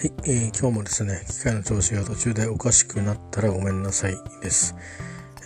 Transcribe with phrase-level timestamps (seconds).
[0.00, 4.74] はい、えー、今日もですね、機械の調子が途中でおかしくなったらごめんなさいです。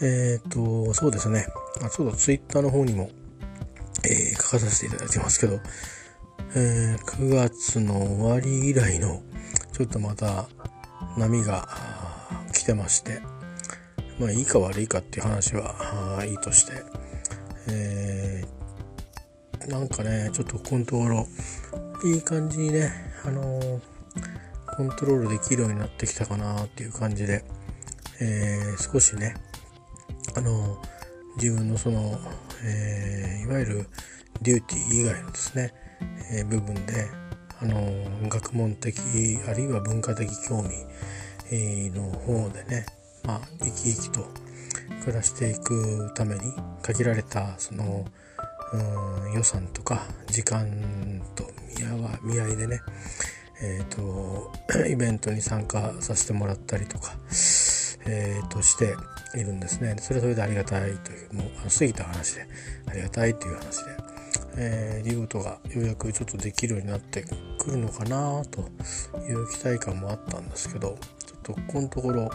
[0.00, 1.48] えっ、ー、と、そうですね、
[1.82, 3.10] あちょっとツイッターの方にも、
[4.04, 5.58] えー、書かさせていただいてますけど、
[6.54, 9.24] えー、9月の終わり以来の、
[9.72, 10.46] ちょっとまた
[11.18, 11.68] 波が
[12.52, 13.22] 来てまして、
[14.20, 16.74] まあいいか悪いかっていう話はいいとして、
[17.70, 21.26] えー、なんかね、ちょっとこのところ、
[22.04, 22.92] いい感じにね、
[23.24, 23.93] あのー
[24.74, 27.44] コントロールできるようになってきたかなっていう感じで、
[28.20, 29.34] えー、少しね
[30.36, 30.78] あの
[31.36, 32.18] 自分のその、
[32.64, 33.86] えー、いわゆる
[34.42, 35.74] デューティー以外のですね、
[36.32, 37.06] えー、部分で
[37.60, 38.98] あの学問的
[39.48, 40.70] あるいは文化的興味、
[41.50, 42.86] えー、の方でね
[43.24, 44.26] まあ生き生きと
[45.02, 46.40] 暮らしていくために
[46.82, 48.04] 限られたその
[48.72, 51.44] うん予算とか時間と
[52.22, 52.80] 見合いでね
[53.66, 54.52] えーと、
[54.86, 57.14] イベントに参加させてもらったりとか、
[58.06, 58.94] えー、として
[59.38, 59.96] いるんですね。
[59.98, 62.46] それはそれでありがたいというもうあの過ぎた話で
[62.86, 63.96] ありがたいという話で、
[64.58, 67.24] えー、事がようやくちょっとできるようになって
[67.58, 68.60] くるのかなと
[69.26, 72.30] いう期待感もあったんですけどちょっとここのところ、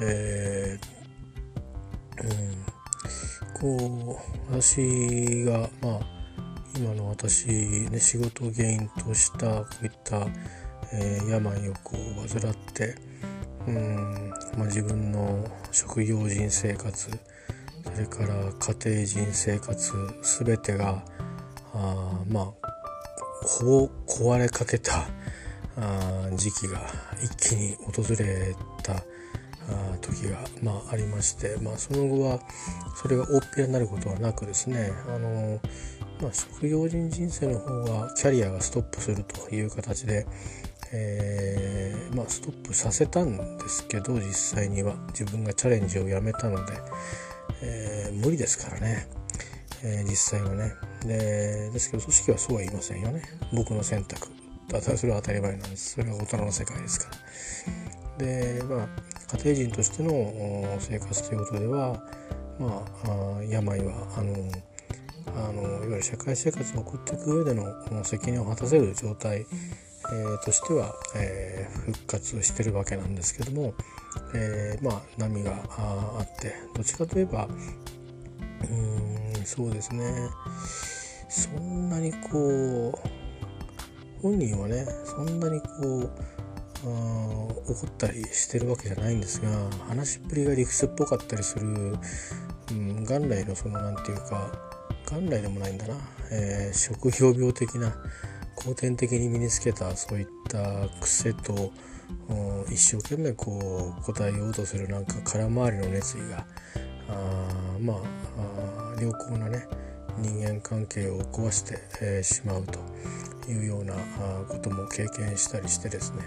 [0.00, 4.20] えー、うん、こ
[4.50, 6.17] う私がまあ
[6.76, 10.26] 今の私、ね、仕事を原因としたこういった、
[10.92, 12.94] えー、病をこう患って
[13.66, 17.10] うん、まあ、自分の職業人生活
[17.84, 18.34] それから
[18.74, 19.92] 家庭人生活
[20.44, 21.04] 全てが
[21.74, 22.68] あまあ
[23.42, 25.06] ほぼ壊れかけた
[25.76, 26.80] あ時期が
[27.22, 32.40] 一気に訪れたあ時が、まあ、ありまして、まあ、その後は
[32.96, 35.60] それが大っぴらになることはなくですねあの
[36.20, 40.26] まあ、職業人人生の方はキャリアがストップするという形で、
[40.92, 44.94] えー、まあ、ストップさせたんですけど実際には。
[45.08, 46.72] 自分がチャレンジをやめたので、
[47.62, 49.06] えー、無理ですからね、
[49.84, 50.72] えー、実際はね。
[51.04, 53.22] でですけど組織はそうは言いませんよね。
[53.52, 54.28] 僕の選択。
[54.80, 55.92] それは当たり前なんです。
[55.92, 57.10] それは大人の世界ですか
[58.18, 58.24] ら。
[58.24, 58.88] でまあ
[59.36, 62.02] 家庭人としての生活ということでは
[62.58, 64.34] まあ病はあの
[65.36, 73.74] あのいわゆる社会生活を送っていく上でのこの責任を果たせる状態、えー、としては、えー、復活してるわけなんですけども、
[74.34, 77.48] えー、まあ波があってどっちかといえば
[78.70, 80.04] うんそうですね。
[81.28, 83.18] そんなにこう
[84.22, 86.10] 本人はねそんなにこう
[86.84, 89.48] 怒ったりしてるわけじゃないんですが
[89.88, 94.67] 話っぷりが理屈っぽかったりする、うん、元来のその何て言うか
[95.10, 95.94] 元来でもないんだな、
[96.30, 97.94] えー、職業病的な
[98.56, 101.72] 後天的に身につけたそういった癖と
[102.70, 106.44] 一生懸命こう答えようとするなんか空回りの熱意が
[107.08, 109.66] あまあ良好なね
[110.18, 112.80] 人間関係を壊して、えー、しまうと
[113.50, 113.94] いうような
[114.48, 116.22] ことも経験したりしてですね、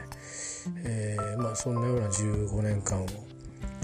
[0.86, 3.06] えー、まあそんなような15年間を、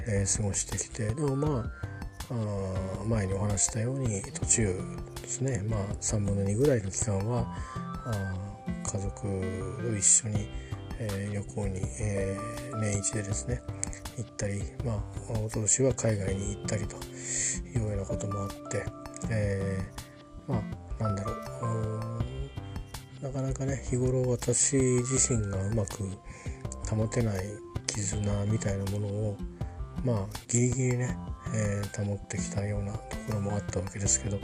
[0.08, 1.97] えー、過ごしてきてでもまあ
[2.30, 4.80] あ前にお話したように途中
[5.22, 5.64] ですね。
[5.68, 7.46] まあ3分の2ぐらいの期間は
[8.06, 8.34] あ
[8.86, 9.22] 家族
[9.82, 10.48] と一緒に、
[11.00, 13.62] えー、旅行に、えー、年一でですね
[14.18, 16.96] 行ったりまあおととしは海外に行ったりと
[17.78, 18.86] いうようなこともあって、
[19.30, 20.62] えー、ま
[21.00, 21.38] あなんだろう
[23.22, 26.04] なかなかね日頃私自身がうまく
[26.90, 27.46] 保てない
[27.88, 29.38] 絆みたいなものを
[30.08, 31.18] まあギリギリね
[31.54, 34.40] えー、保ってきたようなところもあったわけですけど、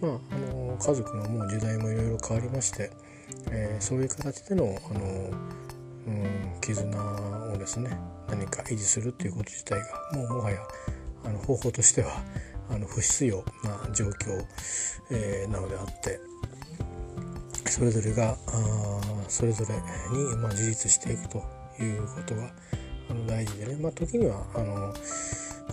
[0.00, 2.90] まあ、あの家族のもう時代もいろいろ変わりまして、
[3.50, 5.30] えー、そういう形でのあの、
[6.06, 7.98] うん、絆をですね
[8.28, 9.86] 何か維持するっていうこと自体が
[10.18, 10.58] もうもはや
[11.24, 12.22] あの方法としては
[12.70, 14.44] あの不必要な状況、
[15.10, 16.20] えー、なのであって
[17.70, 19.74] それぞれがあそれぞれ
[20.16, 21.42] に、まあ、自立していくと
[21.82, 22.50] いうことが
[23.10, 24.94] あの大事でね、まあ、時にはあの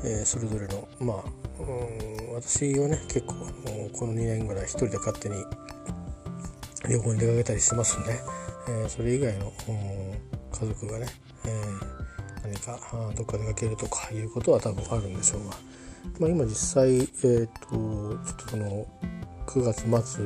[0.04, 1.24] えー、それぞれのまあ
[1.60, 3.36] うん私はね結構
[3.94, 5.36] この2年ぐらい一人で勝手に
[6.90, 8.20] 旅行に出かけたりしてますんで、
[8.70, 11.08] えー、それ以外のうん家族がね、
[11.46, 12.80] えー、何か
[13.16, 15.56] どっか出かけるとかいうことは多分あるんでしょうが、
[16.20, 18.88] まあ、今実際、えーと、ちょっとその
[19.48, 20.26] 9月末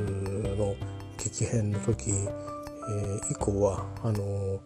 [0.57, 0.75] の
[1.17, 4.59] 激変の時、えー、以降はあの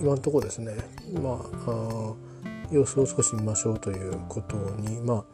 [0.00, 0.76] 今のところですね。
[1.22, 2.14] まあ
[2.70, 5.24] 様子を少し見ましょうということにまあ、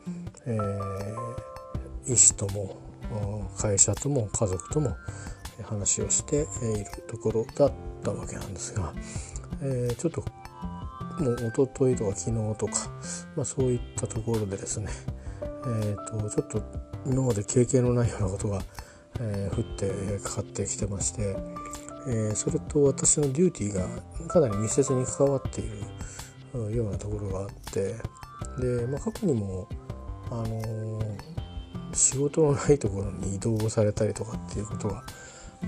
[0.46, 2.76] えー、医師とも
[3.56, 4.96] 会社とも家族とも
[5.64, 6.46] 話をしている
[7.08, 7.72] ところだっ
[8.02, 8.92] たわけなんですが、
[9.62, 10.24] えー、ちょっと
[11.22, 12.72] もう一昨日とか昨日とか、
[13.36, 14.88] まあ、そういったところでですね、
[15.42, 16.62] えーと、ちょっと
[17.06, 18.62] 今まで経験のないようなことが、
[19.20, 21.36] えー、降ってかかってきてまして、
[22.06, 25.64] えー、それと私のデューティーがかなり密接に関わってい
[26.55, 27.94] るようなところがあって
[28.58, 29.69] で、まあ、過去にも、
[30.31, 31.05] あのー、
[31.93, 35.02] 仕事のないところに移動されたりとかっていうことが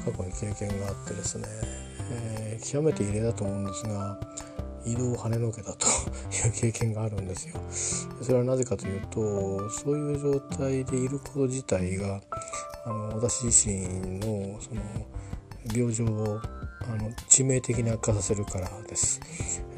[0.05, 1.44] 過去に経験があってですね、
[2.11, 4.19] えー、極めて異例だと思うんですが
[4.84, 5.87] 移動を跳ねのけたと
[6.46, 7.55] いう経験があるんですよ。
[8.20, 12.20] それはなぜかというとそういう状態でいること自体が
[12.84, 14.82] あの私自身のその
[15.74, 16.40] 病状を
[16.84, 19.20] あの致命的に悪化させるからです、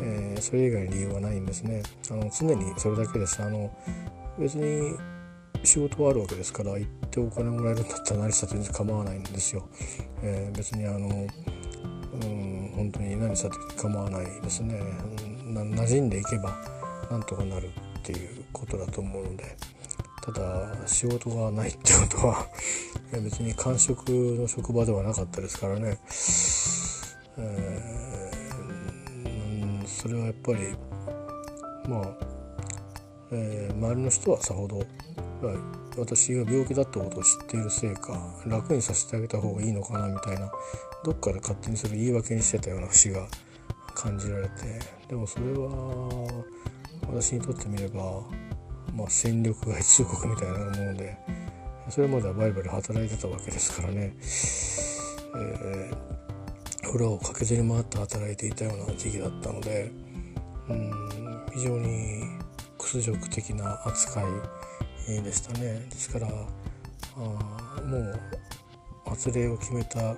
[0.00, 1.82] えー、それ以外に理由はないんですね。
[2.10, 3.42] あの常にそれだけです。
[3.42, 3.70] あの
[4.38, 4.96] 別に
[5.62, 9.66] 仕事はあるわけですから行ってお金もらえるんだったら何したって全然構わないんですよ、
[10.22, 14.78] えー、別にあのうん本当に何したって構わないですね。
[15.46, 16.56] な馴染んでいけば
[17.10, 17.70] なんとかなる
[18.00, 19.56] っていうことだと思うので。
[20.24, 22.46] ただ仕事がないってことは
[23.12, 25.98] 別に感触の職場ではなかったですからね、
[27.36, 30.74] えー、それはやっぱり
[31.86, 32.16] まあ、
[33.32, 34.82] えー、周りの人はさほど
[35.98, 40.50] 私が病気だったことを知っているせいか楽にさせてあげた方がいいのかなみたいな
[41.04, 43.28] どっかで勝手にそれ言い訳にしてたような節が
[43.94, 46.44] 感じられてでもそれは
[47.12, 48.22] 私にとってみれば
[48.96, 51.18] まあ、戦力外通告みたいなもので
[51.88, 54.14] それまではバリバリ働いてたわけですからね、
[55.36, 59.90] えー、裏を駆けずり回って働いていたような時期だったので
[60.68, 60.90] うん
[61.52, 62.22] 非常に
[62.78, 65.86] 屈辱的な扱いでしたね。
[65.90, 68.20] ですからあもう
[69.06, 70.16] 発令を決めたあ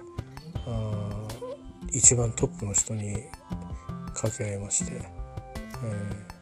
[1.93, 3.25] 一番トップの人に
[4.15, 6.37] 掛け合いまして、えー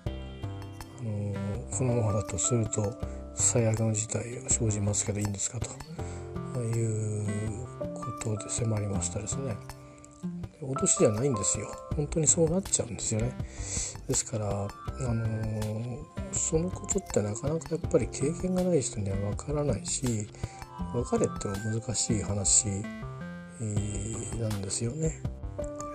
[1.05, 1.35] の
[1.79, 2.95] このままだとすると
[3.35, 9.57] 最悪の事態が生じますけどいいんですかということで迫りましたですね。
[10.65, 13.37] 脅しじゃないんですよ本当にそうなっちゃうんですよね
[14.09, 14.69] ですからあ
[15.15, 15.99] の
[16.33, 20.27] そのことってなかなかやっぱり経験がない人にはわからないし
[20.95, 22.67] 別れってのは難しい話、
[24.41, 25.21] なんですよね。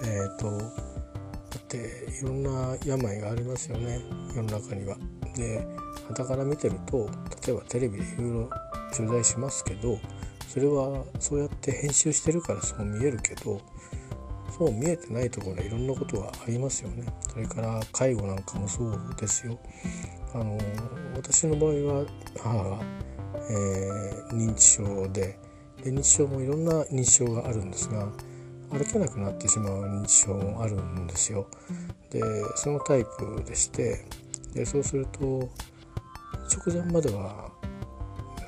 [0.05, 1.77] えーとだって
[2.21, 3.99] いろんな病がありますよね
[4.35, 4.97] 世の中には。
[5.39, 5.65] で
[6.09, 7.09] 傍から見てると
[7.45, 8.49] 例えばテレビでいろいろ
[8.95, 9.99] 取材しますけど
[10.47, 13.61] それはそうやって編集してるからそう見えるけど
[14.57, 17.05] そう見えてないところでいろんなことがありますよね。
[17.31, 19.57] それから介護なんかもそうですよ。
[20.33, 20.57] あの
[21.15, 22.05] 私の場合は
[22.37, 22.79] 母が、
[23.49, 25.39] えー、認知症で
[25.83, 28.09] で認知症もいろんな認知症があるんですが
[28.71, 31.47] 歩けなくなってしまう認知症もあるんですよ。
[32.09, 32.21] で
[32.55, 34.05] そのタイプでして
[34.53, 35.49] でそうすると
[36.49, 37.51] 直前までは、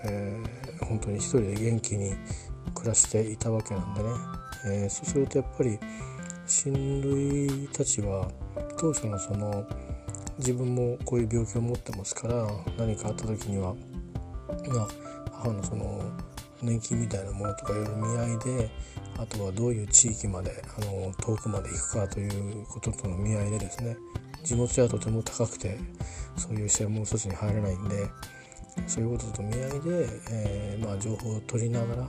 [0.05, 2.13] えー、本当に一人で元気に
[2.73, 4.09] 暮らしていたわけなんでね、
[4.65, 5.79] えー、そうするとやっぱり
[6.47, 8.29] 親類たちは
[8.77, 9.65] 当初のその
[10.37, 13.75] 自分もこういう病気を持ってますから何かあった時には、
[14.73, 14.87] まあ、
[15.31, 16.01] 母のその
[16.61, 18.69] 年金みたいなものとかいろいろ見合いで
[19.17, 23.97] あとはどういう地域まであの遠くまで行くかということとの見合いでですね。
[24.43, 25.77] 地元ではとても高くて
[26.37, 28.07] そういう専門措置に入れないんで
[28.87, 32.07] そういうことと見合いで、えー、まあ、情報を取りながら、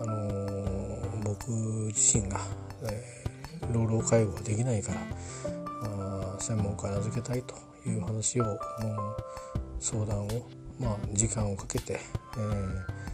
[0.00, 1.50] あのー、僕
[1.88, 2.40] 自身が、
[2.82, 5.00] えー、老老介護ができないから
[5.84, 7.54] あ専門家に預けたいと
[7.88, 8.58] いう話を
[9.80, 10.28] 相談を、
[10.78, 12.00] まあ、時間をかけて、
[12.36, 13.05] えー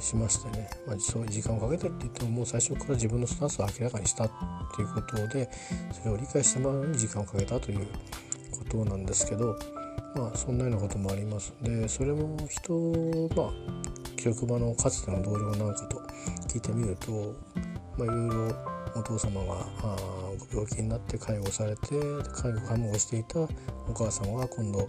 [0.00, 4.30] しましてね、まあ、そういう時間をかけてって言ってももう最初から自分のスタンスを明らかにしたっ
[4.76, 5.50] ていうことで
[5.92, 7.86] それを理解してもらうのに時間をかけたという
[8.50, 9.56] ことなんですけど
[10.14, 11.52] まあそんなようなこともあります。
[11.62, 12.72] でそれも人
[13.36, 13.50] まあ
[14.20, 16.00] 職場のかつての同僚なんかと
[16.48, 17.34] 聞いてみると
[17.98, 19.66] まいろいろお父様が
[20.52, 22.00] ご病気になって介護されて
[22.32, 23.48] 介護看護をしていたお
[23.94, 24.88] 母さんは今度、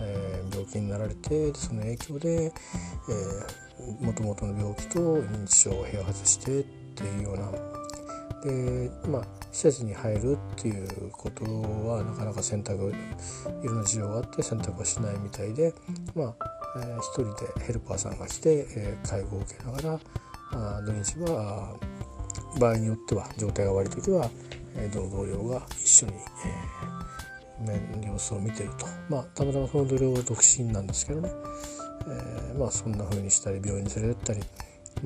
[0.00, 3.65] えー、病気になられてその影響で、えー
[4.00, 6.64] もともとの病気と認知症を併発してっ
[6.94, 7.52] ていうような
[8.42, 12.92] でまあ施設に入るっていうことはなかなか選択
[13.62, 15.74] いろんな事情があって選択はしないみたいで
[16.14, 21.76] まあ、えー、一人でヘルパーさんが来て、えー、介護を受けながら土日は
[22.60, 24.30] 場合によっては状態が悪い時は、
[24.76, 26.12] えー、同僚が一緒に、
[27.66, 28.86] えー、様子を見てると。
[29.08, 31.30] まあたまたまその同僚は独身なんですけどね。
[32.08, 34.40] えー、まあそんな風にしたり病院に連れてったり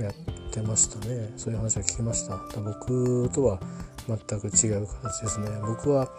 [0.03, 0.15] やっ
[0.53, 1.33] てましたね。
[1.37, 2.37] そういう話は聞きました。
[2.61, 3.61] 僕とは
[4.07, 5.49] 全く違う形ですね。
[5.67, 6.11] 僕は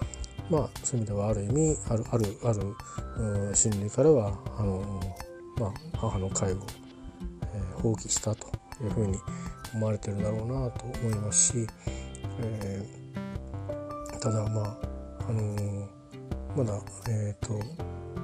[0.49, 4.99] まあそういう意味ではある意味あるあるある心理からはあの、
[5.57, 6.65] まあ、母の介護、
[7.53, 8.47] えー、放棄したと
[8.83, 9.17] いうふうに
[9.73, 11.67] 思われてるだろうなと思いますし、
[12.41, 14.77] えー、ただまあ
[15.29, 15.87] あのー、
[16.57, 17.59] まだえっ、ー、と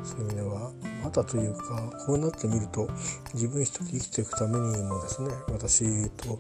[0.08, 0.72] そういう意味では
[1.04, 2.90] またというかこうなってみると
[3.34, 6.40] 自分一人生きていくためにもですね私と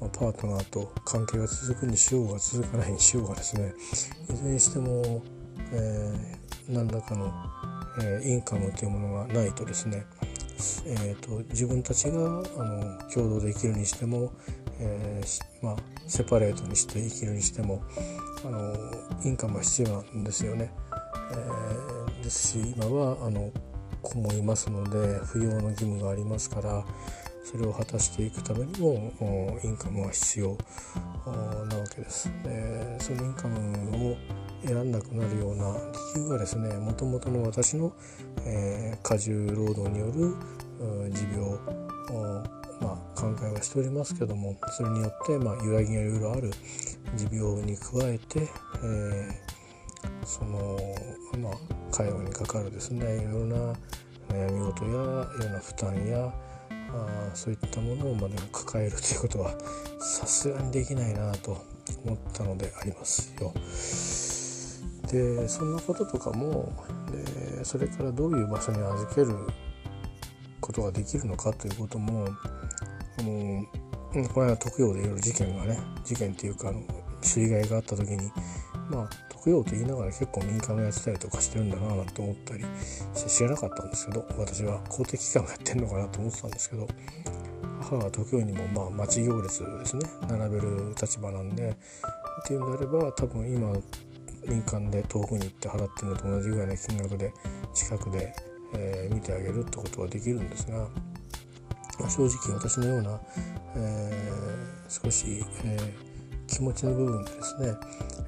[0.00, 3.74] パートナーと関係が続くにしようが続かないにしようがですね
[4.30, 5.22] いずれにしても、
[5.72, 7.32] えー、何らかの、
[8.02, 10.04] えー、インカムというものがないとですね、
[10.86, 14.32] えーと、自分たちがあの共同で生きるにしても、
[14.80, 15.76] えー、まあ、
[16.06, 17.82] セパレートにして生きるにしても
[18.44, 18.74] あの
[19.24, 20.70] インカムが必要なんですよね。
[21.32, 23.52] えー、ですし今はあの
[24.02, 26.84] 子もいますので扶養の義務がありますから
[27.44, 29.12] それを果たしていくためにも
[29.62, 30.58] インカムは必要
[31.24, 32.28] なわけです。
[32.42, 34.16] でそのインカムを
[34.64, 35.72] 選んなくなるような
[36.16, 37.92] 理由がですねもともとの私の、
[38.44, 40.34] えー、過重労働による
[41.12, 41.86] 持病
[42.80, 46.50] まあ、考えはしておりますけどもそれによって、まあ、揺らぎがいろいろある
[47.14, 49.55] 持病に加えて、えー、
[50.24, 50.78] その、
[51.38, 51.52] まあ、
[51.90, 53.74] 介護にかかるですねいろいろな
[54.28, 56.32] 悩み事やいろんな負担や
[56.70, 59.54] あそういったものをまでも抱えるということは
[60.00, 61.56] さすがにできないなと
[62.04, 63.52] 思ったのでありますよ。
[65.10, 66.72] でそんなこととかも
[67.56, 69.36] でそれからどういう場所に預ける
[70.60, 72.26] ことができるのかということも
[73.18, 73.64] あの
[74.34, 76.82] この間特養でいろいろ事件がね事件っていうかあの
[77.22, 78.30] 水害があった時に
[78.90, 82.64] まあ特養と言いながら結構民間がやってたりとかしてるんだななんて思ったり
[83.14, 86.88] して知らなかったんですけど私は公的機関がやってんのかなと思ってたんですけど
[87.80, 93.72] 母が東京にもまあ町行列ですね並べる立場なんでっていうんであれば多分今
[94.48, 97.32] 民間で遠くに行って払ってるのと同じぐらいの金額で
[97.74, 98.34] 近くで、
[98.74, 100.78] えー、見てあげるってことはできるんですが、
[101.98, 103.20] まあ、正直私のような、
[103.76, 106.05] えー、少し、えー
[106.46, 107.74] 気持ちの部分ですね、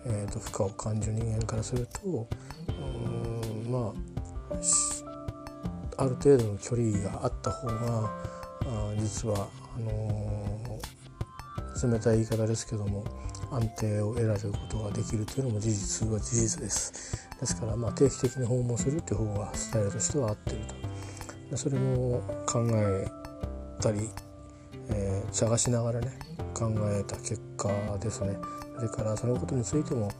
[0.06, 2.28] えーと、負荷を感じる人間からすると
[2.68, 3.92] うんま
[5.96, 8.10] あある程度の距離があった方が
[8.66, 13.04] あ実はあのー、冷たい言い方ですけども
[13.50, 17.28] 安定を得られることができるというのも事実は事実です。
[17.40, 20.58] ですから、まあ、定期的に訪問するという方がスタイルとしては合ってる
[21.50, 21.56] と。
[21.56, 23.06] それも考え
[23.80, 24.00] たり、
[24.90, 26.18] えー、探しながらね
[26.54, 27.68] 考えた結果
[28.00, 28.36] ですね。
[28.76, 30.10] それからそのことについても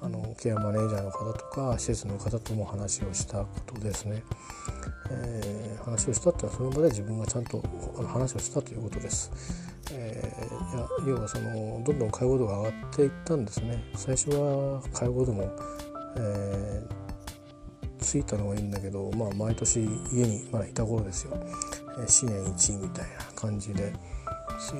[0.00, 4.22] あのケアマネージャーの方とか施設の方とも話をしたことですね、
[5.10, 7.62] えー、話をしたっていうのはその場で自分がちゃんと
[8.06, 9.30] 話をしたということです、
[9.92, 13.84] えー、いや要はそのどんどん介護度が上がっていったんですね。
[13.94, 15.50] 最初は介護度も、
[16.16, 19.80] えー、ついたのはいいんだけど、まあ、毎年
[20.12, 21.36] 家にまだいた頃ですよ、
[21.98, 23.92] えー、支援1位みたいな感じで。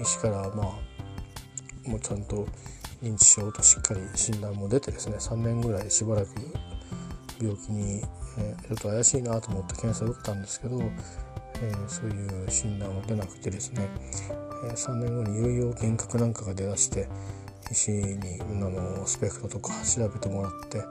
[0.00, 2.46] 医師からまあもうちゃんと
[3.02, 6.28] 認知症としっかり診断も出てですね3年ぐらいしばらく
[7.40, 8.02] 病気に、
[8.38, 10.80] えー、ちょっと怪しいなと思って検査を受けたんですけど、
[11.62, 13.88] えー、そういう診断も出なくてですね、
[14.64, 17.08] えー、3年後にいよいよ幻覚なんかが出だして
[17.70, 20.82] 医師にあのスペクトとか調べてもらって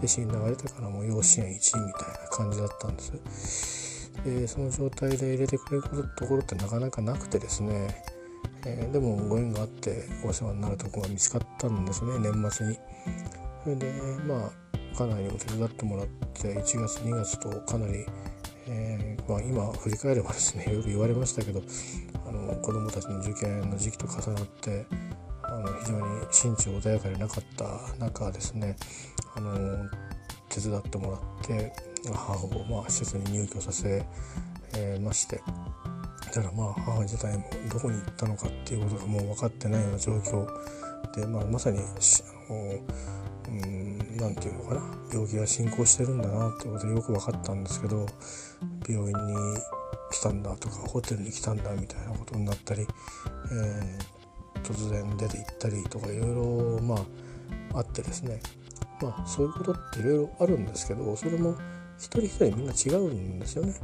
[0.00, 4.10] で診断が出てからも要支援1位みたいな感じだったんです。
[4.24, 8.04] でその状態で入れてくれるところってなかなかなくてですね
[8.66, 12.78] えー、でもご縁があってお世話になるとこが見つかったんですね年末に。
[13.62, 13.92] それで
[14.26, 14.50] まあ
[14.94, 18.06] 家内にも手伝ってもらって1月2月とかなり、
[18.68, 21.62] えー、まあ、今振り返ればですねいろいろ言われましたけど
[22.26, 24.86] あの子どもたちの受験の時期と重なって
[25.42, 28.76] あの非常に心中穏やかでなかった中ですね
[29.34, 29.88] あの
[30.48, 31.72] 手伝ってもらって
[32.12, 34.04] 母をまあ施設に入居させ、
[34.76, 35.40] えー、まして
[36.34, 40.46] たらまあ母自体もどこに行ったのかっていうことがもう分かってないような状況
[41.14, 41.78] で、まあ、まさに
[44.18, 48.06] 何て言うのかな病気が進行してるんだなってことでよく分かったんですけど
[48.88, 49.12] 病院に
[50.10, 56.96] 来たんだとかホテルに来たんだみたいなことになったり、えー、突然出て行ったりとかいろいろま
[57.74, 58.40] ああってですね
[59.00, 61.56] まあそういうことっていろいろあるんですけどそれも
[61.98, 63.74] 一人一人みんな違うんですよね。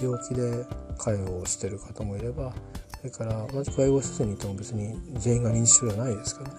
[0.00, 0.66] 病気で
[0.98, 2.52] 介護をしてる方もいれば
[2.98, 6.56] それから同じ介護施設にいても別に全員が認知症じゃないですからね。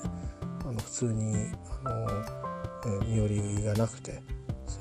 [0.67, 1.51] あの普通に
[1.83, 2.07] あの、
[2.85, 3.27] えー、身寄
[3.59, 4.21] りがなくて、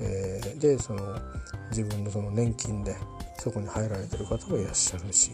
[0.01, 1.19] えー、でその
[1.71, 2.97] 自分のその年金で
[3.39, 5.33] そこに入られてる方もいらっしゃるし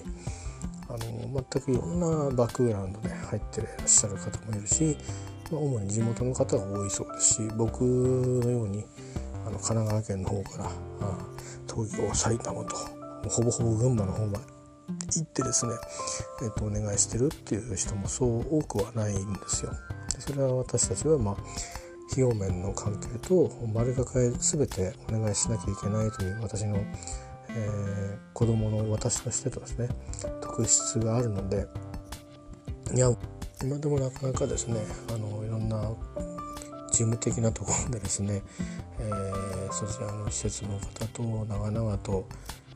[0.89, 4.97] あの全くいろんなバックグラウンドで入ってらっしゃる方もいるし、
[5.53, 8.85] まあ、主に地元の方が多いそうですし僕のように
[9.47, 10.71] あの神奈川県の方から
[11.69, 14.45] 東京埼玉とほぼほぼ群馬の方まで
[15.15, 15.73] 行ってですね、
[16.43, 19.73] えー、とお願いしてるっていう人もそう多くはないんですよ。
[20.19, 21.37] それは私たちはまあ
[22.11, 26.77] 費用面の関係と丸抱え全てお願いしなきゃいけないという私の、
[27.51, 29.89] えー、子供の私としてとですね
[30.41, 31.67] 特質があるので
[32.95, 33.09] いや
[33.63, 34.81] 今でもなかなかですね
[35.15, 35.93] あのいろんな
[36.91, 38.43] 事務的なところでですね、
[38.99, 42.27] えー、そちらの施設の方と長々と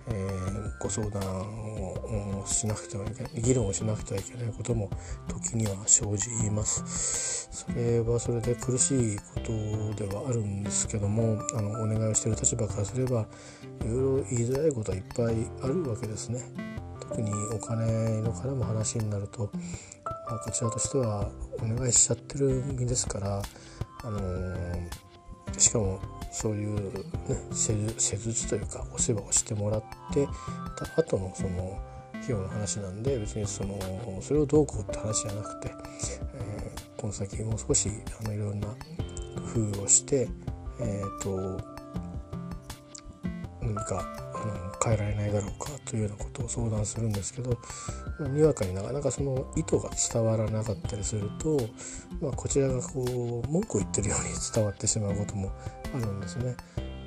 [0.08, 4.90] えー、ご相談をしなくてはいけない議論をしなくてはいけないことも
[5.28, 7.48] 時には生じます。
[7.50, 13.26] それはそれで苦しいことではあるんですけどもあのお願いをしている立場からすれば
[13.82, 16.42] いろいろ言いづらいことはいっぱいあるわけですね。
[17.00, 19.50] 特にお金の絡む話になると、
[20.04, 21.30] まあ、こちらとしては
[21.62, 23.42] お願いしちゃってる身ですから
[24.02, 24.88] あのー、
[25.58, 26.00] しかも
[26.32, 27.04] そういう、ね、
[27.56, 30.26] 施術というかお世話をしてもらって
[30.76, 31.78] た後のその
[32.14, 33.78] 費用の話なんで別にその
[34.20, 35.70] それをどうこうって話じゃなくて、
[36.34, 38.68] えー、この先もう少しあのいろんな
[39.54, 40.28] 工夫をして、
[40.80, 41.60] えーと、
[43.60, 44.23] 何か
[44.82, 47.58] 変えられないだろうかというようなことを相談するんですけど
[48.28, 51.58] にわかになかなかその意図が伝わらなかったりすると、
[52.20, 55.52] まあ、こちらがこう文句を言ってるように伝わってしまうことも
[55.94, 56.56] あるんですね。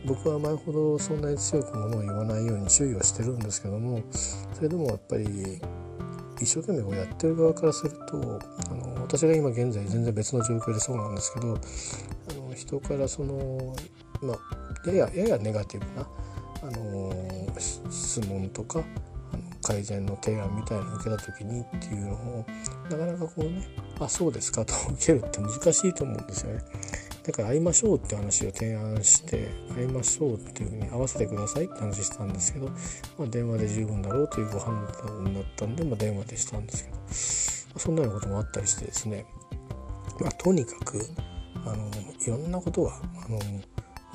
[0.05, 4.01] 僕は前ほどそんなに強くものを言わないように注意はしてるんですけども
[4.53, 5.25] それでもやっぱり
[6.39, 8.39] 一生懸命こうやってる側からすると
[8.69, 11.57] あの私が今現在全然別の状況でそうなんですけど
[12.29, 13.75] あの人からその
[14.21, 16.07] まあややややネガティブな
[16.61, 17.13] あの
[17.89, 18.83] 質問とか
[19.33, 22.45] あの改善の提案みたいなのを受けた時にっていうのを
[22.89, 23.67] なかなかこうね
[23.99, 26.63] 「あそうですか」と受けるって難しいと思うんですよね。
[27.27, 32.69] だから会いましょうって話を提案して会いましょうっていうふうに合わせてくださいって話したんですけど、
[33.17, 34.87] まあ、電話で十分だろうというご判
[35.25, 37.03] 断だったんで、まあ、電話でしたんですけど、ま
[37.75, 39.25] あ、そんなようなこともあったりしてですね、
[40.21, 41.05] まあ、とにかく
[41.65, 41.91] あの
[42.25, 43.39] いろんなことはあの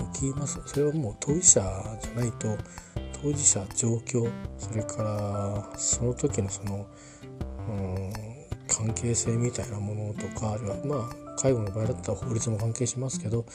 [0.06, 0.60] 聞きます。
[0.66, 2.56] それはもう当事者じゃないと
[3.22, 6.86] 当事者状況それからその時のその、
[7.68, 8.12] うん、
[8.68, 13.46] 関係性みたいなものとかあるいはまあ介護の場合だったら法律も関係しますけど、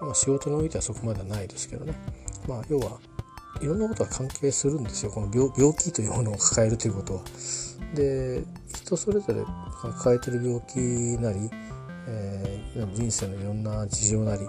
[0.00, 1.94] まあ、仕事においてはそこまではないですけどね、
[2.46, 2.98] まあ、要は
[3.60, 5.10] いろんなことが関係するんですよ。
[5.10, 7.20] この病病気というものを抱えるということは。
[7.94, 9.42] で人それぞれ
[9.82, 10.78] 抱えてる病気
[11.20, 11.50] なり、
[12.06, 14.42] えー、人生のいろんな事情なり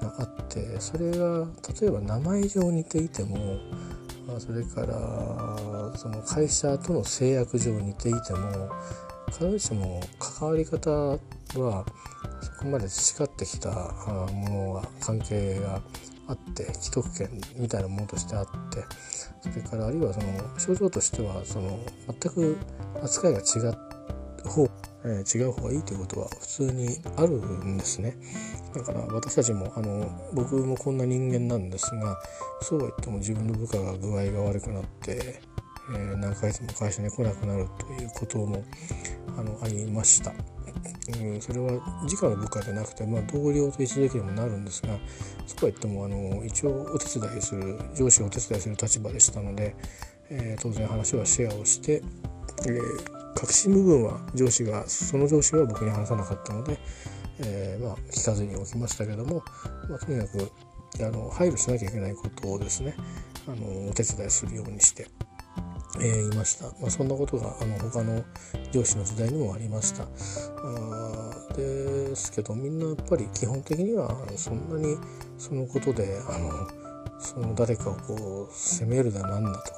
[0.00, 1.46] があってそれが
[1.80, 3.58] 例えば名前上似ていても
[4.38, 8.70] それからその会社との制約上似ていても
[9.28, 11.18] 必ずしも関わり方は
[12.40, 13.70] そこまで培ってきた
[14.32, 15.80] ものが関係が
[16.28, 18.84] あって既得権みたいなものとしてあって
[19.40, 20.26] それからあるいはその
[20.58, 21.78] 症状としてはその
[22.20, 22.58] 全く
[23.02, 24.68] 扱いが違う方、
[25.04, 27.30] えー、違う方がいいということは普通にある
[27.64, 28.14] んですね。
[28.74, 32.18] だから私たちもあの僕もこんな人間なんですが
[32.60, 35.40] そうは言っても自分の部下が具合が悪くなって、
[35.90, 38.64] えー、何ヶ月も会社に来なくなるということも
[39.38, 40.32] あのありました。
[41.20, 41.72] うん、それは
[42.06, 44.90] 直の部下でなくて、まあ、同僚と一時にもなるんですが
[45.46, 49.74] そうは言ってもあの一応お手伝いする上司をお手伝いする立場でしたので、
[50.30, 52.02] えー、当然話はシェアをして、
[52.66, 56.78] えー、核心部分は上司がその上司は僕に話さなかったので、
[57.40, 59.42] えー、まあ、聞かずにおきましたけども、
[59.88, 60.50] まあ、とにかく
[61.00, 62.94] あの配慮しなきゃいけないことをですね
[63.46, 65.06] あのお手伝いするようにして。
[66.00, 68.22] えー、いました、まあ、そんなことがあの他の
[68.72, 70.08] 上司の時代にもありましたあ
[71.56, 74.96] ですけどみんなやっぱり基本的にはそんなに
[75.38, 76.68] そのことであの
[77.20, 79.72] その誰かをこう責めるだなんだと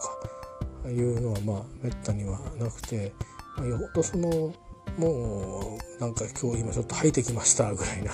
[0.82, 3.12] かいうのはまあめったにはなくて、
[3.56, 4.52] まあ、よほどその
[4.98, 8.10] もうなんか今日今ちょっと吐いてきましたぐらいな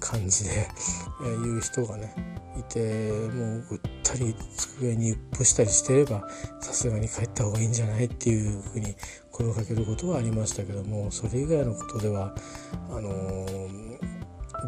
[0.00, 0.50] 感じで、
[1.24, 2.14] え、言う人がね
[2.58, 6.28] いてもうぐったり机に鬱したりしてれば
[6.60, 8.94] さすがに帰った方がいいんじゃないっていうふうに
[9.30, 12.34] 声をかけることはありましたけどもそれ以外のことでは
[12.90, 13.46] あの、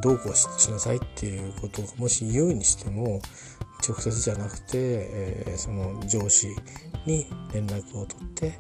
[0.01, 3.21] どうこうしなさいっていうことをもし言うにしても
[3.87, 6.49] 直接じゃなくて、えー、その上司
[7.07, 8.59] に連絡を取って、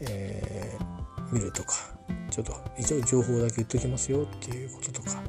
[0.00, 1.99] えー、見るとか。
[2.30, 5.22] ちょっと一応情報だけ言っときますよっていうこととか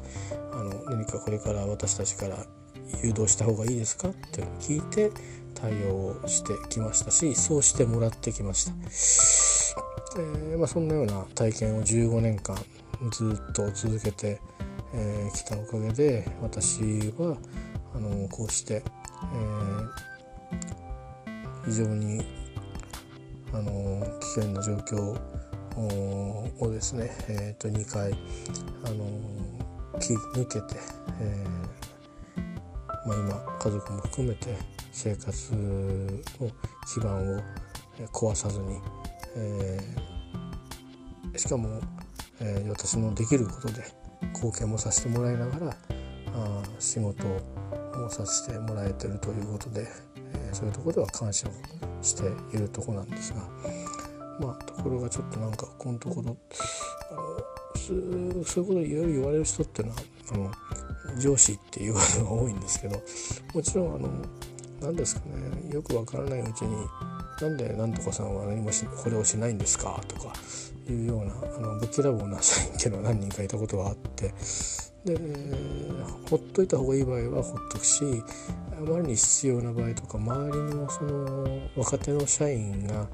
[0.52, 2.46] あの何かこれから私たちから
[3.02, 5.10] 誘導した方がいいですかっていうのを聞いて
[5.54, 8.72] 対応をしてきましたしそうしてもらってきました、
[10.20, 12.56] えー、まあ、そんなような体験を15年間
[13.10, 14.40] ずっと続けて
[14.94, 16.80] えー、たおかげで私
[17.18, 17.36] は
[17.94, 18.82] あのこうして、
[19.34, 22.22] えー、非常に
[23.52, 25.18] あの危険な状況
[25.76, 28.12] をですね、えー、と2回
[28.84, 29.06] あの
[30.00, 30.74] 切り抜けて、
[31.20, 31.62] えー
[33.06, 34.56] まあ、今家族も含めて
[34.92, 36.50] 生活の
[36.92, 37.42] 基盤を
[38.12, 38.78] 壊さずに、
[39.36, 41.80] えー、しかも、
[42.40, 43.84] えー、私のできることで
[44.34, 45.76] 貢献もさせてもらいながら
[46.34, 51.52] あ仕事をさせてもらえてるということで、えー、そういうところでは感謝を
[52.02, 52.24] して
[52.56, 53.42] いるとこなんですが
[54.42, 56.36] まあところがちょっとなんかこのところ
[57.10, 57.52] あの
[57.82, 60.00] そういうこといろいろ言われる人っていうのは
[60.32, 60.36] あ
[61.14, 63.00] の上司っていうのが多いんですけど
[63.54, 64.08] もちろんあの
[64.80, 66.76] 何ですかねよくわからないうちに
[67.40, 70.32] 「なんでなんとかさんは何もしこれをしないんですか?」とか
[70.88, 74.34] いうようなあのぶっきらぼうな社員っていうのは何人かいたことがあって
[75.04, 75.16] で
[76.28, 78.04] ほっといた方がいい場合はほっとくし
[78.76, 83.08] あまりに必要な場合とか周りのその若手の社員が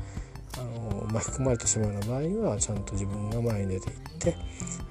[0.59, 4.37] あの巻き込まれてしまうような場合はちゃんと自分が前に出ていって、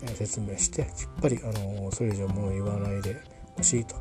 [0.03, 0.89] え説明してきっ
[1.21, 3.21] ぱりあのそれ以上ものを言わないで
[3.55, 3.95] ほしいと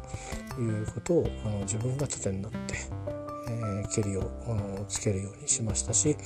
[0.60, 2.58] いうことをあの自分が盾になって、
[3.48, 6.16] えー、蹴りをあのつけるようにしましたし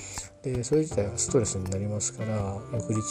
[0.42, 3.03] でそれ自体はストレスになりますから翌日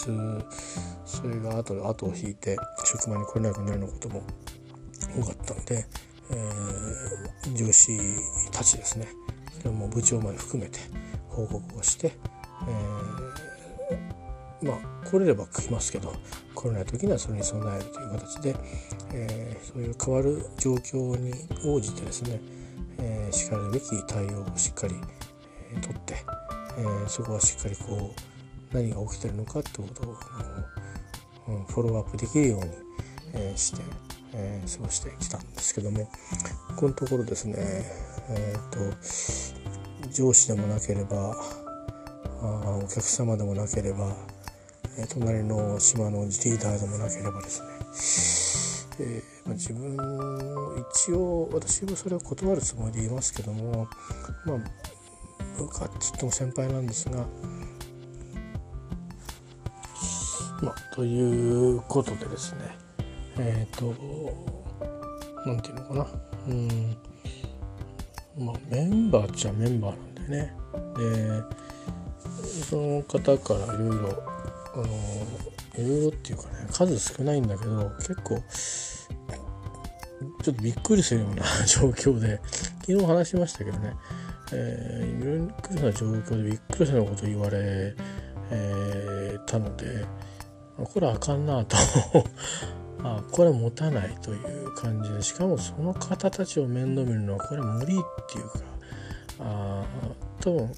[1.06, 4.24] それが後で後を引いて職場に来れなくなるようなことも
[5.18, 5.86] 多かったので、
[6.32, 7.98] えー、上司
[8.52, 9.08] たちですね。
[9.60, 10.80] それも部長まで含めて
[11.46, 12.14] 報告をして、
[13.92, 16.14] えー、まあ来れれば来ますけど
[16.56, 18.56] 来れない時にはそれに備えるという形で、
[19.14, 21.34] えー、そういう変わる状況に
[21.66, 22.42] 応じてですね、
[23.00, 24.96] えー、しかるべき対応をしっかり、
[25.74, 26.16] えー、取って、
[26.78, 28.14] えー、そこはしっかりこ
[28.72, 32.72] う何が起きてるのかってことをあの、うん、フォローアップできるように、
[33.34, 33.82] えー、して、
[34.34, 36.10] えー、過ごしてきたんですけども
[36.76, 37.56] このところですね
[38.30, 39.59] えっ、ー、と
[40.12, 41.36] 上司でもなければ
[42.42, 44.16] あお客様でもなければ、
[44.98, 47.62] え隣の島のリーダーでもなければです
[48.98, 49.98] ね、えー、まあ、自分
[50.92, 53.88] 一応私もそれを断るつもりでいますけども
[54.46, 54.58] まあ
[55.58, 57.26] 部下っつっても先輩なんですが
[60.62, 62.60] まあということでですね。
[63.38, 63.96] えっ、ー、と
[65.46, 66.08] 何て言うのかな。
[66.50, 66.98] うん。
[68.38, 70.54] まあ、メンバーっちゃメンバーなんだよね。
[70.98, 71.60] で
[72.70, 74.24] その方からいろいろ
[74.74, 74.86] あの
[75.78, 78.42] いろいろっていうかね数少ないんだけど結構
[80.44, 82.40] ちょっとびっくりするような 状況で
[82.82, 83.94] 昨日話しましたけどね、
[84.54, 87.96] えー、びっくりな状況でびっくりするようなこと言われ、
[88.52, 90.06] えー、たので
[90.78, 91.76] これあかんなと。
[93.04, 94.59] あこれ持たないという。
[94.72, 97.98] 感じでしかもその方たちを面倒見るのはこれ無理っ
[98.32, 98.60] ていうか
[99.40, 99.84] あ
[100.42, 100.72] 多分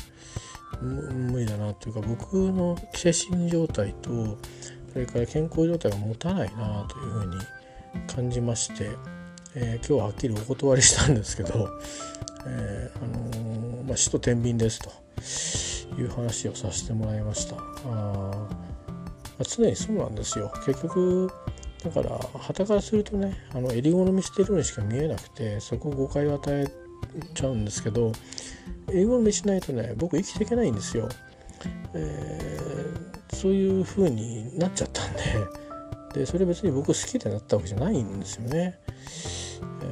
[1.32, 4.38] 無理だなというか僕の精神状態と
[4.92, 7.36] それから健康状態が持たないなというふうに
[8.08, 8.92] 感じまして、
[9.56, 11.70] えー、今日ははっきりお断りしたんですけど、
[12.46, 14.80] えー、あのー、まあ、死と天秤です
[15.90, 17.56] という話をさせてもらいました。
[17.86, 18.48] あ
[19.44, 21.32] 常にそうなんですよ結局
[21.84, 26.68] だから旗からするとねあの襟好みしてるようにしか見えなくてそこ誤解を与え
[27.34, 28.12] ちゃうんですけど
[28.90, 31.10] 襟好みしないとね僕生きていけないんですよ。
[31.94, 35.20] えー、そういう風になっちゃったんで
[36.22, 38.80] でそれ別に僕好きでなったわけじゃないんですよね。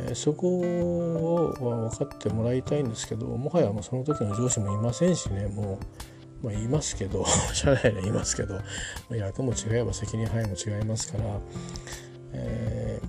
[0.07, 5.85] えー、そこを分かってもらいたいんですけどもはやもうその時の上司もいませんしねもう
[6.43, 8.61] まあ、言いますけど 社内で言いますけど、ま
[9.11, 11.39] あ、役も違えば責任範囲も違いますから、
[12.33, 13.01] え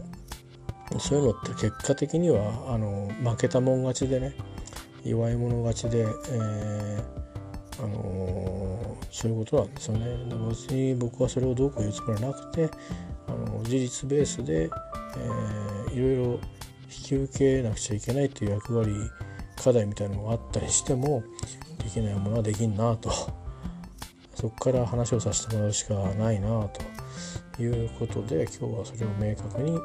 [0.91, 4.35] ー、そういうのって結果的にはあの負けたもん勝ちでね
[5.05, 10.07] 弱い者勝ちで、えー、あのー、そういうことなんですよね。
[10.49, 12.71] 別に僕はそれをどうこう言うつもりはなくて
[13.27, 16.39] あの事実ベースで、えー、いろいろ引
[16.89, 18.95] き受けなくちゃいけないという役割
[19.57, 21.23] 課題みたいなのがあったりしても
[21.83, 23.11] できないものはできんなと
[24.35, 26.49] そこから話をさせてもらうしかないな
[27.57, 29.79] ということで今日はそれを明確に、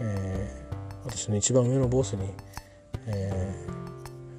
[0.00, 2.30] えー、私の一番上のボスに、
[3.06, 3.66] え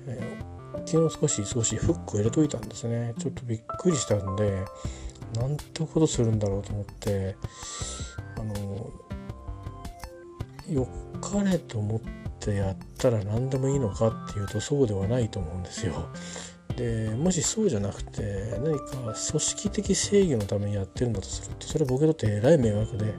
[0.06, 4.64] ー、昨日少し少しフックを入れといたんですねちょっとびっくりしたんで
[5.36, 7.36] なんてことするんだろうと思って
[8.38, 8.90] あの
[10.70, 12.02] よっかれと思っ
[12.40, 16.10] てやったら何でもいいのかっていうとそうではないと思うんですよ。
[16.76, 23.14] でもしそうじゃなくて何か組織的正義のためにやってるんだとするとそれ僕にとってえらい迷惑で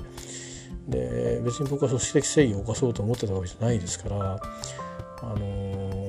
[0.88, 4.40] で別に僕は組織的正義を犯そうと思ってたわけじゃないですから、
[5.22, 6.08] あの、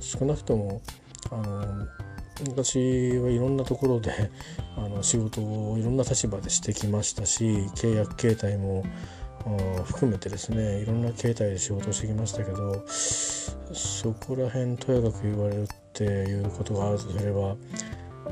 [0.00, 0.82] 少なくとも、
[1.30, 1.88] あのー、
[2.48, 4.12] 私はいろんなところで
[4.76, 8.84] あの仕事をいろんな立場でしてきましたし契約形態も
[9.86, 17.56] 含めてですねいろんな形態で仕事をしてきましたけどそこら辺とやかく言われるっていうことがあるとすれば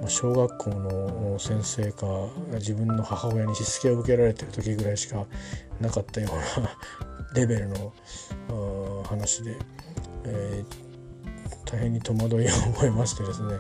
[0.07, 2.07] 小学校の先生か
[2.55, 5.27] 自分の母親にしつけを受けられてる時ぐらいしか
[5.81, 6.77] なかったような
[7.35, 7.93] レベルの
[9.05, 9.57] 話で、
[10.25, 13.55] えー、大変に戸惑いを覚えましてですね。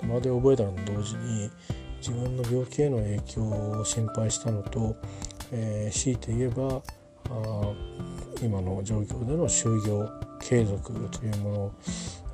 [0.00, 1.50] 戸惑いを覚えたのと同時に
[1.98, 4.96] 自分の病気への影響を心配したのと、
[5.52, 6.82] えー、強いて言えば
[7.30, 7.72] あ
[8.42, 10.08] 今の状況での就業
[10.40, 11.72] 継続というものを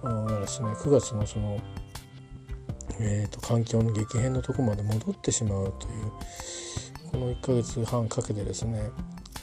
[0.09, 1.61] がですね9月のその、
[3.01, 6.13] えーと、環境の激変のとこまで戻ってしまうという
[7.11, 8.91] この1ヶ月半かけてですね、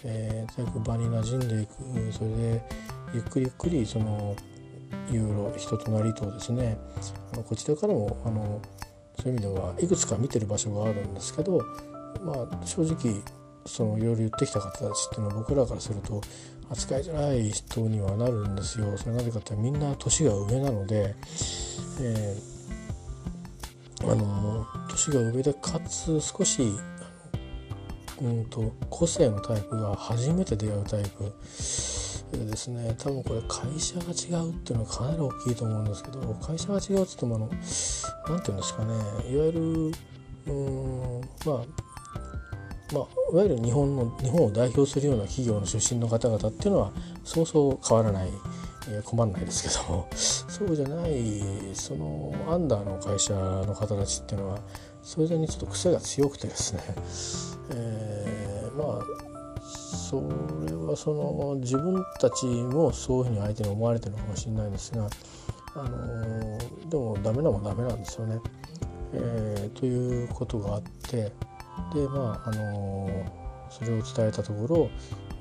[0.04, 2.64] えー、と場に馴染んでいくそれで
[3.14, 4.36] ゆっくりゆっくりその
[5.12, 6.78] いろいろ人となりとですね
[7.48, 8.62] こちらからもあの
[9.20, 11.62] そういう意味ではいくつか見てる場所があるんですけど
[12.24, 13.22] まあ正直
[13.70, 16.22] そのいろいろ言ってきた方たちっていうのは僕らからすると
[16.70, 18.98] 扱いづらい人にはなるんですよ。
[18.98, 21.16] それなぜかってみんな年が上なので、
[22.02, 26.74] えー、あの年が上でかつ少し
[28.22, 31.32] うんと個性のタイプが初めて出会うタイプ
[32.38, 37.64] ですね多分これ会社が違うっていうのはかなり大きいと思うんですけど会社が違うっつってもあの何て
[38.28, 38.94] 言うんですかね
[39.32, 39.62] いわゆる
[40.48, 41.89] うんまあ
[42.94, 46.92] まあ、いわゆる日本の日本を代表するような企業の出身の方々っていうのは
[47.24, 48.30] そうそう変わらない、
[48.90, 54.60] えー、困らないですけども そうじゃないそのアンダーの会社の方たちっていうのは
[55.04, 56.82] それぞれにちょっと癖が強くてですね、
[57.72, 59.06] えー、まあ
[59.62, 60.22] そ
[60.68, 65.08] れはその自分たちもそういうふうに相手に思われてるのかもしれないんですが、
[65.76, 68.40] あのー、でもダメなもんダメなんですよね。
[69.14, 71.32] えー、ということがあって
[71.94, 73.10] でまああの
[73.70, 74.90] それを伝えたところ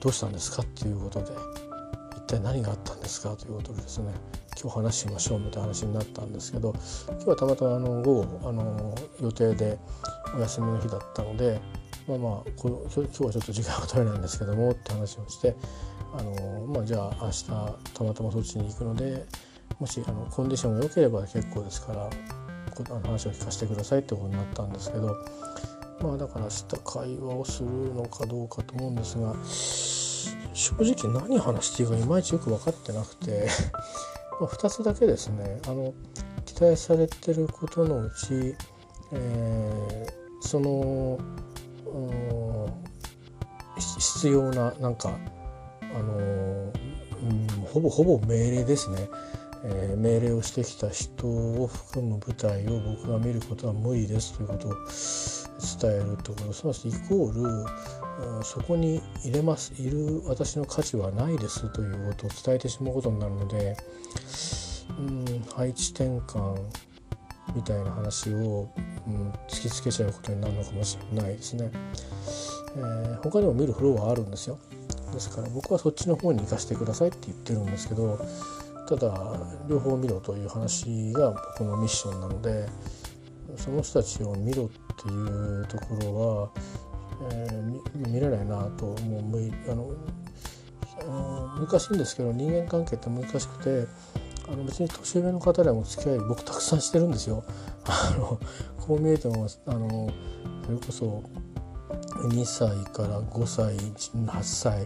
[0.00, 1.32] どうしたんですかっていうことで
[2.16, 4.12] 一体何があったんですかということでですね
[4.60, 6.74] 今日話しましょうみたいな話になったんですけど
[7.06, 9.78] 今日はたまたまあの午後あの予定で
[10.36, 11.60] お休みの日だったので
[12.06, 15.54] まあまあこ今日はちょっと時間が取れないんですけどもって話をして
[16.12, 19.24] あの、まあ、じゃあ明日たまたまそっちに行くので
[19.78, 25.16] もしあのコンディションが良ければ結構ですからあの話を聞かせてくださいってことになったんですけど
[26.00, 29.34] まあだから明日会話をするのかどうかと思うんですが
[30.54, 33.48] 正直何話していいかいまいちよく分かってなくて
[34.40, 35.92] ま2つだけですねあの
[36.44, 38.54] 期待されてることのうち、
[39.12, 41.18] えー、その
[44.18, 45.16] 必要ななんか
[45.94, 49.08] あの、うん、ほぼほぼ命令ですね。
[49.64, 63.76] えー、命令をしてきた人を含む部隊を僕が見ることは無理ですということを伝えるところすなわちイコールそこに入れますいる私の価値はないですということを伝えてしまうことになるので
[64.98, 66.56] うん配置転換
[67.54, 68.68] みたいな話を、
[69.06, 71.70] うん、突きつけちゃうことになるのかもしれないですね。
[72.76, 74.58] えー、他にも見るフローはあるんですよ。
[75.12, 78.18] ですから僕はそっちの方に行かせてくださいって言ってるんですけど
[78.88, 79.12] ただ
[79.68, 82.66] 両方見ろという話が僕のミッションなので
[83.56, 86.50] その人たちを見ろっていうところは、
[87.32, 89.90] えー、見れないなともうむいあの
[91.02, 93.86] あの難しいんですけど人間関係って難しくて
[94.48, 97.44] あの別に年上の方でも付き合い僕たくさんしてるんですよ。
[97.84, 98.40] あの
[98.78, 100.08] こう見えてもあの
[100.64, 101.22] それこそ
[102.30, 104.84] 2歳から5歳8歳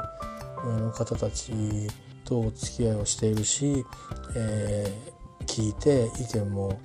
[0.66, 1.88] の方たち
[2.32, 3.84] とお付き合いをしているし、
[4.34, 6.80] えー、聞いて意見も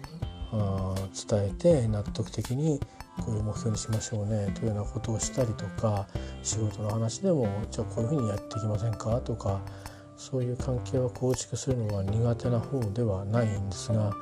[1.30, 2.80] 伝えて納得的に
[3.26, 6.06] こういう目標にしましょうねというようなことをしたりとか
[6.44, 9.62] 仕事の話でもじゃあこういうふうにやっていきませんかとか
[10.18, 14.14] そういう関係を構築するのは苦手な方ではないんですが、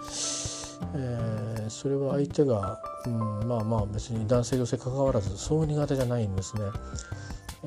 [0.93, 6.63] えー、それは相手が、うん、まあまあ別に男性女性関わらずそう苦手じゃないんですね。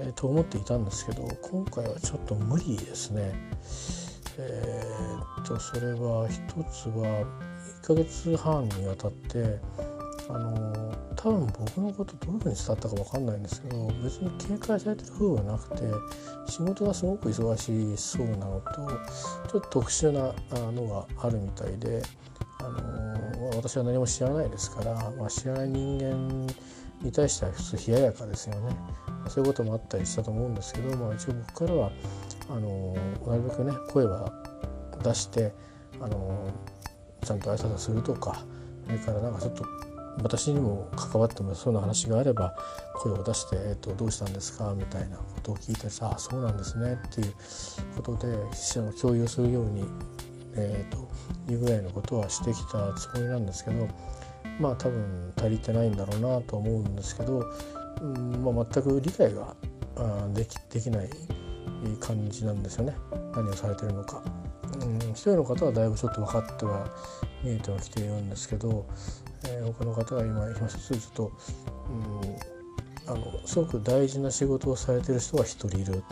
[0.00, 3.32] えー、と思っていたんですけど今回はちょっと無理ですね。
[4.38, 6.38] えー、っとそれは一
[6.70, 7.24] つは
[7.82, 9.58] 1ヶ月半にわたって
[10.28, 15.82] あの多分僕のことどういうふうに伝わったか分かんないんですけど別に警戒されてる風はなくて
[16.46, 18.72] 仕事がすごく忙しそうなのと
[19.50, 20.32] ちょっと特殊な
[20.70, 22.02] のがあるみたいで、
[22.60, 26.46] あの私は何も知らないですから、まあ、知らない人間
[27.02, 28.76] に対しては普通冷ややかですよね。
[29.28, 31.90] そういうこともあったりしたと思うんですけど、まあ、一応僕からは
[32.48, 34.32] あのなるべくね声は
[35.02, 35.52] 出して
[36.00, 36.50] あの
[37.22, 38.42] ちゃんと挨拶するとか
[38.86, 39.64] それからなんかちょっと
[40.22, 42.56] 私にも関わってもそうな話があれば
[42.94, 47.34] 声を出して「えーと、どうしたんですか?」みたいなことを聞いたりさ「あそうなんですね」っていう
[47.96, 48.36] ことで
[49.00, 49.84] 共有するように、
[50.54, 51.08] えーと、
[51.46, 53.86] というぐらいのことはしてきたつもりなんですけど
[54.58, 57.44] まあ多分足りてないんだろうなと思うんですけど、
[58.00, 59.54] うんまあ、全く理解が
[60.34, 61.10] できできない
[62.00, 62.96] 感じなんですよね
[63.34, 64.22] 何をされてるのか。
[64.80, 66.86] うん、一人の方はだいぶちょっと分かっては
[67.42, 68.86] 見えてはきているんですけど、
[69.46, 71.32] えー、他の方が今今一つちょっと、
[73.06, 76.02] うん、あのすごく大事な仕事をされてる人が一人いる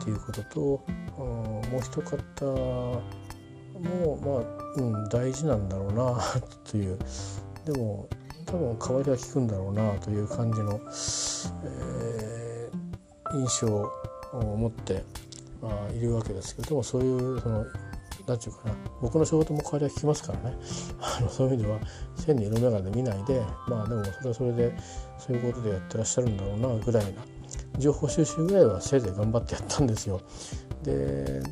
[0.00, 0.84] っていうことと、
[1.18, 3.02] うん、もう一方
[3.78, 6.18] もまあ、うん、大事なんだろうな
[6.64, 6.98] という
[7.66, 8.08] でも
[8.46, 10.80] 多分代わりは効くんだろうなという感じの、
[11.64, 13.90] えー、印象を
[14.56, 15.02] 持って、
[15.60, 17.66] まあ、いるわけですけどもそういうその
[18.28, 20.56] 何て言うかな僕の仕事も代わりは聞きますからね
[21.00, 21.78] あのそういう意味では
[22.14, 24.76] 線に色眼鏡見ないでまあでもそれはそれで
[25.18, 27.22] そういうことでやってらっしゃるんだろうなぐらいな
[27.78, 30.20] 情報収集ぐらいはせいぜい頑張ってやったんですよ。
[30.82, 31.42] で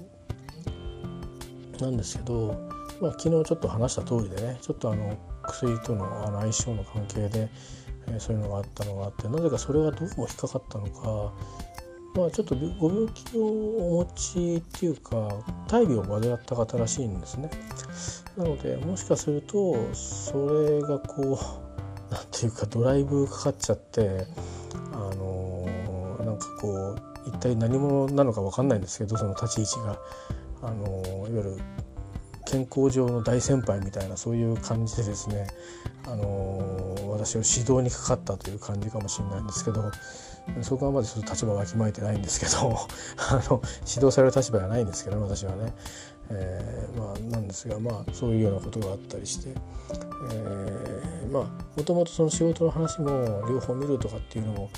[1.81, 2.55] なんですけど、
[3.01, 7.49] まあ、昨日ちょっと話した通りでねちょっとあの薬との相性の関係で、
[8.09, 11.33] え、そういうのがあったのがあってなぜかそれがどうも引っかかったのか
[12.15, 15.29] まあ、ちょっとご病気をお持ちっていうか
[15.67, 17.51] 大病を患った方らしいんですね。
[18.37, 21.39] なのでもしかするとそれがこう
[22.15, 24.29] 何ていうかドライブかかっちゃって
[24.93, 29.99] あのー、なんかこう一体何者なのか分かんないんですけどその立ち位置が。
[30.63, 31.59] あのー、いわゆる
[32.47, 35.47] 健康上の大先輩みたいなそういう感じでですね、
[36.07, 39.91] あのー、私を指導にかかったという感じかもしれないんですけど
[40.63, 42.77] そこはまだ立場をわきまえてないんですけど
[43.31, 45.73] あの指導される立場じゃないんですけど、ね、私はね、
[46.31, 51.43] えー、まあなんですがまあそういうようなことがあったりして、えー、まあ
[51.77, 54.71] もともとその仕事の話も両方見るとかっていうのも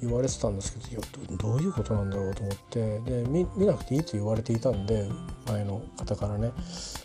[0.00, 1.00] 言われてたんですけどいや
[1.38, 5.08] どういうことなんだろうと思ってで見見なくていいと言われていたんで
[5.46, 6.52] 前の方からね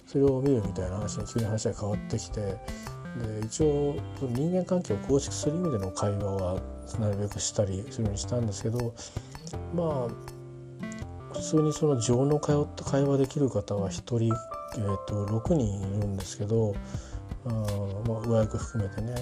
[0.07, 2.57] それを見るみたいな話に急に話が変わってきて。
[3.17, 6.61] で一応人間関係を構築する意味での会話は
[6.99, 8.93] なるべくしたりするようにしたんですけど
[9.73, 10.38] まあ
[11.33, 16.73] 普通にその情の通った会話できる方は1人、えーと、6人いるんですけど
[17.45, 17.49] あ、
[18.07, 19.15] まあ、上役含めてね、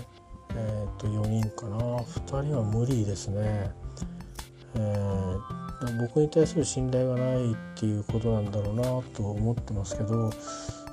[0.55, 3.71] えー、と4人かな2人は無理ですね。
[4.75, 8.83] えー、僕に対する信頼がないっていうことなんだろうな
[9.15, 10.29] と思ってますけど、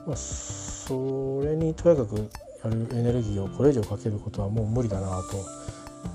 [0.06, 2.30] まあ、それにとやかく
[2.64, 5.44] やるエネルギーをこれ以上かけることはもう無理だなと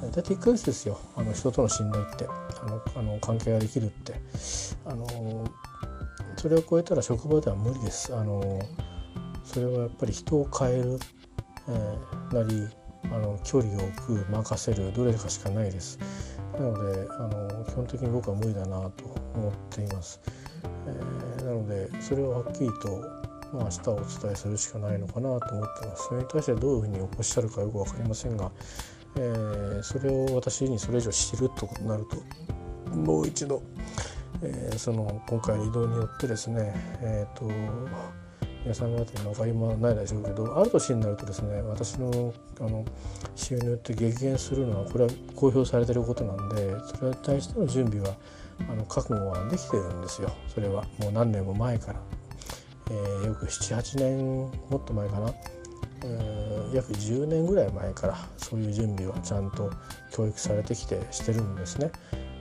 [0.01, 0.99] 大体1ヶ月ですよ。
[1.15, 2.25] あの人との信頼って。
[2.27, 4.13] あのあの関係ができるって。
[4.85, 5.05] あの
[6.37, 8.15] それを超えたら職場では無理です。
[8.15, 8.61] あの
[9.43, 10.99] それはやっぱり人を変える、
[11.67, 12.67] えー、なり
[13.05, 15.99] あの距離を置く任せるどれかしかないです。
[16.53, 20.19] なのであの基本的に僕は無理だなと思っています、
[20.87, 23.19] えー、なのでそれをはっきりと
[23.53, 26.07] まあ、明日お伝えするしかないのかなと思ってます。
[26.09, 28.51] それに対してどういうふうにおっしゃるかよく分かりませんが、
[29.17, 33.61] えー、それを私にそれ以上知るとなるともう一度、
[34.41, 37.49] えー、その今回の移動によってですねえっ、ー、と
[38.63, 42.85] 皆さん方に分かりもないでしょうけどある年になるとですね私のあの
[43.35, 48.15] 収入って激減するのはこれは公表されてることなんでそれに対しての準備は
[48.69, 50.29] あの覚悟はできてるんですよ。
[50.53, 52.01] それはもう何年も前から。
[52.91, 54.17] えー、よく78年
[54.69, 55.31] もっと前かな、
[56.03, 59.71] えー、約10年ぐらい前からそういう準備はちゃんと
[60.11, 61.91] 教育されてきてしてるんですね。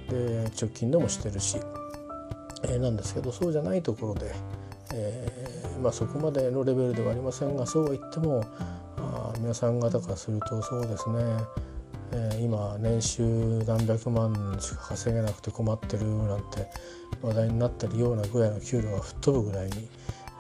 [0.09, 1.59] で直近でもしてるし、
[2.65, 4.35] えー、なんですけどそうじゃないところで、
[4.95, 8.43] えー、まあ、そこまでのレベルではありませんがそうは言っても
[8.97, 11.19] あ皆さん方からするとそうですね
[12.13, 13.23] えー、今年収
[13.67, 16.67] 何百万しか稼げなくて困ってるなんて
[17.23, 19.89] 話題になってるようなぐらいの給料が吹っ飛ぶぐらいに、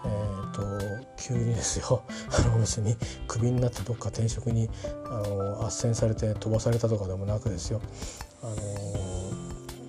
[0.04, 2.96] えーと、急にですよ あの別に
[3.26, 4.70] クビになってどっか転職に
[5.06, 7.80] あの斡旋されて飛ばされたとかでもなくですよ、
[8.42, 8.54] あの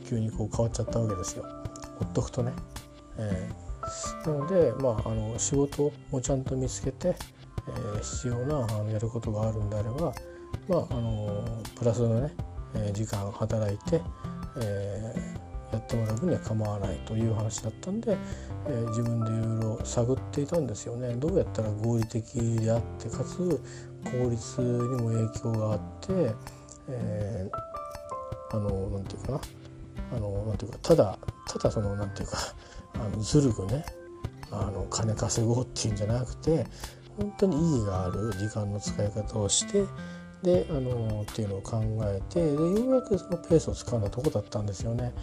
[0.08, 1.44] 急にこう変わっちゃったわけですよ
[2.00, 2.54] ほっとくとね。
[3.18, 7.16] えー、なので、まあ、あの仕事もちゃんと見つけて、
[7.68, 10.14] えー、必要なあのやることがあるんであれば、
[10.68, 11.44] まあ、あの
[11.76, 12.34] プラスのね、
[12.76, 14.02] え時間働いて、
[14.62, 18.18] えーやってもらう分には構わないという話だったんで、
[18.68, 23.62] えー、自分でいろいろ探っていたんですよねどうやったら合理的であってかつ
[24.06, 26.34] 効率にも影響があって、
[26.90, 29.42] えー、あのなんていうかな
[30.12, 32.38] あのなんていうかただただそのなんていうか
[32.96, 33.86] あのずるくね
[34.52, 36.66] あの金稼ごうっていうんじゃなくて
[37.18, 39.86] 本当に意義がある時間の使い方をして
[40.42, 45.14] であのっていうのを考えてでようやくそのペースをつかんだとこだったんですよね。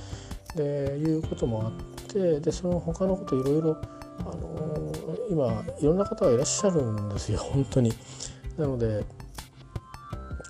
[0.57, 1.73] でいうこともあっ
[2.09, 3.77] てでその他のこといろいろ
[4.21, 4.93] あの
[5.31, 7.93] 今いろんな方がいらっしゃるんですよ 本当に。
[8.57, 9.05] なので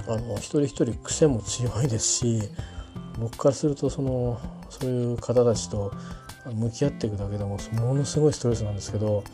[0.09, 2.43] あの一人一人癖も強いですし
[3.19, 4.39] 僕からするとその
[4.71, 5.93] そういう方たちと
[6.55, 9.25] 向き合っていくだけでもものすごいストレスなんですけど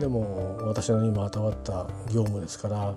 [0.00, 2.94] でも私の今与わった業務ですから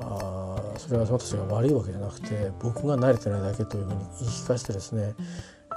[0.00, 5.14] あそれは私が悪いわけじゃなくて僕が慣れてないだけというふうに言い聞かせてですね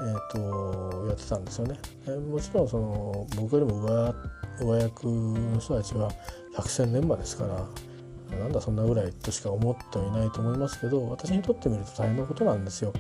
[0.01, 1.77] えーと、やってたんですよね。
[2.07, 4.13] え、もちろんその僕よりも上
[4.61, 6.11] 上役の人たちは
[6.55, 12.93] 百戦錬磨ですからなんだそんなぐらいとしか思ってはいないと思いますけど私にとってみると大変なことなんですよ。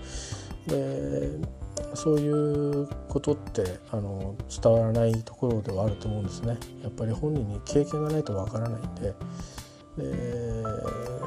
[0.67, 1.39] で
[1.95, 6.57] そういうことってあの伝わらないところではあると思うんですね。
[6.83, 9.13] やっぱり本人に経験がないとわからないんで。
[9.99, 10.11] で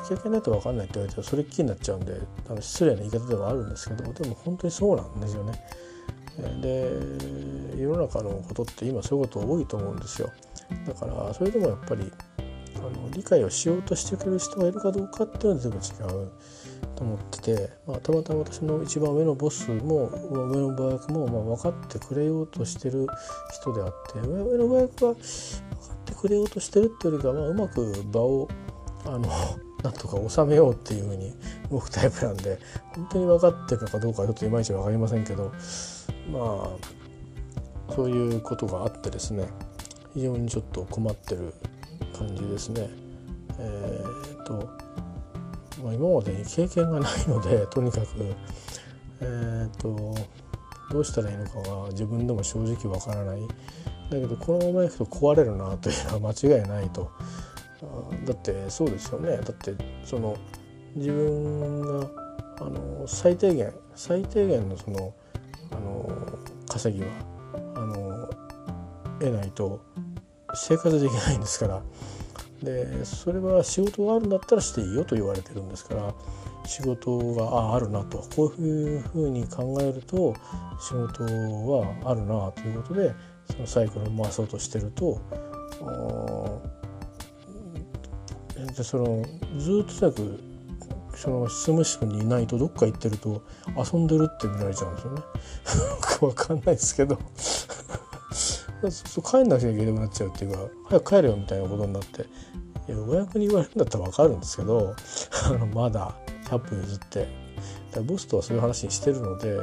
[0.09, 5.53] 経験ないと分かんないって言われたらそれっきりになっちゃうんであの失礼な言い方ではあるんですけどでも本当にそうなんですよね。
[6.61, 6.91] で
[7.77, 10.31] 世の中のことって今そういうこと多いと思うんですよ。
[10.87, 12.11] だからそれでもやっぱり
[12.77, 16.31] あの理解をしようとしてくれる人がいるかどうかっていうのは全部違う
[16.97, 23.07] と思ってて、まあ、たまたま私の一番上のボスも上の部役もまあ分かってくれようとしてる
[23.53, 25.15] 人であって上の部役は
[26.13, 28.49] ってくれようとしてるっていうよりか、まあ、うまく場を
[29.05, 29.23] あの
[29.83, 31.35] なんとか収めようっていうふうに
[31.71, 32.59] 動くタイプなんで
[32.95, 35.51] 本当に分かってるかどうかちょっといまいち分かりませんけど
[36.31, 36.69] ま
[37.91, 39.49] あそういうことがあってですね
[40.15, 41.53] 非常にちょっと困ってる
[42.17, 42.89] 感じですね。
[43.59, 44.69] えーと
[45.83, 48.07] まあ、今までに経験がないので とにかく、
[49.21, 50.15] えーと、
[50.91, 53.41] どうしたらいいのかは自分でも正直わからない
[54.13, 57.11] だけどこのままいくと壊れるなというのは間違いないと。
[58.27, 59.39] だってそうですよね。
[59.39, 60.37] だってその
[60.95, 62.11] 自分が
[62.61, 65.15] あの最低限最低限のその
[65.71, 66.39] あの
[66.69, 67.11] 稼ぎは
[67.75, 68.29] あの
[69.19, 69.81] 得ないと
[70.55, 71.83] 生活できないんですから。
[72.63, 76.15] でそれは仕事があるんだったらしていいよと言われてるんですから。
[76.65, 78.19] 仕事がああるなと。
[78.37, 80.35] こういうふうに考えると
[80.81, 83.13] 仕事はあるなということで
[83.53, 85.21] そのサイクルを回そうとしてると
[88.77, 89.23] でその
[89.59, 90.53] ずっととにかく
[91.17, 93.43] その執務室にいないとどっか行ってると
[93.77, 95.23] 遊んでるって見られちゃうんですよね。
[96.27, 97.19] わかんないですけど
[99.23, 102.25] 帰んなきゃいけなくなっちゃうっていうか早く帰れよみたいなことになってい
[102.89, 104.95] や親役に言われるんだったら分かるんですけど
[105.75, 106.15] まだ
[106.49, 107.29] 100分譲って
[108.01, 109.59] ボスとはそういう話にしてるので、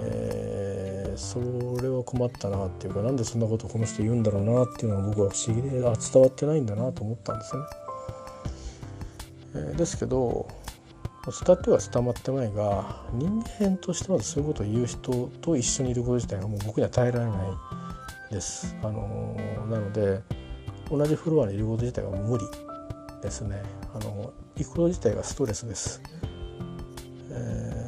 [0.00, 1.38] え、そ
[1.80, 7.68] れは困ったなっていうかなんでそんなことこの人言うんだろうなっていうのは僕は不思議であ伝わってないんだなと思ったんですよね。
[9.54, 10.48] えー、ですけど
[11.26, 17.36] 伝っては伝わってないが人間としてまずそういうことを言う人と一緒にいること自体がもう僕には耐えられな
[18.30, 18.74] いです。
[18.82, 19.36] あの
[19.70, 20.20] なので
[20.90, 22.44] 同じフロアにいること自体が無理
[23.22, 23.62] ですね。
[23.94, 26.02] あの行くこと自体がストレスです。
[27.30, 27.81] えー、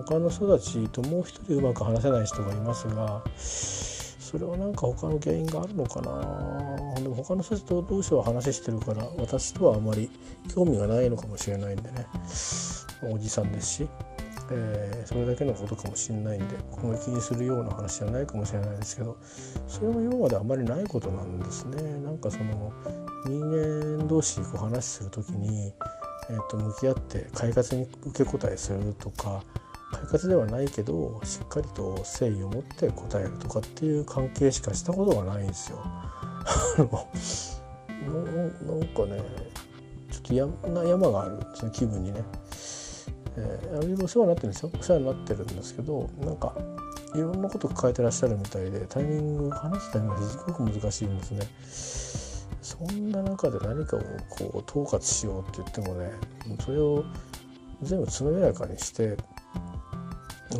[0.00, 7.00] 他の人たちともう一人うまく話せない人がいますがそれは何か他の原因があるのかな？
[7.00, 10.10] でも他の人たちとどうしては話してるから私とはあまり
[10.54, 12.06] 興味がないのかもしれないんでね
[13.02, 13.88] おじさんですし
[14.50, 19.16] えー、それだけのことかもしれないんでここ気にするような話じゃないかもしれないですけど
[19.66, 21.82] それも今まであまりないことなんですね。
[22.00, 22.72] なんかその
[23.26, 23.40] 人
[23.98, 25.72] 間同士こう話する時に、
[26.28, 29.42] えー、と向き合って快活に受け答えするとか
[29.92, 35.78] 快活ではないけどしっかりと誠意を持って答えるとかっていう関係しかしたことがないんですよ。
[36.76, 36.98] なんか
[39.06, 39.22] ね
[40.10, 42.24] ちょっと山山があるその気分にね。
[43.36, 46.54] えー、いろいろお世話になってるんですよお世話になってるんですけどなんか
[47.14, 52.42] いろんなこと抱えてらっしゃるみたいでタイミング話すタイミングがすごく難しいんですね。
[52.62, 56.10] そんな中で何かをこう統括しようって言ってもね
[56.64, 57.04] それを
[57.82, 59.16] 全部つのめらかにして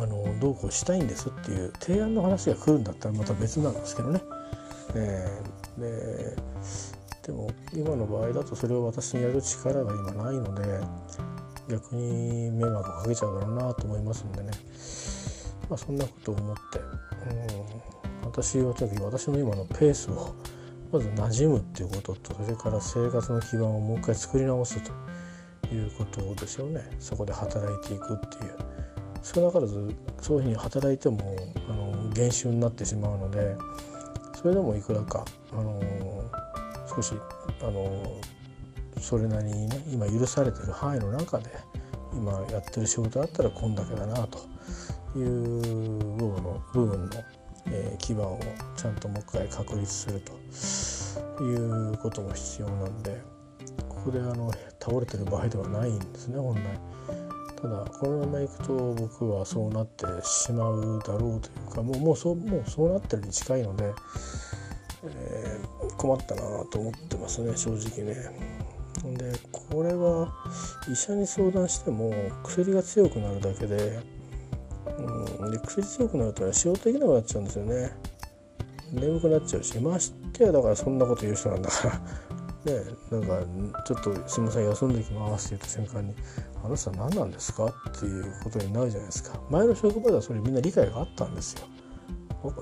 [0.01, 4.21] あのどうこうしたいんですっていう提案の話が来るんだったらまた別なんですけどね。
[4.95, 6.35] えー、で
[7.23, 10.79] でも今の場合だとそれを私にやる力が今ないので
[11.69, 14.51] 逆に迷惑をかけちゃうだろうなと思いますんでね、
[15.69, 16.79] まあ、そんなことを思って、
[18.23, 20.35] うん、私はとにかく私の今のペースを
[20.91, 24.91] まず馴染むっていうこととそれから生活の基盤をもう一回作り直すと
[25.73, 26.81] いうことですよね。
[26.99, 28.57] そこで働いていくっていう。
[29.23, 31.19] 少なからずそういうふうに働いても
[31.69, 33.55] あの減収になってしまうので
[34.35, 35.81] それでもいくらか、あの
[36.93, 37.13] 少し、
[37.61, 38.19] あの
[38.99, 41.49] それなりにね今許されてる範囲の中で
[42.13, 44.39] 今やってる仕事だったらこんだけだなと
[45.17, 45.59] いう
[46.17, 47.09] 部分の部分の、
[47.67, 48.39] えー、基盤を
[48.75, 50.21] ちゃんともう一回確立する
[51.37, 53.21] ということも必要なんで
[53.87, 56.92] ここであの倒れてる場合ではないんですね本来。
[57.63, 63.93] ただこのままいくと僕はそうなってしまうだろうというかもうもうそうもうそうなってるに近いので、
[65.05, 68.15] えー、困ったなと思ってますね正直ね。
[69.17, 70.33] でこれは
[70.91, 74.01] 医者に相談しても薬が強くなるだけで,、
[75.39, 77.91] うん、で薬強くなると仕事できなくなっちゃうんですよね。
[78.91, 82.01] 眠くなっちゃうしましてやだからそんなこと言う人なんだから
[82.65, 86.15] ねなんかちょっとすみません休んできますって言った瞬間に
[86.63, 89.39] あの人は何なんですかっていうことになるじゃないですか。
[89.49, 91.67] 前の職場ではそれみんな理解があったんですよ。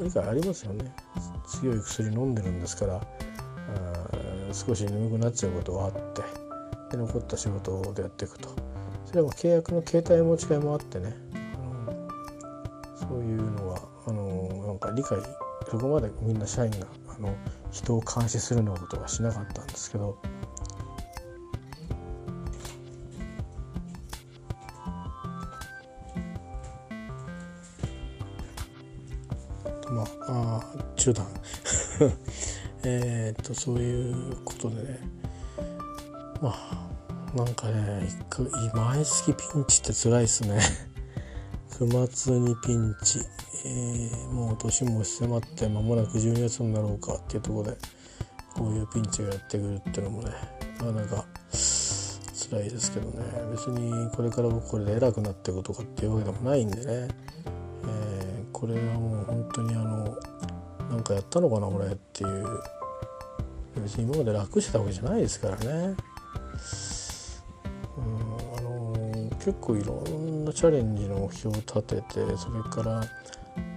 [0.01, 0.93] 理解ありますよね。
[1.47, 3.01] 強い薬飲んでるんですから
[4.53, 6.21] 少し眠くなっちゃうことはあって
[6.91, 8.49] で残った仕事でやっていくと。
[9.05, 11.15] それはもう契約の形態持ち替えもあってね。
[12.95, 15.17] そういうのはあのなんか理解
[15.69, 17.35] そこまでみんな社員があの
[17.71, 20.17] 人を監視するようなことはしなかったんですけど
[29.91, 30.61] まああ
[30.95, 31.27] 中断。
[32.83, 34.99] えっとそういうことでね。
[36.41, 38.09] まあなんかね
[38.73, 40.59] 毎月ピンチって辛いっすね。
[41.77, 43.19] 9月にピンチ、
[43.65, 47.77] えー、もう年も迫って間もなく12月になろうかっていうところで
[48.55, 50.31] こういうピンチがやってくるっていうのもね
[50.79, 53.23] なかなか辛いですけどね。
[53.51, 57.07] 別にこれから僕これで偉くなっていくとかっていうわけでもないんでね、
[57.87, 60.17] えー、これはもう本当にあの
[60.89, 62.45] なんかやったのかな俺っていう。
[63.79, 65.65] 別に今まで楽してたわけじゃないですからね。
[67.97, 73.03] うんあの、結構いろんなチャレンジの目標を立ててそれから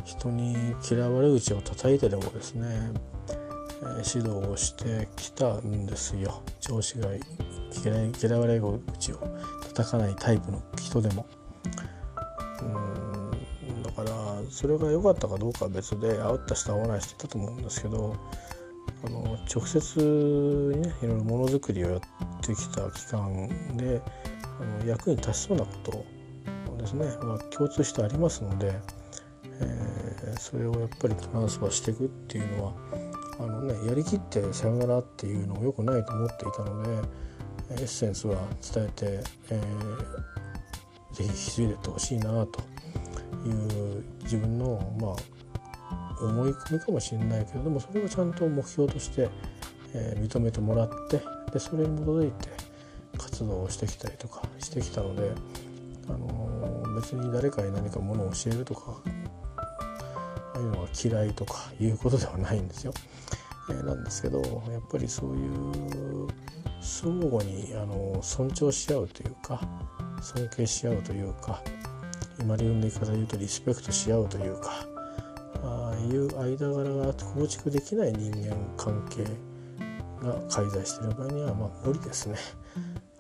[0.04, 2.92] 人に嫌われ口を叩いてでもですね、
[4.14, 7.08] 指導をしてきたんですよ上司が
[8.22, 9.16] 嫌われ口を
[9.68, 11.26] 叩かないタイプの人でも。
[12.62, 14.10] うんだから
[14.50, 18.16] それが良かったかどうかは別で会った人は会わない人いたと思うんですけど
[19.04, 20.00] あの直接
[20.74, 22.00] にねいろいろものづくりをやっ
[22.40, 24.02] てきた期間で
[24.60, 26.04] あの役に立ちそうなこと
[26.78, 28.72] ですね、まあ、共通してありますので、
[29.60, 32.72] えー、それをやっぱりトランスファーしていくっていうのは
[33.38, 37.08] あの、ね、やりきってさよならっていうのも良くないと思っていたので
[37.70, 38.36] エッセンスは
[38.74, 42.60] 伝えて、えー、ぜひ引き継いでってほしいなと
[43.46, 45.44] いう自分のまあ
[46.20, 49.28] 思い込みかもしれないけどでもそれをちゃんと目標として、
[49.94, 51.20] えー、認めてもらって
[51.52, 52.48] でそれに基づいて
[53.18, 55.32] 活動をしてきたりとかしてきたので、
[56.08, 58.96] あのー、別に誰かに何かものを教えるとか
[60.60, 62.92] いうのが嫌いとかいうことではないんですよ。
[63.70, 64.40] えー、なんですけど
[64.70, 66.28] やっぱりそういう
[66.80, 69.60] 相互にあの尊重し合うというか
[70.20, 71.62] 尊敬し合うというか
[72.40, 74.86] 今流の言い方で言うとリスペクトし合うというか
[75.62, 79.24] ああいう間柄が構築できない人間関係
[80.22, 82.36] が介在している場合にはまあ無理ですね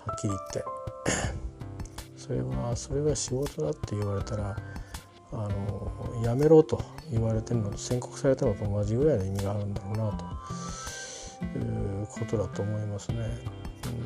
[0.04, 0.64] はっきり言って
[2.16, 4.56] それはそれが仕事だって言われたら
[5.34, 10.18] あのやめろと言われてるのと宣告されたのと同じぐらいの意味があるんだろうな
[11.52, 13.18] ということだと思いますね。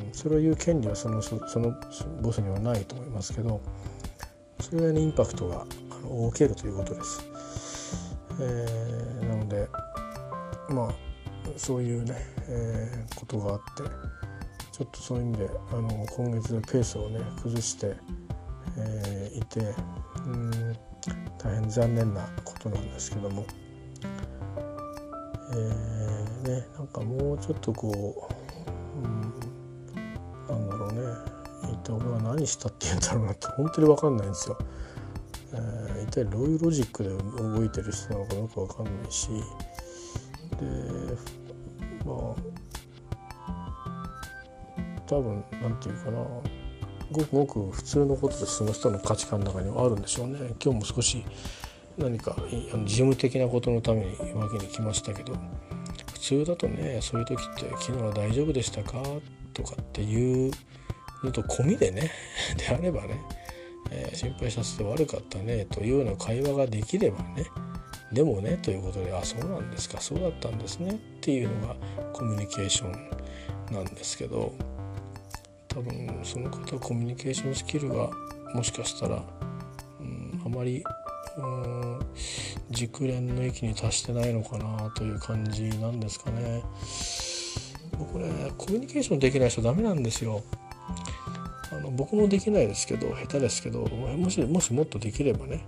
[0.05, 1.73] うん、それを言う権利はそのその
[2.21, 3.61] ボスにはないと思いますけど
[4.59, 5.65] それぐらいのインパクトが
[6.09, 7.25] 大きけるということです。
[8.41, 9.67] えー、なので
[10.69, 10.93] まあ
[11.57, 12.15] そういうね、
[12.47, 13.83] えー、ことがあって
[14.71, 17.95] ちょっとそういう意味であの今月ペースをね崩して、
[18.77, 19.75] えー、いて
[20.25, 20.88] うん
[21.37, 23.45] 大変残念なことなんですけども、
[25.53, 28.29] えー、ねなんかもうちょっとこ
[28.97, 29.21] う、うん、
[30.47, 30.99] なんだろうね。
[31.71, 34.57] 一体俺は何したって言うんだろうなって本当に分かんないんですよ。
[35.53, 39.29] えー、一体どういうロジックで動いてる人なのかよく分かんないし。
[39.29, 39.35] で
[42.05, 42.35] まあ
[45.07, 46.58] 多分なんていうかな。
[47.11, 51.23] ごくごく普通のことでその人の価値観の中にはあるんでしょうね今日も少し
[51.97, 52.35] 何か
[52.85, 55.33] 事務的なことのためにわけに来ましたけど
[56.13, 59.01] 普通だとねそういう時って「昨日は大丈夫でしたか?」
[59.53, 60.51] とかっていう
[61.23, 62.11] ずっと込みでね
[62.57, 63.21] であればね、
[63.91, 67.45] えー、心配させて悪かったねというような会話ができればね
[68.13, 71.75] でもねということであそうなんですかそうだったんですねっていうのが
[72.13, 74.53] コミュニケーションなんですけど
[75.69, 78.09] 多分その方コミュニケーションスキルが
[78.53, 79.23] もしかしたら、
[79.99, 80.83] うん、あまり
[81.37, 81.99] うん
[82.71, 86.63] 熟練の域に達してないのかなという感じなんですかね。
[87.97, 90.43] 僕ねコミュニケーションできない人ダメなんですよ。
[91.71, 95.63] あの僕もできないですけど下手ですけどもしもしもっとできればね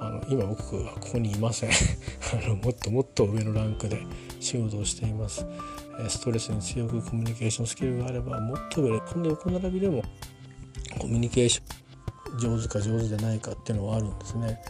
[0.00, 1.70] あの今僕はここにいません
[2.44, 4.00] あのもっともっと上のランクで
[4.40, 5.46] 仕事をしています
[6.08, 10.02] ストレスに強くコミュニケーションスキルがあればもっと上こんな横並びでも
[10.98, 14.60] コミュニケーション上手か上手でないかっていうのはあるんですね。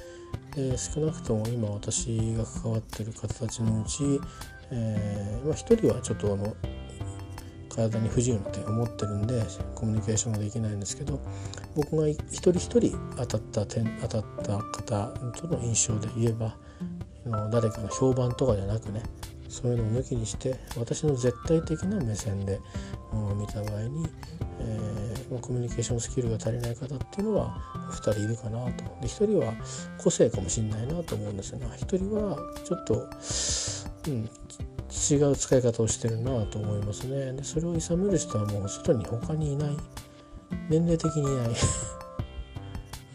[0.54, 4.20] で少なくとも今私が関わってる方たちのうち、
[4.70, 6.56] えーまあ、1人はちょっとあの
[7.68, 9.42] 体に不自由な点を持ってるんで
[9.74, 11.20] コミュニケーションができないんですけど
[11.74, 16.56] 僕が一人一人当たった点当たった方との印象で言えば
[17.50, 19.02] 誰かの評判とかじゃなくね
[19.56, 22.60] そういうのを抜きにして私の絶対的な目線で
[23.36, 24.06] 見た場合に、
[24.60, 27.56] えー、コミュニケーションスキルが足りない方っていうのは
[27.90, 28.84] 2人いるかなと。
[29.00, 29.54] で1人は
[29.96, 33.08] 個性かもしれないなと思うんですが1人はちょっと、
[34.08, 34.28] うん、
[34.90, 37.32] 違う使い方をしてるなと思いますね。
[37.32, 39.76] でそれを諌める人はもう外に他にいない。
[40.68, 41.48] 年齢的にいない。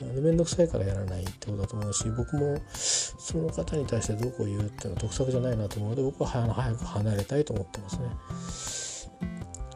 [0.01, 8.05] なんで面倒くさいからやらないってことだと思うし僕もその方に対してどこを言うっていうのは得策じゃないなと思うので僕は早く離れたいと思ってますね。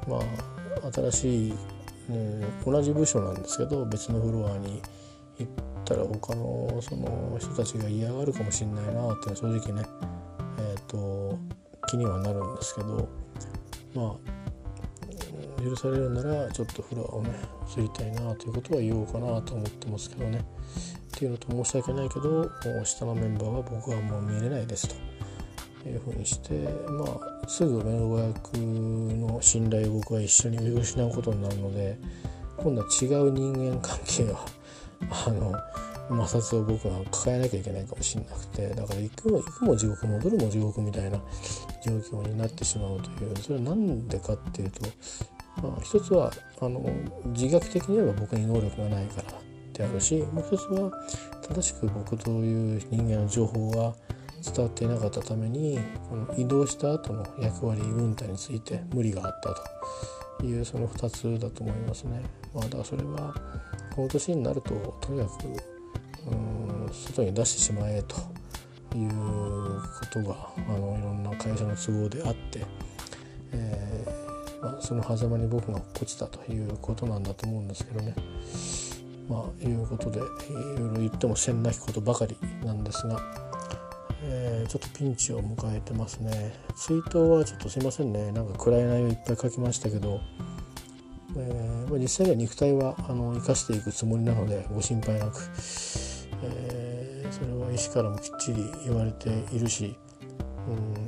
[0.08, 1.54] まあ新しい、
[2.10, 4.82] うん、同じ部署なんですけど別のフロアに
[5.40, 5.52] 行っ
[5.84, 9.88] たら他のその人たちが嫌がるかもしれないなっていうのは正直ね
[10.60, 11.38] えっ、ー、と
[11.88, 13.10] 気にはなるんですけど
[13.94, 14.45] まあ
[15.64, 17.30] 許されるならちょっとフロアをね
[17.78, 20.40] 移りたいなということは言おうかなと思ってますけどね。
[21.16, 22.52] っていうのと申し訳ないけど
[22.84, 24.90] 下のメンバーは僕はもう見れないです
[25.82, 31.98] というふうにしてまあすぐ目の親役の信頼を僕は一緒に失うことになるので
[32.58, 34.38] 今度は違う人間関係を
[35.10, 35.54] あの
[36.10, 41.20] 摩擦を僕は抱えなきゃいけないかもしれなくてだから行くも行くも地獄戻るも地獄みたいな
[41.84, 44.82] 状況になってしまうというそれは何でかっていうと、
[45.62, 46.32] まあ、一つは
[46.62, 46.82] あの
[47.28, 49.34] 自虐的に言えば僕に能力がないから
[49.74, 50.92] であるしもう一つは
[51.42, 53.94] 正しく僕という人間の情報が
[54.44, 55.80] 伝わっていなかったために
[56.10, 59.56] この移動した後の役割分担について無理があった
[60.40, 62.22] というその2つだと思いますね。
[62.54, 63.34] まあ、だからそれは
[63.96, 65.46] この年になるととにかく
[66.28, 68.16] うん外に出してしまえと
[68.96, 69.10] いう
[70.00, 72.45] ことがあのいろんな会社の都合であって、
[74.86, 78.16] その狭間に僕が落っこちたということなんだと思うんですけどね。
[79.30, 80.22] まあいうことでい
[80.78, 83.20] ろいろ言ってもせんなきことばかりなんですが、
[84.24, 90.22] えー、ちょっとピンチを迎えてますね追悼はちょっとすいませんねなんか暗い内容いっぱい書きましたけど、
[91.38, 95.50] えーま、実際には肉体はあの生かしていくつもりなのでご心配なく、
[96.44, 99.96] えー、それは医師からもきっちり言われているし
[100.68, 101.06] うん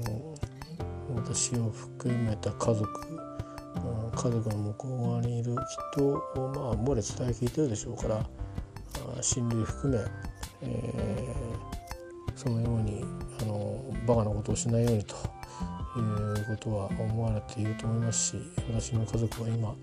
[1.16, 3.07] 私を含めた家族
[4.18, 5.56] 家族の向こう側にいる
[5.94, 6.14] 人を
[6.56, 8.26] まあ漏れ伝え聞いてるでしょうから
[9.22, 10.04] 親類含め、
[10.64, 13.06] えー、そのように
[13.42, 18.38] あのバカなことをしないようにということは思われていると思いますし
[18.70, 19.76] 私の家族は今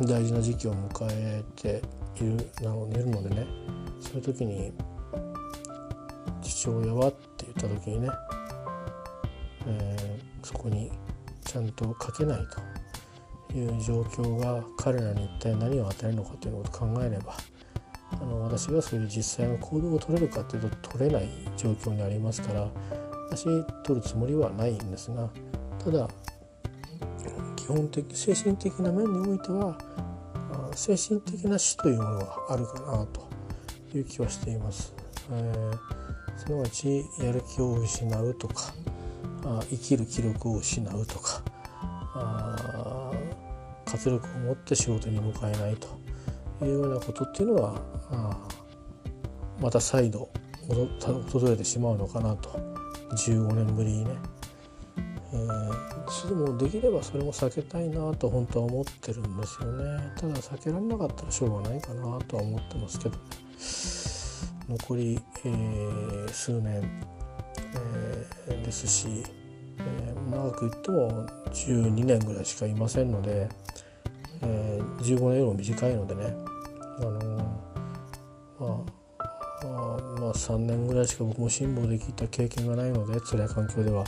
[0.00, 1.82] 大事な時期を迎えて
[2.16, 3.46] いるなのいるのでね
[4.00, 4.72] そういう時に
[6.42, 8.08] 父親はって言った時にね、
[9.66, 10.90] えー、そこに
[11.44, 12.77] ちゃんと書けないと。
[13.54, 17.34] いう状況が彼らに一体何を与えるのかというのを考えれば
[18.12, 22.68] あの私がそういう実際の行動を取れるかというと取れない状況にありますから
[23.30, 23.44] 私
[23.84, 25.28] 取るつもりはないんですが
[25.82, 26.08] ただ
[27.56, 29.78] 基本的精神的な面においては
[30.74, 33.28] 精神的な死というものがあるかなと
[33.94, 34.94] いう気はしています。
[35.30, 38.72] えー、すなわちやる気を失うとか
[39.44, 41.42] あ生きる気力を失うとか
[42.14, 42.77] あ
[43.88, 47.80] 活力を持って仕事に向かえないというようなことっていうのは
[49.60, 50.28] また再度
[50.68, 52.78] 訪れてしまうのかなと。
[53.16, 54.10] 15年ぶりにね。
[55.32, 60.12] えー、でもできればそれも避けたいなと本当は思ってるんですよね。
[60.16, 66.82] ただ避けられなかったらしょうがないかなとは思ってますけど、ね、残り、えー、数年、
[67.74, 69.08] えー、ですし、
[69.78, 73.48] え長く言っても12年ぐらいしかいませんので、
[74.42, 76.34] えー、15年よりも短いのでね。
[77.00, 77.58] あの
[78.58, 79.68] まあ
[80.20, 84.04] まあ、3年ぐらいしか僕も辛抱できた経験がないので辛い環境では。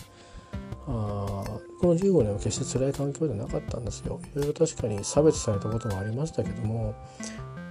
[0.87, 1.45] あ
[1.81, 4.21] この15年は決して辛い環境ではなかったんですよ。
[4.35, 6.95] いろいろ確かに差別されたこともありましたけども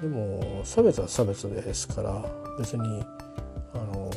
[0.02, 2.26] でも差別は差別ですから
[2.58, 3.04] 別に
[3.74, 4.10] あの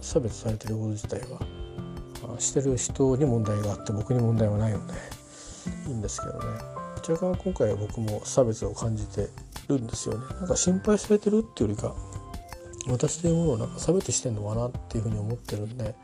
[0.00, 4.94] 差別されてること自体はしてる人に問題があって僕に問題はないので
[5.88, 6.75] いいんですけどね。
[7.08, 9.28] 若干今回は僕も差別を感じて
[9.68, 11.94] るんですよねなんか心配されてるっていうよりか
[12.88, 15.94] 私というものをなんか差別してんのかなっていうふうに思ってるんで、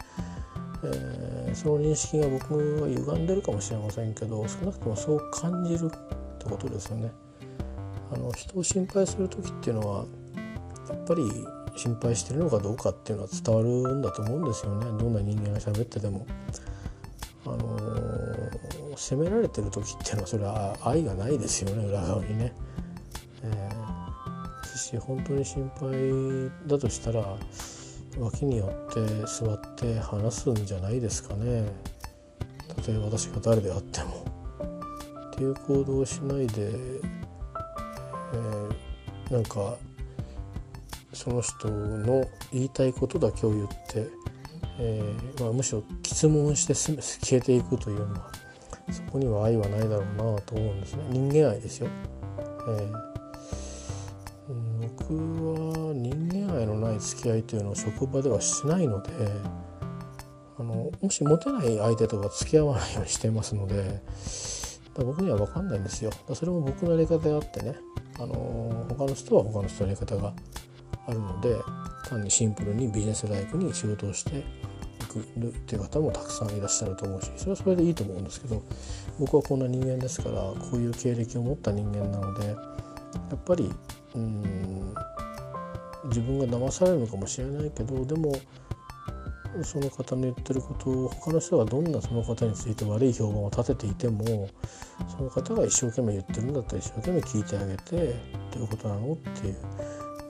[0.84, 7.12] えー、その認識が僕は歪んでるかもしれませんけど少なくともそう感じるってことですよね。
[8.12, 10.04] あの人を心配する時っていうのは
[10.88, 11.22] やっぱり
[11.76, 16.26] 心配してるのかどうかっていうのは伝わるんだと思うんですよねどんな人間が喋ってても。
[17.46, 22.52] あのー、責められてる時っていうのはそれは愛がないですよね裏側にね。
[23.42, 25.90] えー、し本当に心配
[26.68, 27.24] だとしたら
[28.18, 31.64] 脇に寄って座って話すんじゃないですかね
[32.68, 34.32] たとえ私が誰であっても。
[35.32, 39.76] っていう行動をしないで、えー、なんか
[41.14, 44.08] その人の言いたいことだけを言って、
[44.78, 48.30] えー、まあ、むしろ質問して消えていくというのは
[48.90, 50.04] そこには愛はないだろう
[50.34, 51.04] なと思うんですね。
[51.10, 51.88] 人間愛ですよ、
[52.68, 55.14] えー、僕
[55.88, 59.10] は人間愛のない付き合いというのを職場ではしないので
[60.58, 64.02] あのもしモテない相手とは付き合わないようにしてますので
[64.94, 66.10] 僕には分かんないんですよ。
[66.34, 67.76] それも僕のやり方であってね
[68.18, 70.34] あの他の人は他の人のやり方が
[71.06, 71.56] あるので
[72.12, 74.42] 単にシンプルにビジネスライクに仕事をしてい
[75.08, 75.22] くっ
[75.66, 78.62] ていう方もたくさんいらっしゃると思うしそれはそれでいいと思うんですけど
[79.18, 82.54] 僕はこんな人間ですからこういう経歴を持った人間なのでや
[83.34, 83.70] っぱり
[84.14, 84.94] うん
[86.06, 88.34] 自分が騙されるのかもしれないけどでも
[89.62, 94.48] その方の言ってることを他の人がどんなその方について悪い評判を立てていても
[95.08, 98.14] その方が一生懸命言ってるんだったら一生懸命聞いてあげて
[98.50, 99.56] どういうことなのっていう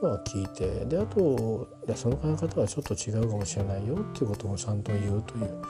[0.06, 5.62] は聞いてであといやその考え方はちょっと違うかもしれないよっていうこともちゃんと言うという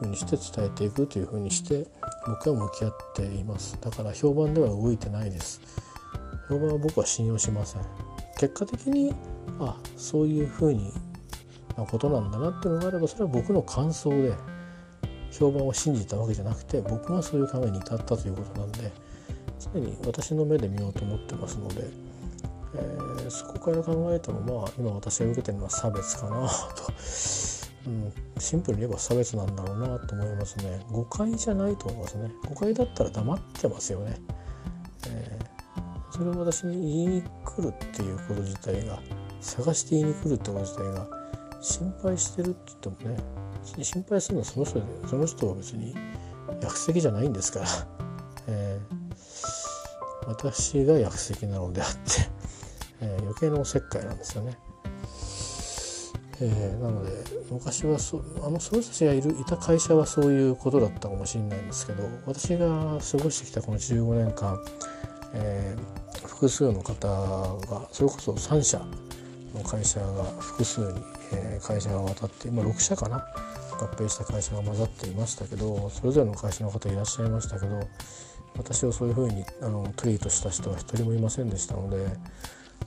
[0.00, 1.86] ふうにして伝えていくというふうにして
[2.26, 3.78] 僕は向き合っています。
[3.80, 5.60] だから評判では動いてないです。
[6.48, 7.82] 評判は僕は信用しません。
[8.38, 9.14] 結果的に
[9.58, 10.92] あそういうふうに
[11.78, 14.34] なことなんだなっていうのがあればそれは僕の感想で
[15.30, 18.92] 評判を信じたわけじゃなくて僕がそういう考えに至ったということなんで
[19.72, 21.88] 常に私の目で見ようと思ってますので
[22.74, 26.92] えー、そこから考えてもまあ今私が受けてるのは差別かなと、
[27.86, 30.84] うん、シンプルに言えば差別なんだろうなと思いますね。
[30.90, 32.30] 誤解じゃないと思いますね。
[32.48, 34.16] 誤解だったら黙ってますよね、
[35.08, 39.00] えー、それを私に言いに来るっていうこと自体が
[39.40, 41.06] 探して言いに来るってこと自体が
[41.60, 43.22] 心配してるって言ってもね
[43.82, 45.94] 心配するのはその人でその人は別に
[46.62, 47.66] 薬石じゃないんですから、
[48.48, 52.38] えー、私が薬石なのであって。
[53.00, 54.58] えー、余計なおせっかいなんですよね。
[56.40, 57.10] えー、なので
[57.50, 62.66] 昔はそあのその人たちがいるいた会社はそういうことだったかもしれないんですけど私が
[63.00, 64.60] 過ごしてきたこの15年間、
[65.34, 68.78] えー、複数の方がそれこそ3社
[69.52, 70.86] の会社が複数に、
[71.32, 73.24] えー、会社が渡って今6社かな
[73.80, 77.80] 合併した会社が混ざっていましたけどそれぞれの会社の方いらっしゃいましたけど
[78.56, 82.06] 私をそういうふうにあのトリートした人は一人もいませんでしたので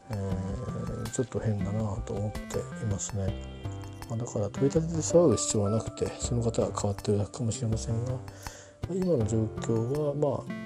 [0.10, 3.62] えー、ちょっと変だなと思っていますね。
[4.10, 8.12] まあ、だから取り立てて騒ぐ必要はなくてその方が変わってるだけかもしれませんが
[8.90, 10.62] 今の状況はまあ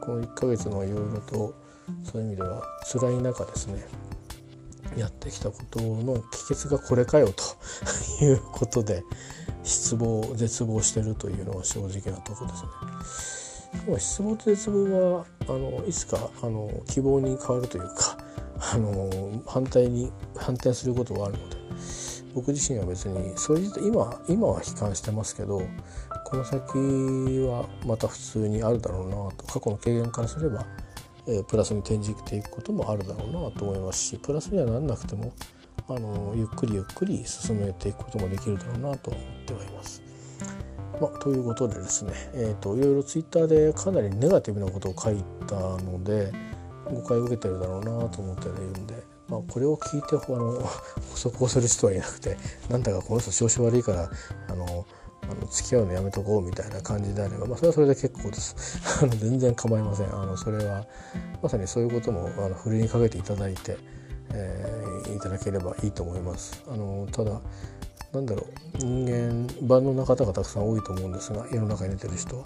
[0.00, 1.54] この1ヶ月のいろいろと
[2.04, 2.62] そういう意味では
[2.92, 3.84] 辛い中ですね
[4.96, 7.42] やってきたことの帰結がこれかよと
[8.24, 9.02] いうことで
[9.64, 13.98] 失望絶望してるというのは正直なとこですね。
[13.98, 18.16] 失望と絶望はあのいつかあの希望に変わるというか
[18.72, 21.56] あの反対に反転することがあるので
[22.34, 25.62] 僕自身は別にそれ今今は悲観してますけど
[26.24, 26.60] この先
[27.46, 30.66] はまた普通にあるだろうなと過去の経験からすれば、
[31.28, 35.32] えー、プラスに転じていくこともあるだろうなと思いますしプラスにはなんなくても
[35.88, 40.02] あのゆっくりゆっくり進めていくこともできるだろうなと思ってはいます。
[41.00, 46.32] まあ、ということでですね、えーと、といろいろツイッターでかなりネガティブなことを書いたので、
[46.90, 48.94] 誤解を受けてるだろうなと思っているんで、
[49.28, 52.36] まあ、これを聞いてあの補足をする人はいなくて
[52.68, 54.10] なんだかこの人調子悪いから
[54.48, 54.86] あの
[55.22, 58.78] あの付き合うのやめとこうみたいな感じであれば、まあ、それはそれで結構です。
[59.02, 60.14] あの全然構いません。
[60.14, 60.86] あのそれは
[61.42, 63.78] まさにそういうこともあのふるいにかけていただいて、
[64.34, 66.62] えー、いただければいいと思います。
[66.68, 67.40] あのただ
[68.12, 72.42] なんだろう人間万能な方がたくさん多いと思うんですが世の中に出てる人は。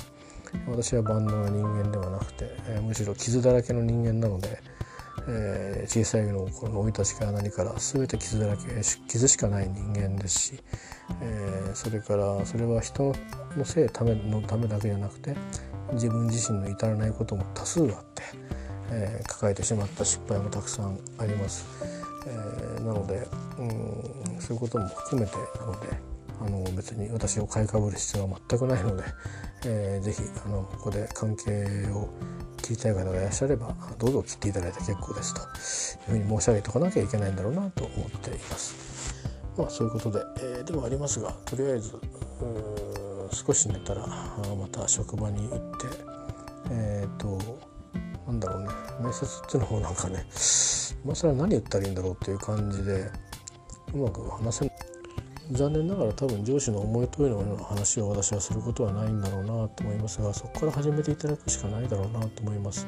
[0.67, 4.61] 私は万能な人間ではなくて、えー、むしろ傷だらけの人間なので、
[5.29, 8.65] えー、小さいの頃の生い立ちから何から全て傷だらけ
[9.09, 10.61] 傷しかない人間ですし、
[11.21, 13.15] えー、それからそれは人
[13.57, 15.35] のせいためのためだけじゃなくて
[15.93, 18.23] 自分自身の至らないことも多数あって、
[18.91, 21.67] えー、抱えてしまった失敗もたくさんあります。
[22.27, 23.27] えー、なので
[23.59, 29.05] うんそういうことも含めてなのであの別に私を買いかぶる必要は全くないので、
[29.67, 32.09] えー、ぜひあのここで関係を
[32.63, 38.89] 切りたい方がいらっしゃればどうぞ切っていただいて結構ですというふうに申し上げておかなきゃいけないんだろうなと思っています。
[39.57, 41.97] まあそういうことで、えー、ではありますがとりあえず
[43.33, 45.87] 少し寝たらまた職場に行って
[46.71, 47.39] えっ、ー、と
[48.27, 48.69] なんだろうね
[49.01, 50.25] 面接っていうのもなんかね
[51.05, 53.11] 今更何言ったらいいんだろうっていう感じで
[53.95, 54.78] うまく話せない
[55.51, 62.87] 残念ながら多分上司の思い通りのような話を私はすることはないんだろうなと思いますがそこから始めていただくしかないだろうなと思います、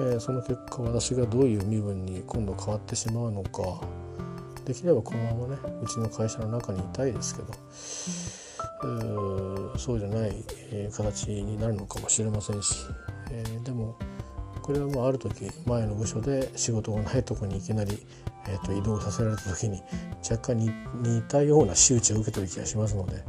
[0.00, 3.80] えー、その結果私がどういう身分に今度変わってしまうのか
[4.64, 7.52] できればこのままねうちの会社の中にいたいですけど
[9.76, 10.32] そうじゃない、
[10.92, 12.86] 形になるのかもしれませんし、
[13.30, 13.96] えー、でも
[14.62, 17.98] これはもうある時前の部署で仕事がないとこにいきなり、
[18.48, 19.82] えーと、移動させられた時に
[20.22, 20.70] 若干に
[21.02, 23.24] 似たような仕打ちを受けてる気がしますので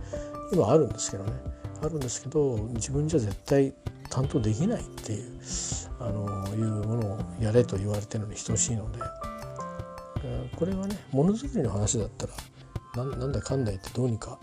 [0.54, 1.34] 今あるんですけどね。
[1.84, 3.74] あるんですけど自分じゃ絶対
[4.10, 5.40] 担当できないっていう
[6.00, 9.00] あのいうものをやれと言われてるのに等しいので
[10.56, 12.34] これはねものづくりの話だったら
[12.96, 14.38] なんだかんだ言ってどうにか、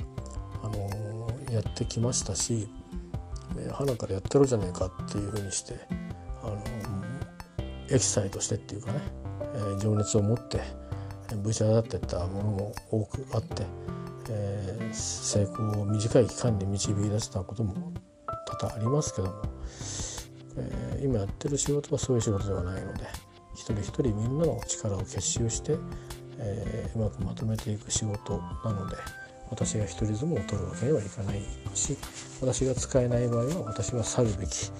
[0.62, 2.66] あの、やってきましたし、
[3.58, 5.74] えー、花からやってろじゃねえかっていうふうにして、
[6.42, 6.62] あの、
[7.90, 9.00] エキサイトしてっていうかね、
[9.54, 10.60] えー、情熱を持って
[11.42, 13.64] ぶち当たっていったものも多くあって、
[14.30, 17.92] えー、成功を短い期間で導き出したことも
[18.46, 19.42] 多々ありますけども、
[20.56, 23.28] えー、今やってる仕事はそういう仕事ではないので。
[23.58, 25.76] 一人一人みんなの力を結集して、
[26.38, 28.96] え、うまくまとめていく仕事なので
[29.50, 31.42] 私が一人相撲を取るわけにはいかない
[31.74, 31.98] し
[32.40, 34.70] 私が使えない場合は私は去るべき、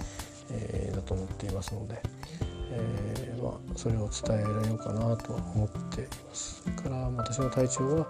[0.52, 2.00] えー、だと思っていますので、
[2.78, 6.62] えー、まあ、それを伝えられようかなとは思っています。
[6.62, 8.06] それから私の体調は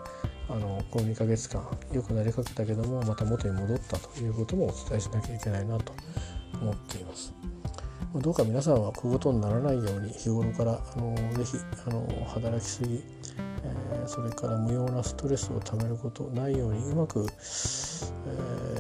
[0.51, 1.63] あのこの2ヶ月間
[1.93, 5.93] 良くなりかけたけどもまた元に戻ったということもお伝えしなきゃいけないなと
[6.61, 7.35] 思っています。
[8.15, 13.03] どうか皆さんはこういうことにならないように日頃からあのぜひあの働きすぎ、
[13.65, 17.27] え、それから無用なストレスをためることないようにうまく、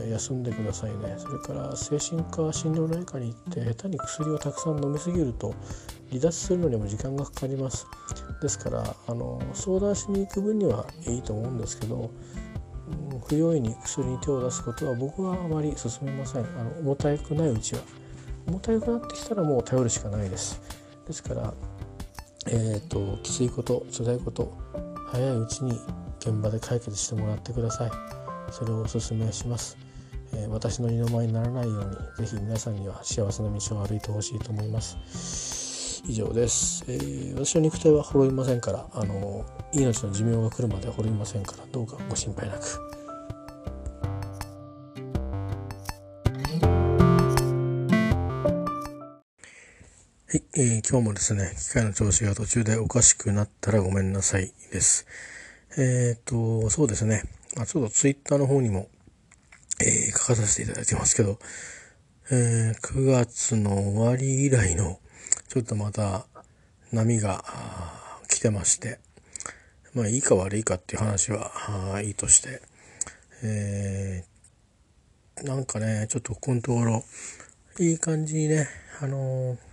[0.04, 1.14] え、休んでくださいね。
[1.18, 5.54] それから精神科診療内科に行って下手に薬をたくさん飲みすぎると
[6.10, 7.86] 離脱するのにも時間がかかります。
[8.40, 12.10] ですからあの相談しに行く分にはいいと思うんですけど
[13.26, 16.44] 不用意に薬に手を出すことは僕はあまり勧めません。
[16.44, 17.80] あの重たくないうちは。
[18.46, 20.60] 重たくなってきたらもう頼るしかないです。
[21.06, 21.52] ですから
[22.50, 24.56] えーと、きついこと辛いこと
[25.08, 25.72] 早いうちに
[26.18, 27.90] 現場で解決してもらってください。
[28.50, 29.76] それをお勧めします、
[30.32, 36.02] えー、私の二の舞にならないようにぜひ皆さんには幸せな道を歩いてほしいと思います。
[36.06, 39.44] 以上です、えー、私の肉体は滅びませんからあの
[39.74, 43.07] 命の寿命が来るまで滅びませんからどうかご心配なく。
[50.30, 55.06] はい、えー、今日もですね、機械の調子が途中でおかしくなったらごめんなさいです。
[55.78, 57.22] えっ、ー、と、そうですね、
[57.56, 58.88] まあ、ちょっとツイッターの方にも、
[59.80, 61.38] えー、書かさせていただいてますけど、
[62.30, 65.00] えー、9月の終わり以来の、
[65.48, 66.26] ちょっとまた
[66.92, 67.42] 波が
[68.28, 68.98] 来てまして、
[69.94, 72.60] まあいいか悪いかっていう話はいいとして、
[73.42, 77.02] えー、なんかね、ちょっとここのところ、
[77.78, 78.68] いい感じにね、
[79.00, 79.67] あのー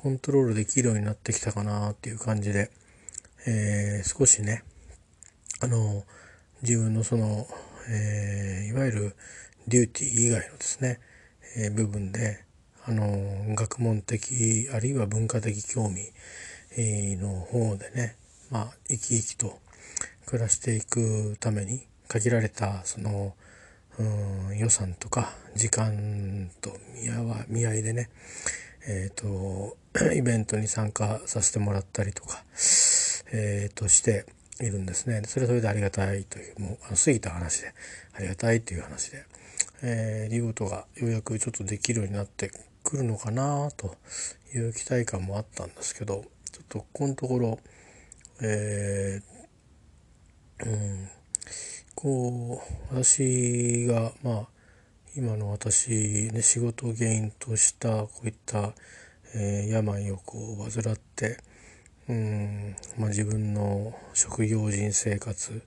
[0.00, 2.70] コントロールできるようになってきたかなっていう感じで、
[3.48, 4.62] えー、少しね、
[5.60, 6.04] あの、
[6.62, 7.48] 自分のその、
[7.90, 9.16] えー、いわゆる
[9.66, 11.00] デューティー以外のですね、
[11.56, 12.44] えー、部分で、
[12.84, 16.12] あの、学問的、あるいは文化的興味、
[16.76, 18.14] の方でね、
[18.52, 19.58] まあ、生き生きと
[20.26, 23.34] 暮らしていくために、限られた、その、
[23.98, 26.70] うん、予算とか時間と
[27.02, 28.10] 見合わ見合いでね、
[28.86, 29.76] えっ、ー、と、
[30.14, 32.42] イベントに参加させてもらったりとか、
[33.32, 34.26] えー、として、
[34.60, 35.22] いるんですね。
[35.26, 37.74] それはそれでありがたいというもうあの過ぎた話で
[38.14, 39.24] ありがたいという話で、
[39.82, 42.50] えー、リゴートがようやくちょっとできるようになって
[42.82, 43.94] くるのかなと
[44.54, 47.58] いう期待感もあったんですけどちょっとここのところ
[48.40, 51.08] えー、うん
[51.94, 54.46] こう私がまあ
[55.16, 58.72] 今の私ね仕事を原因としたこういった、
[59.34, 61.38] えー、病をこう患って
[62.08, 65.62] うん、まあ、自分の職業人生活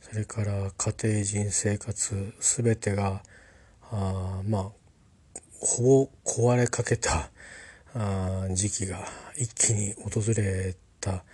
[0.00, 3.22] それから家庭人生活全てが
[3.90, 4.62] あまあ
[5.60, 7.30] ほぼ壊れかけた
[7.94, 8.98] あ時期が
[9.36, 11.24] 一気に訪れた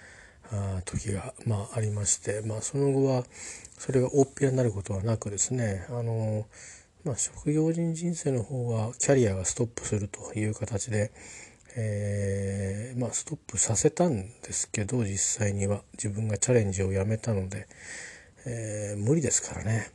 [0.53, 3.25] あ時が、まあ、ありまして、まあ、その後は
[3.79, 6.47] それが大っぴらになることはなくですねあの、
[7.05, 11.13] まあ、職業人人生の方はキャリアがストップするという形で、
[11.77, 15.83] えー、まあ、ストップさせたんですけど実際には。
[15.95, 17.67] 自分がチャレンジをやめたので、
[18.47, 19.91] えー、無理ですからね、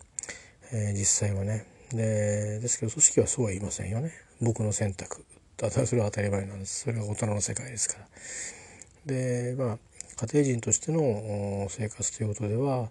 [0.71, 1.65] えー、実際はね。
[1.91, 4.11] でですけど組織はそうは言いませんよね。
[4.41, 5.25] 僕の選択。
[5.57, 6.81] ただそれは当たり前なんです。
[6.81, 8.07] それは大人の世界ですから。
[9.05, 9.77] でまあ
[10.27, 12.89] 家庭人としての生活ということでは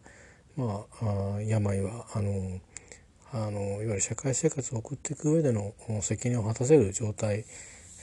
[0.57, 2.61] まあ病はあの
[3.33, 7.45] あのいわゆる社会生活を送っていく上での責任を果たせる状態、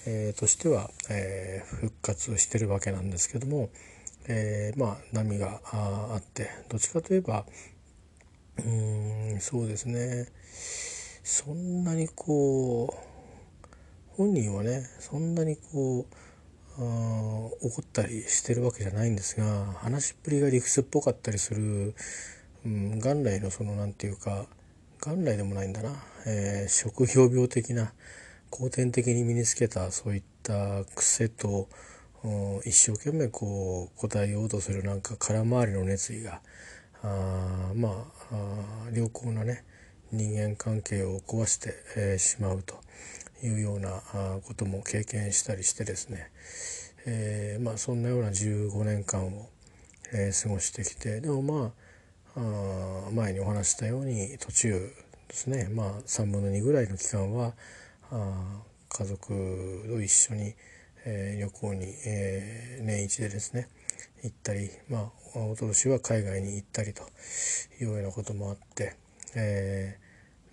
[0.05, 3.69] えー、としては、えー、復活してるわけなんですけども、
[4.27, 7.45] えー、まあ波があってどっちかといえば
[8.57, 10.27] うんそうですね。
[11.23, 13.11] そんなにこう
[14.17, 16.15] 本人はねそんなにこう
[16.77, 21.93] 怒ったりしてるわけじゃないんですが話っぷりが理屈っぽかったりする、
[22.65, 24.45] うん、元来のその何て言うか
[24.99, 25.91] 元来でもないんだな、
[26.25, 27.93] えー、職業病的な
[28.51, 31.67] 後天的に身につけたそういった癖と
[32.63, 36.41] 一生懸命こう答えようとするなんか空回りの熱意が
[37.01, 39.63] あまあ良好なね
[40.11, 42.75] 人間関係を壊して、えー、しまうと。
[43.43, 44.01] いうような
[44.45, 46.29] ことも経験したりしてですね、
[47.05, 49.49] えー、まあそんなような15年間を、
[50.13, 51.71] えー、過ごしてきてでもま
[52.35, 54.91] あ前にお話したように途中
[55.27, 57.53] ですねまあ3分の2ぐらいの期間は
[58.89, 60.53] 家族と一緒に、
[61.05, 63.69] えー、旅行に、えー、年一でですね
[64.23, 67.03] 行ったりまあおととしは海外に行ったりと
[67.81, 68.97] いうようなこともあって、
[69.35, 69.97] え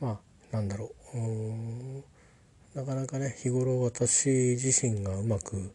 [0.00, 0.20] ー、ま
[0.52, 5.72] あなんだろうなかなかね日頃私自身がうまく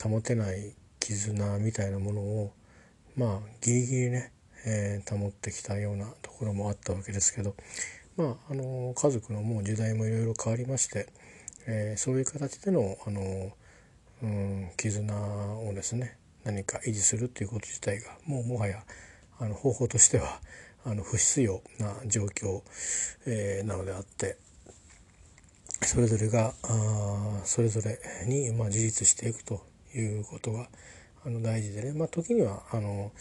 [0.00, 2.52] 保てない絆みたいなものを
[3.16, 4.32] まあギリギリね、
[4.64, 7.56] えー、保ってきたようなところもあったわけですけど
[8.18, 11.06] まああの家族のもう時代もいろいろ変わりまして、
[11.66, 13.52] えー、そういう形でのあの、
[14.22, 18.82] うん、絆をですね何か維持するっていうこと自体がもうもはや
[19.38, 20.40] あの方法としては
[20.84, 22.62] あの不必要な状況、
[23.24, 24.36] えー、なのであって
[25.82, 29.62] それぞれがあそれぞれに、まあ、自立していくと
[29.94, 30.68] いうことが
[31.24, 33.12] あの大事でね、まあ、時にはあの、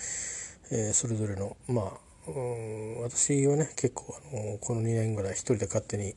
[0.71, 6.13] えー、それぞれのまあうん私はね結構あのこの2年ぐらい一人で勝手に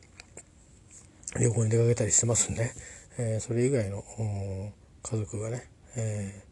[1.39, 2.73] 旅行に出かけたりしてますんで、
[3.19, 4.03] えー、それ以外の
[5.03, 6.43] 家族がね、え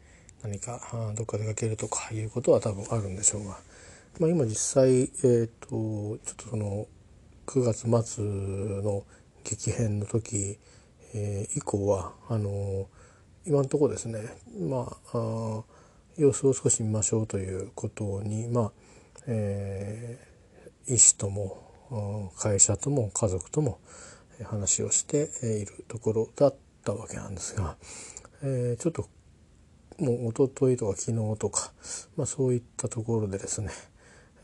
[0.41, 0.79] ー、何か
[1.15, 3.57] どっか出かけるとかいうことは多分あるんでしょうが、
[4.19, 6.87] まあ、今実際、えーと、とちょっとその
[7.47, 8.23] 9月末
[8.81, 9.03] の
[9.43, 10.57] 激変の時、
[11.13, 12.87] えー、以降はあの、
[13.45, 14.21] 今のところですね
[14.59, 15.63] まああ
[16.17, 18.71] 様子を少し見ましょうということにまあ、
[19.27, 23.79] えー、医師とも会社とも家族とも
[24.45, 27.77] 話をしているところだったわけなんですが、
[28.43, 29.07] えー、ちょっと
[29.99, 31.71] もう一昨日とか昨日とか、
[32.15, 33.69] まあ、そういったところでですね、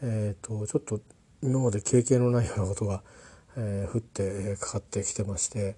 [0.02, 1.00] えーとちょっと
[1.42, 3.04] 今まで経験のないようなことが
[3.58, 5.76] えー、降ってかかってきてまして、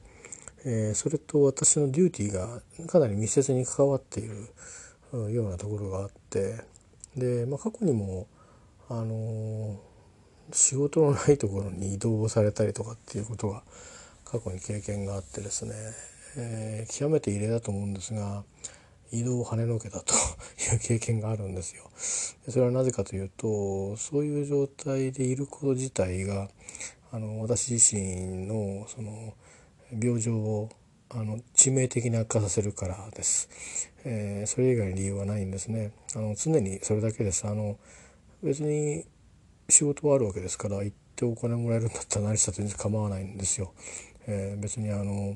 [0.65, 4.49] えー、それと私のデューティーがかなり密接に関わっている
[5.31, 6.61] ようなところがあって
[7.15, 8.27] で、まあ、過去にも、
[8.89, 13.63] あのー、仕事のないところに移動されたりとかっていうことが
[14.23, 15.73] 過去に経験があってですね、
[16.37, 18.43] えー、極めて異例だと思うんですが
[19.11, 20.13] 移動を跳ねのけたと
[20.73, 21.89] いう経験があるんですよ。
[22.49, 26.49] それはなぜかというとそういう状態でいること自体が
[27.11, 29.33] あの私自身のその
[30.01, 30.69] 病状を
[31.09, 33.49] あの致命的に悪化させるからです、
[34.03, 35.93] えー、それ以外に理由はないんですね。
[36.15, 37.47] あの常にそれだけです。
[37.47, 37.77] あの
[38.43, 39.05] 別に
[39.69, 43.73] 仕事はあるわけですから行ってお金もらえるんだったら何したって全然構わないんですよ、
[44.27, 45.35] えー、別にあの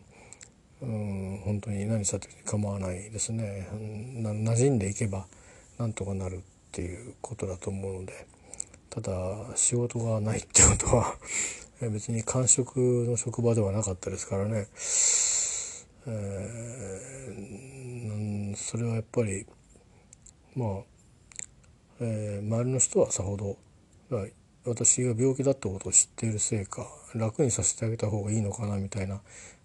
[0.81, 3.67] うん本当に何したって構わないですね。
[4.15, 5.27] な馴染んでいけば
[5.77, 6.39] なんとかなるっ
[6.71, 8.25] ていうことだと思うので
[8.89, 9.11] ただ
[9.55, 11.15] 仕事がないってことは
[11.81, 14.67] 別に感触の職場ではなかったですからね、
[16.07, 19.45] えー、それはやっぱり
[20.55, 20.67] まあ、
[22.03, 23.57] えー、周りの人はさほど
[24.65, 29.21] 私が病気だってことを知っているせいか楽にさせてあげた方がいいのかなみたいな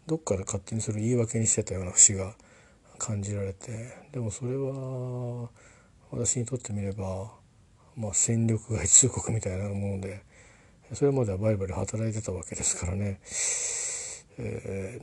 [0.07, 2.35] どっかで勝手にそれを言い訳にしてたような節が
[2.99, 5.49] 感じられてでもそれは
[6.11, 7.33] 私にとってみれば、
[7.97, 10.23] まあ、戦力外通告みたいなもので
[10.93, 13.19] それまではバリバリ働いてたわけですからね、
[14.39, 15.01] え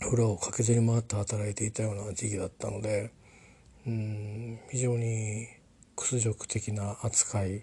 [0.00, 3.12] ー、裏を駆けずり回って働いていたような時期だったので
[3.86, 5.46] うん非常に
[6.00, 7.62] 屈辱的な扱い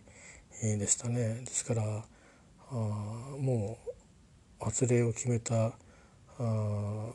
[0.62, 2.06] でしたねですから
[2.70, 3.80] あも
[4.62, 5.74] う発令を決めた
[6.40, 7.10] あ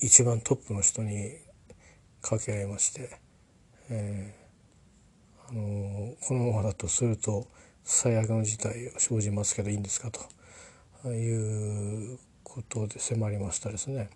[0.00, 1.30] 一番トップの人に
[2.22, 3.10] 掛け合いまして、
[3.90, 7.46] えー、あのこのままだとすると
[7.84, 10.10] 最悪の事態が生じますけどいいんですか
[11.02, 14.08] ということで迫りましたですね。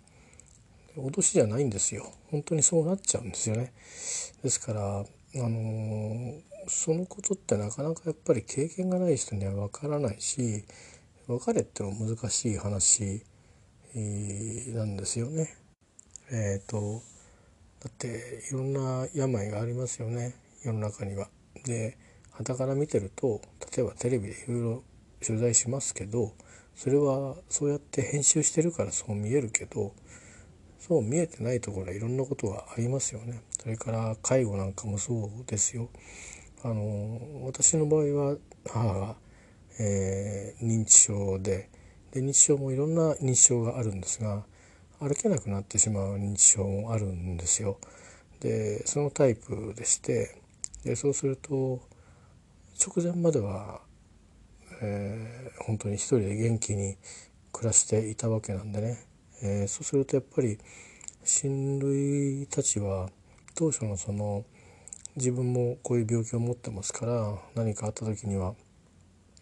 [0.95, 3.71] 脅しじゃないんですよ本当にそうなっちゃうんですよね。
[4.41, 5.05] ですから
[5.43, 10.65] あのそのことってなかなかやっぱり経験がない人にはわからないし
[11.27, 13.23] 別れってのは難しい話
[14.73, 15.55] なんですよね。
[16.31, 17.01] えーと
[17.81, 21.29] だっていろんな病がありますよね世の中には。
[21.65, 21.97] で
[22.31, 23.41] 傍から見てると
[23.77, 24.83] 例えばテレビでいろいろ
[25.25, 26.33] 取材しますけど
[26.75, 29.93] それはそうやって編集してるからそう見えるけど
[30.79, 33.41] そう見えてないところはいろんなことがありますよね。
[33.67, 35.89] それから介護なんかもそうですよ。
[36.63, 39.15] あの私の場合は母が、
[39.77, 41.69] えー、認知症で
[42.11, 44.45] で認知症もいろんな認知症があるんですが
[45.01, 47.77] 歩けなくなってしまう認知症もあるんですよ。
[48.39, 50.39] でそのタイプでして
[50.85, 51.81] でそうすると
[52.79, 53.81] 直前までは、
[54.81, 56.95] えー、本当に一人で元気に
[57.51, 59.05] 暮らしていたわけなんでね、
[59.43, 60.57] えー、そうするとやっぱり
[61.25, 63.09] 親類たちは
[63.57, 64.45] 当初のその
[65.15, 68.53] 自分もこういう病気を持ってますから何かあった時には、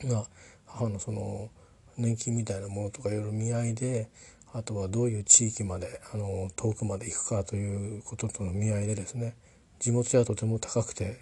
[0.05, 0.25] まあ、
[0.65, 1.49] 母のその
[1.97, 4.07] 年金みたいなものとかいろいろ見合いで
[4.53, 9.35] あとはどういう地域まであの遠くまで行くかということとの見合いでですね
[9.79, 11.19] 地元ではとても高くて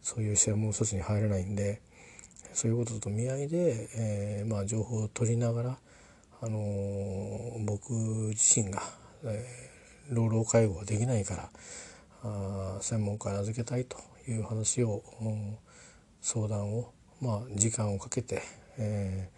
[0.00, 1.80] そういう専門施設に入れないんで
[2.52, 5.78] そういうことと見合いで、えー、まあ、情報を取りながら、
[6.40, 7.92] あのー、僕
[8.28, 8.82] 自身が、
[9.24, 11.50] えー、老老介護はできないから
[12.80, 13.98] 専門家に預けたいと
[14.28, 15.02] いう話を、
[16.20, 18.42] 相談を、まあ、時間をかけて、
[18.78, 19.30] え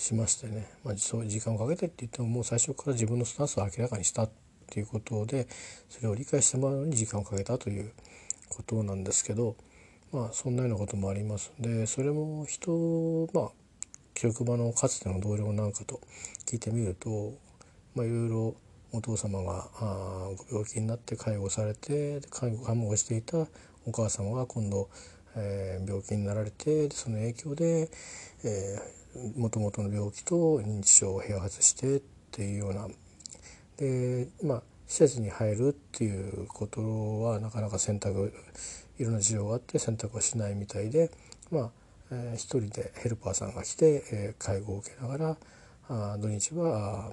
[0.00, 4.30] しましてね、まあ、そう時間をかけてって言ってももう最初から自分のスタンスを明らかにしたっ
[4.70, 5.46] ていうことで
[5.90, 7.92] それを理解してもらうのに時間をかけたという
[8.48, 9.56] ことなんですけど
[10.10, 11.52] まあそんなようなこともあります。
[11.60, 13.48] でそれも人まあ
[14.16, 16.00] 職場のかつての同僚なんかと
[16.46, 17.34] 聞いてみると
[17.94, 18.54] まあいろいろ
[18.92, 23.46] お父様があご病気になって介護されて介護看護をしていた
[23.86, 24.88] お母様が今度、
[25.36, 27.90] えー、病気になられてその影響で、
[28.44, 28.78] え
[29.36, 32.88] もともとの病気と認知症を併発してっていうような。
[33.76, 38.32] でまあ施設に入るっていうことはなかなか選択
[38.98, 41.10] いろんな事情があって選択はしないみたいで
[41.50, 41.70] まあ、
[42.10, 45.36] えー、一人でヘルパーさんが来て、えー、介護を受けながら
[45.88, 47.12] あ土日は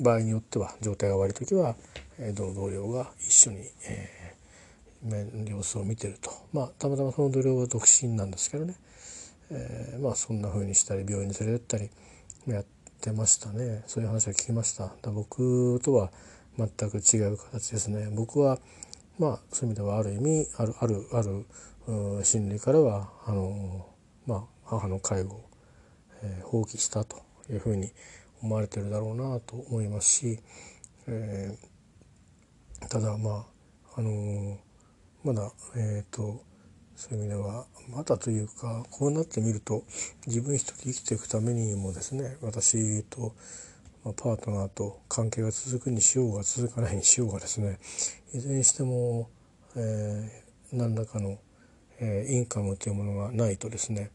[0.00, 1.74] 場合によっては状態が悪い時は、
[2.18, 3.58] えー、同同僚が一緒に、
[3.88, 6.30] えー、様子を見てると。
[6.52, 8.76] まあたまたまその同僚は独身なんですけどね。
[9.50, 11.90] えー、まあそんな風にしたり病院に連れてったり
[12.46, 12.64] やっ
[13.00, 13.82] てましたね。
[13.86, 14.92] そういう話は聞きました。
[15.02, 16.10] だ僕とは
[16.56, 18.08] 全く違う形ですね。
[18.12, 18.58] 僕は
[19.18, 21.46] まあそういう意味ではある意味あるあるある
[22.24, 23.86] 心理からはあの
[24.26, 25.44] まあ母の介護を、
[26.22, 27.90] えー、放棄したというふうに
[28.42, 30.40] 思われてるだろうなと思いますし、
[31.06, 33.46] えー、ただま
[33.96, 34.56] ああのー、
[35.24, 36.42] まだえっ、と
[36.94, 39.84] そういう意味ではまだというかこうなってみると
[40.26, 43.34] 自分一人生きていくためにもですね私と
[44.04, 47.78] まパートナーと関係が続くにしようが続かないにしようがですね
[48.34, 49.28] いずれにしても、
[49.76, 51.38] えー、何らかの、
[52.00, 54.10] えー、インカムというものがないとですね、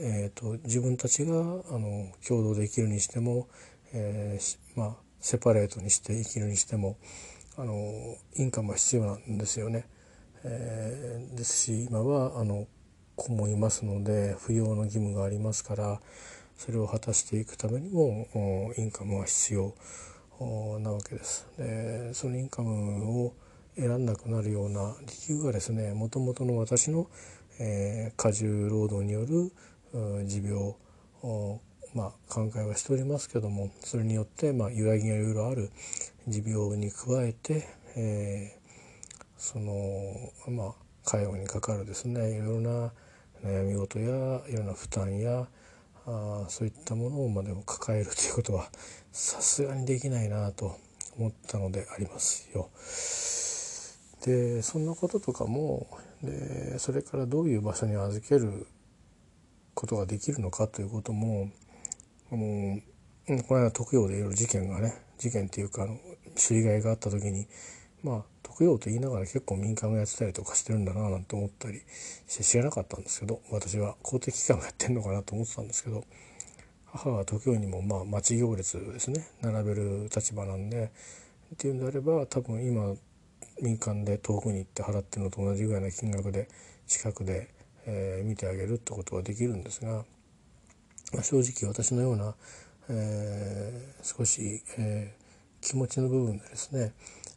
[0.00, 3.48] えーと、自分たちがあの共同で生きるにしても、
[3.92, 6.96] えー、まあ、セパレートにして生きるにしても
[7.56, 7.74] あの
[8.36, 9.86] インカムは必要なんですよね。
[10.44, 12.66] えー、ですし今はあの
[13.16, 16.00] 子もいますので扶養の義務がありますから
[16.56, 19.74] それを果たしていくためにもインカムは必要
[20.78, 21.46] なわけです。
[21.58, 23.34] でそのインカムを
[23.76, 24.96] 選んなくなるような
[25.28, 27.08] 理由がですねもともとの私の、
[27.58, 29.52] え、過重労働による
[30.26, 30.74] 持病
[31.94, 35.70] まあ、考えはしておりますけどもそれによって、まあ、揺らぎがいろいろある
[36.26, 37.66] 持病に加えて、
[37.96, 39.72] えー、その
[40.48, 40.72] まあ
[41.04, 42.92] 介護にかかるですねいろいろな
[43.42, 45.46] 悩み事やいろいろな負担や
[46.06, 48.68] あそういったものをまでも抱えるということは
[49.12, 50.76] さすがにできないなと
[51.18, 52.68] 思ったのでありますよ。
[54.24, 55.86] でそんなこととかも
[56.22, 58.66] でそれからどういう場所に預ける
[59.74, 61.50] ことができるのかということも
[62.32, 62.80] あの
[63.46, 65.98] この間特養でいろいろ事件がね事件っていうかあの
[66.34, 67.46] 知りがあった時に
[68.02, 71.82] まあ特養と言いながら結構民間がやってたりとかしてるんだななんて思ったり
[72.26, 76.04] して知らなかったんですけど私は公的機関がやってんのかなと思ってたんですけど
[76.86, 80.90] 母は特養にもまあ待ち行列ですね並べる立場なんで
[81.54, 82.94] っていうんであれば多分今
[83.62, 86.48] 民間で遠くに行って払ってるのと同じぐらいの金額で
[86.86, 87.48] 近くで、
[87.86, 90.04] えー、見てあげるってことができるんですが。
[91.12, 92.34] まあ、正直私のような、
[92.90, 96.92] えー、少し、えー、気持ちの部分でですね、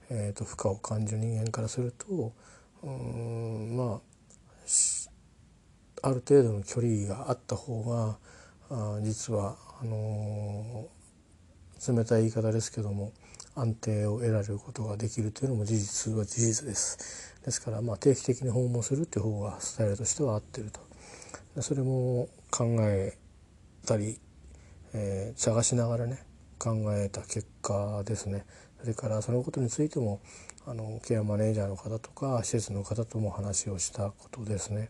[0.09, 2.33] えーと、負荷を感じる人間からすると
[2.83, 4.01] うんま
[6.03, 8.17] あある程度の距離があった方が
[8.69, 13.13] あ実はあのー、冷たい言い方ですけども
[13.55, 17.35] 安定を得られることができるというのも事実は事実です。
[17.43, 20.79] ですからまあ定期的に訪問するっていう方がスタイルとしては合ってると。
[21.61, 23.17] それも考え
[23.85, 24.19] たり、
[24.93, 26.23] えー、探しながらね
[26.57, 28.45] 考えた結果ですね
[28.79, 30.21] それからそのことについても
[30.65, 34.89] あのケアマネージャーの方とか施設の方とも話をしたことですね。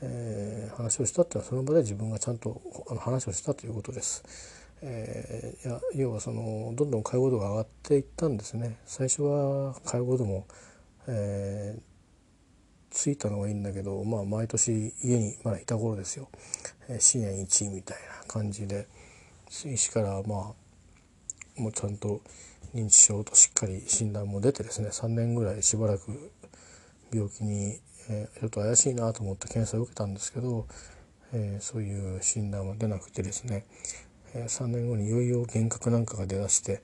[0.00, 4.57] えー、話をしたっていうのはその場で自分がちゃんとあの話をしたということです。
[4.82, 8.76] えー、いや要はそのどんどん介護度が上がっていったんですね。
[8.86, 10.46] 最初は介護度も、
[11.06, 11.82] えー、
[12.90, 16.28] ついたのはいいんだけど、まあ、毎年家にまだいた頃ですよ、
[16.88, 18.86] えー、支援1位みたいな感じで
[19.66, 20.54] 医師からま
[21.56, 22.20] あもうちゃんと
[22.74, 26.30] 認知症としっかり診断も出てですね3年ぐらいしばらく
[27.12, 27.80] 病気に、
[28.10, 30.66] えー、ちょっと怪しいなと思って検査を受けたんですけど、
[31.32, 33.64] えー、そういう診断は出なくてですね、
[34.34, 36.82] え、3年後にいよいよ幻覚なんかが出だして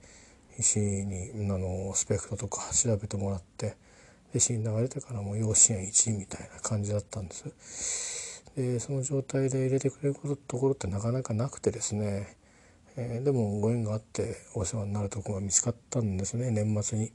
[0.58, 3.76] 医師にあのスペクトとか調べてもらって
[4.32, 8.42] で診断が出てからも養子縁1位みたいな感じだったんです。
[8.56, 12.36] でその状態で入れてくれるところってなかなかなくてですね、
[12.96, 17.12] えー、でもご縁があってお世話になるところが見つかったんですね年末に。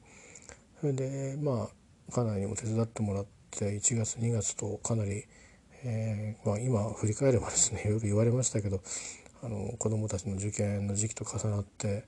[0.82, 5.26] それでまあ家内にも手伝ってもらって1月2月とかなり、
[5.84, 8.82] えー、まあ、今振り返ればですねいろいろ言われましたけど
[9.42, 12.06] あの子どもたちの受験の時期と重なって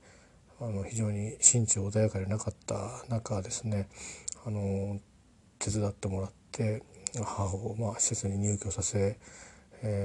[0.60, 3.88] あの非常に心中穏やかでなかった中ですね
[4.46, 5.00] あの
[5.58, 6.82] 手伝ってもらって
[7.24, 9.18] 母をまあ施設に入居させ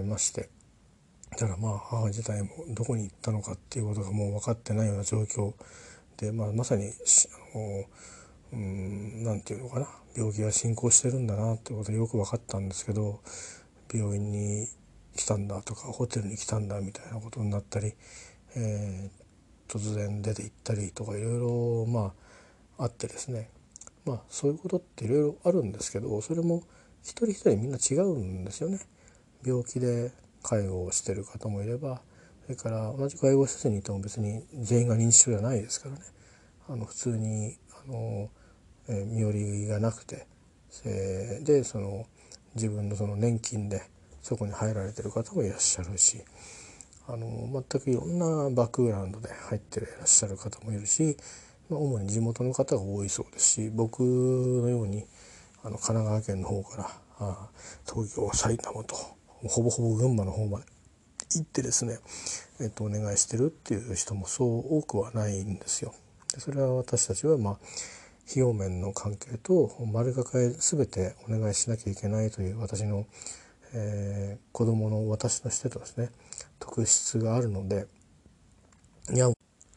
[0.06, 0.50] まして
[1.32, 5.54] だからまあ母自体もどこに行ったのかっていうことがもう分かってないような状況
[6.18, 7.84] で、まあ、まさにあの
[8.54, 13.20] うんなんていうのかな病気が進行してるんだなってことよく分かったんですけど
[13.94, 14.68] 病院に
[15.18, 17.94] 来たんだとかホテルに来たんだみたいなことになったり、
[18.56, 22.14] えー、突然出て行ったりとかいろいろま
[22.78, 23.50] ああってですね
[24.06, 26.64] まあそういうことっていろいろあるんですけどそれも
[27.04, 28.80] 一人一人みんな違うんですよね。
[29.46, 30.12] 病気で
[30.44, 32.02] 介護をしてる方もいれば
[32.46, 36.02] それから同じ介護施設にいても別に全員が認知症じゃないですからね
[36.70, 38.30] あの普通にあの、
[38.88, 40.28] えー、身寄りがなくて、
[40.86, 42.06] え、でその
[42.56, 43.84] 自分のその年金で
[44.28, 46.22] そこに入られてる方もいらっしゃるし
[47.08, 51.18] あの全くいろんなバックグラウンドで入っていらっしゃる方もいるし
[51.70, 55.06] まあ、主に地元の方が多いそうですし僕のように
[55.64, 56.90] あの神奈川県の方から
[57.20, 57.50] あ
[57.86, 58.96] 東京埼玉と
[59.48, 60.66] ほぼほぼ群馬の方まで
[61.36, 62.00] 行ってですね、
[62.62, 65.94] えっと、お願いしてるっていう人もそう多くはないんですよ。
[66.38, 67.54] それは私たちはまあ
[68.30, 73.06] 費用面の関係と丸抱え全てお願いしなきゃいけないという私の、
[73.74, 76.10] えー、子供の私としてとですね
[76.60, 77.88] 特質があるので
[79.14, 79.30] いや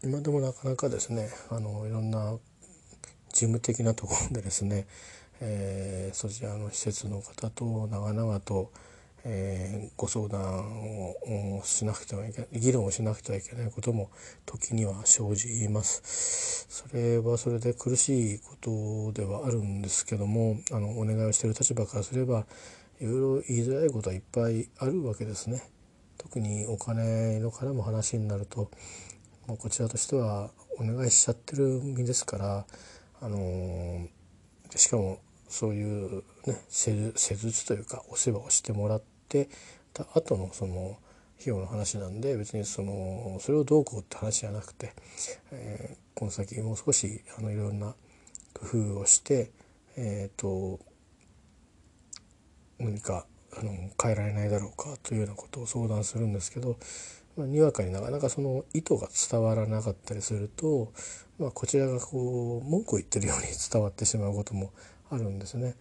[0.02, 2.36] 今でもなかなかですねあのいろんな
[3.32, 4.86] 事務的なところでですね、
[5.40, 8.72] えー、そちらの施設の方と長々と、
[9.24, 10.40] えー、ご相談
[11.60, 14.10] をしなくてはいけない議論をしなくてはいけないことも
[14.46, 16.66] 時には生じます。
[16.68, 22.46] それはそれで苦しいことではあるんですけどもあのお願いをしている立場からすれば
[23.00, 25.62] いろいろ言いづらいことはいっぱいあるわけですね。
[26.18, 28.70] 特にお金の絡む話になると
[29.46, 32.66] こちらとしてはお願いしちゃってる身ですから、
[33.22, 34.06] あの
[34.76, 35.18] しかも
[35.48, 39.48] そういうね施術というかお世話をしてもらって
[39.92, 40.98] た後のその
[41.40, 44.92] 費用の話なんで別にそのそれをどうこうって話じゃなくて、
[45.52, 47.94] えー、この先もう少しあのいろんな
[48.54, 49.50] 工夫をして
[49.96, 50.78] えっ、ー、と
[52.80, 53.26] 何か
[53.56, 56.78] あの変えられないだろうかというようなことを相談するんですけど、
[57.36, 60.92] まあ、にわかになかなかその意図が伝わらなかったりすると、
[61.38, 64.72] まあ、こちらがこう文句を言ってるように伝わってしまうことも
[65.10, 65.74] あるんですね。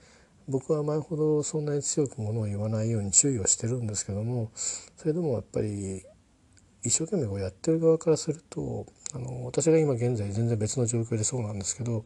[0.48, 4.50] 僕は前ほどそんなに強くものを言わないように注意をしてるんですけども
[4.98, 6.02] それでもやっぱり
[6.84, 12.04] 一生懸命こうやってる側からするとあの私が今現在全然別の状況でそうなんですけど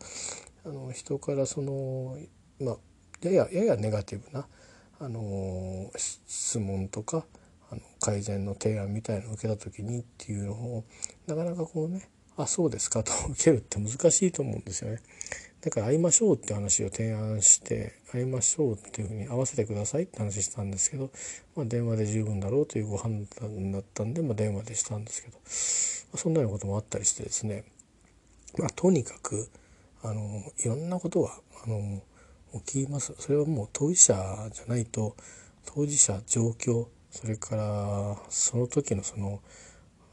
[0.65, 2.17] あの人からその
[2.59, 2.75] まあ
[3.21, 4.45] ややややネガティブな
[4.99, 7.25] あの質問とか
[7.71, 10.83] あの改善の提案みたいのを受けた時にっていうのを
[11.27, 15.01] なかなかこうね「あそうですか」と受けるって難しいと思うんですよね。
[15.63, 21.09] だから会いましょうって話を提案して会いましょうっていうふうに合わせてくださいって話したんですけど、
[21.55, 25.39] まあ、電話で十分だろうというご判断だったんで、まあ、電話でしたんですけど、ま
[26.15, 27.63] あ、そんなようなこともあったりしてですね、
[28.57, 29.47] まあ、とにかく
[30.01, 32.01] あのいろんなことがあの
[32.65, 33.13] 起きます。
[33.19, 35.15] それはもう当事者じゃないと
[35.65, 39.41] 当事者状況それからその時のその、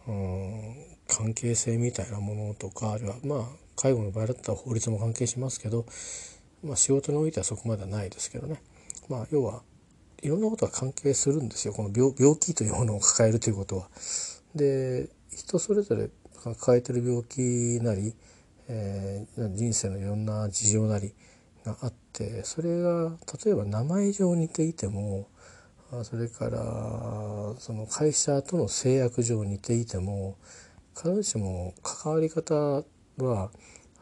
[0.07, 0.75] うん、
[1.09, 3.43] 関係性みたいなものとかあるいはまあ
[3.75, 5.87] 介護の場合だったら法律も関係しますけど、
[6.63, 8.63] まあ、仕事においてはそこまではないですけどね、
[9.09, 9.63] まあ、要は
[10.23, 11.73] いろんなことが関係するんですよ。
[11.73, 13.89] この病気というものを抱えるということは。
[14.55, 16.11] で人それぞれ
[16.45, 18.15] 抱えてる病気なり、
[18.69, 21.15] えー、人生のいろんな事情なり
[21.65, 25.29] があってそれが例えば名前上似ていても
[26.05, 30.37] それからその会社との制約上似ていても
[30.97, 32.55] 必ずしも関わり方
[33.19, 33.51] は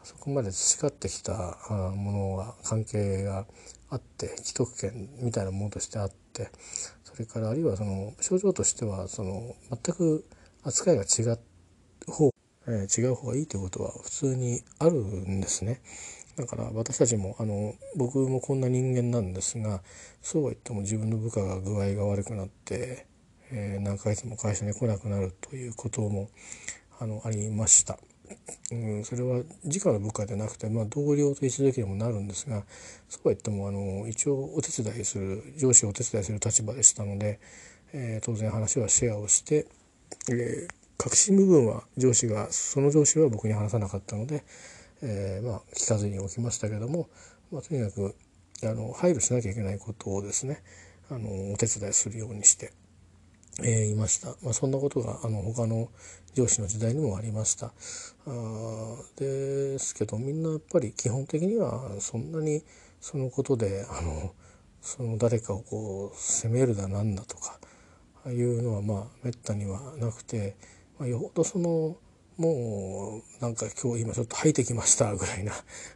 [0.03, 1.57] そこまで培ってきた
[1.95, 3.45] ものが関係が
[3.89, 6.49] あって既得権みたいなものとしてあって
[7.03, 10.25] それからあるいはその症状としてはその全く
[10.63, 11.39] 扱いが違う
[12.07, 12.31] 方、
[12.67, 15.81] 違う方がいいということは普通にあるんですね。
[16.35, 19.81] だから私たちもあの僕もこんな人間なんですが
[20.21, 23.05] そうは言っても自分の部下が具合が悪くなって、
[23.51, 26.29] えー、何ヶ月も会社に来なくなるということも
[26.99, 27.97] あのありました。
[28.71, 32.63] うん、それは直の部下でなくて、まあ、同僚と一時にもなるんですが
[33.09, 37.39] そうは言ってもあの一応お手伝いする上司をお手伝いする立場でしたので、
[37.91, 39.65] えー、当然話はシェアをして、
[40.29, 44.43] えー、核心部分は上司がその上司は僕に話さなかったので、
[45.01, 47.09] えー、まあ、聞かずにおきましたけども、
[47.51, 48.15] まあ、とにかく
[48.63, 50.61] あの配慮しなきゃいけないことをですね
[51.09, 52.73] あのお手伝いするようにして、
[53.63, 54.35] えー、いました。
[54.43, 55.89] まあ、そんなことがあの他の
[56.35, 57.67] 上司の時代にもありました。
[57.67, 57.71] あ
[59.17, 62.63] ですけどみんなやっぱり基本的にはそんなに
[63.01, 64.33] そのことであの
[64.81, 67.59] その誰かをこう責めるだなんだとか
[68.27, 70.55] いうのはまあめったにはなくて、
[70.99, 71.97] まあ、よほどその
[72.39, 75.51] もうなんか今日今ちょっと吐いてきましたぐらいな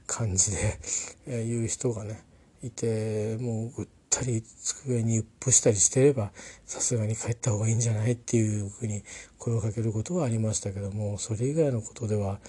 [0.05, 0.77] 感じで、
[1.25, 2.21] え、言う人がね
[2.61, 6.33] いてもうぐったり机にうっぷしたりしてれば
[6.65, 9.03] さすがに帰った方がいいんじゃないっていうふうに
[9.37, 12.39] 声をかけることはありましたけどもそれ以外のことでは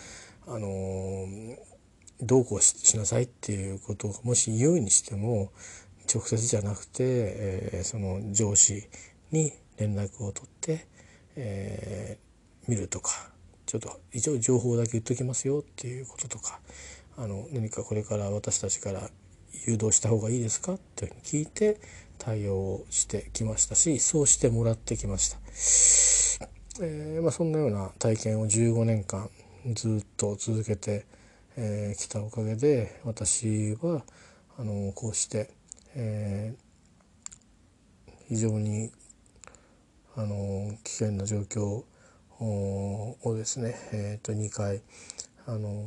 [0.48, 1.28] あの、
[2.20, 5.52] どうこうしなさいっていうことをもし言うにしても
[6.12, 8.88] 直接じゃなくて、え、その上司
[9.30, 10.86] に連絡を取って、
[11.36, 13.33] えー、見るとか
[13.66, 16.60] ちょっと一応情報だけ言っときますよっていうこととか
[17.16, 19.08] あの何かこれから私たちから
[19.66, 21.80] 誘導した方がいいですかっていうふうに聞いて
[22.18, 26.48] 対応をしてきましたしそうしてもらってきました、
[26.82, 29.30] えー、まあ、そんなような体験を15年間
[29.72, 31.06] ずっと続けて
[31.54, 34.02] き、えー、たおかげで私は
[34.58, 35.50] あのこうして、
[35.94, 38.90] えー、非常に
[40.16, 41.84] あの危険な状況
[42.40, 44.82] をですね、えー、と2回
[45.46, 45.84] あの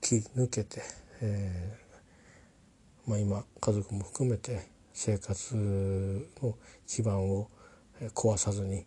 [0.00, 0.82] 切り抜けて、
[1.20, 5.56] えーまあ、今家族も含めて生活
[6.42, 6.54] の
[6.86, 7.48] 基盤を
[8.14, 8.84] 壊さずに、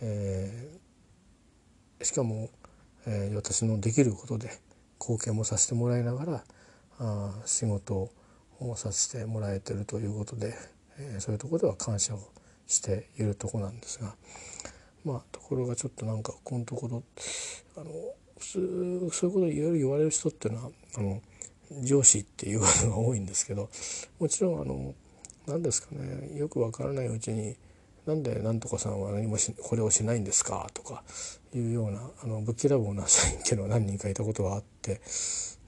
[0.00, 2.50] えー、しかも、
[3.06, 4.50] え、私のできることで
[5.00, 6.44] 貢献もさせてもらいながら
[6.98, 8.10] あ仕事
[8.60, 10.54] をさせてもらえてるということで、
[10.98, 12.20] え、そういうところでは感謝を
[12.66, 14.14] しているとこなんですが。
[15.06, 17.02] まあところがちょっとなんかここのところ
[17.76, 17.90] あの
[18.40, 21.22] そういうこといろいろ言われる人っていうのはあの
[21.82, 23.70] 上司っていうことが多いんですけど
[24.18, 24.94] もちろんあの
[25.46, 27.56] 何ですかねよくわからないうちに
[28.04, 31.02] なんでなんとかさんは何もしこれをしないんですかとか
[31.54, 35.00] いうようなあのぶっきらぼうな社員っていうのは何人かいたことはあって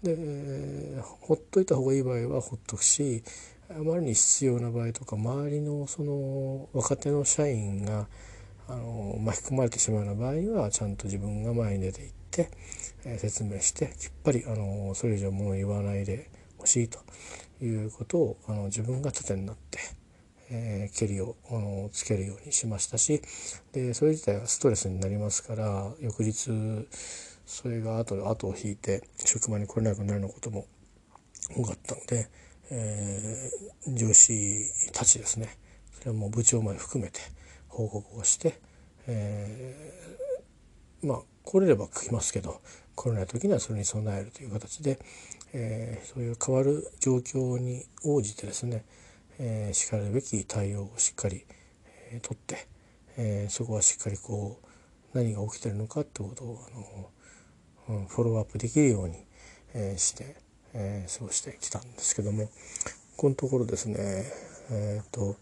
[0.03, 3.23] でほっといた方がいい場合はほっとくし
[3.71, 8.07] あまりに必要な場合とか周りのその若手の社員が
[8.69, 12.51] あの巻き込まれてしまうような場合はちゃんと自分が前に出ていって、
[13.05, 16.99] えー、説明してきっぱりあのそれ以上ものを言わないでほしいと
[17.65, 19.79] いうことをあの自分が盾になって、
[20.51, 23.23] えー、蹴りをあのつけるようにしましたし
[23.73, 26.51] でそれ自体はストレスになりますから翌日
[27.47, 30.67] それが後で後を引いて職場に来れなくなるようなことも
[31.57, 32.29] 多かったので、
[32.71, 35.57] えー、上司たちですね。
[35.99, 37.21] それはもう部長まで含めて
[37.79, 38.59] 報告をして、
[39.07, 42.61] えー、まあ来れれば来ますけど
[42.97, 44.99] 来れない時にはそれに備えるという形で、
[45.53, 48.85] えー、そういう変わる状況に応じてですね、
[49.39, 51.45] えー、しかるべき対応をしっかり、
[52.11, 52.67] えー、取って、
[53.17, 56.59] えー、そこはしっかりこう何が起きてるのかってことを
[57.87, 59.25] あの、うん、フォローアップできるように、
[59.73, 60.35] えー、して、
[60.75, 62.51] えー、過ごしてきたんですけども
[63.17, 63.97] このところですね
[64.71, 65.37] えっ、と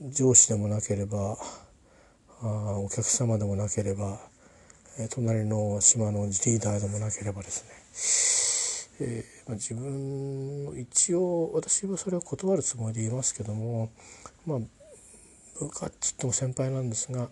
[0.00, 1.36] 上司でもなければ
[2.40, 4.20] あお客様でもなければ、
[4.96, 13.90] え隣の島のリーダーでもなければですね、えーまあ、自分一応私はそれを断るつもりで言いますけども
[14.46, 14.58] まあ
[15.58, 17.28] 部下っつっても先輩なんですが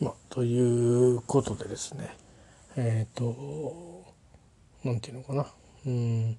[0.00, 0.58] まあとい
[1.16, 2.14] うことでですね。
[2.76, 4.14] えっ、ー、と
[4.84, 5.46] なんていうのかな。
[5.86, 6.36] うん。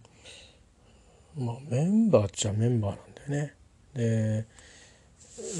[1.38, 3.53] まあメンバーっちゃメンバーなんだよね。
[3.93, 4.45] で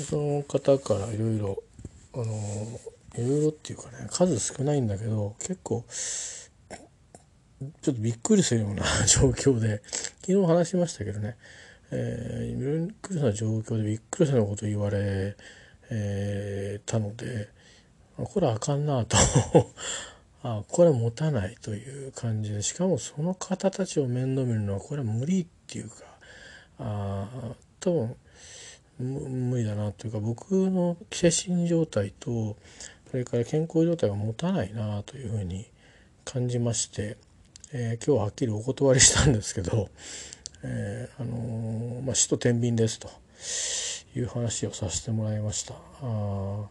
[0.10, 1.64] その方からいろいろ
[2.14, 2.26] あの
[3.16, 9.82] いろいろっていうかね数少ないんだけど結構ちょっとびっくりするような 状況で
[10.22, 11.36] 昨日話しましたけどね、
[11.92, 15.36] えー、びっくりした状況でびっくりしたようなこと言われ、
[15.90, 17.50] えー、たので
[18.16, 19.18] これあかんなと
[20.44, 25.96] あこれは持たないという感じでしかもその方たちを面倒見るのはこれは無理っていうか
[26.80, 27.28] あ
[27.82, 28.16] 多分
[29.00, 32.56] 無理だなというか僕の精神状態と
[33.12, 35.66] それから健康状態が持たないなというふうに
[36.26, 37.18] 感じまして、
[37.74, 39.90] えー、今日ははっきりお断りしたんですけど、
[40.64, 43.10] えー、あのー、まあ、死と天秤ですと
[44.18, 45.76] いう話をさせてもらいました。
[46.02, 46.70] あ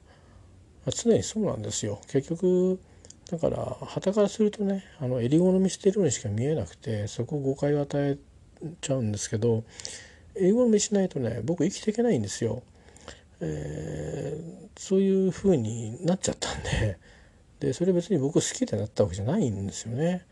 [0.94, 2.78] 常にそうなんですよ結局
[3.30, 8.16] だから旗からするとねあの襟好みしてるようにしか見えなくてそこ誤解を与え
[8.80, 9.64] ちゃうんですけど
[10.34, 12.62] 襟好みしないとね僕生きていけないんですよ。
[13.40, 16.98] えー、そういう風になっちゃったんで
[17.60, 20.24] でそれ別に僕好きでなったわけじゃないんですよね。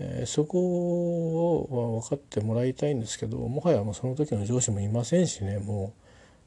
[0.00, 5.92] えー、そこを分かってもらいたいんですけどもはやもうその時の上司もいませんしねも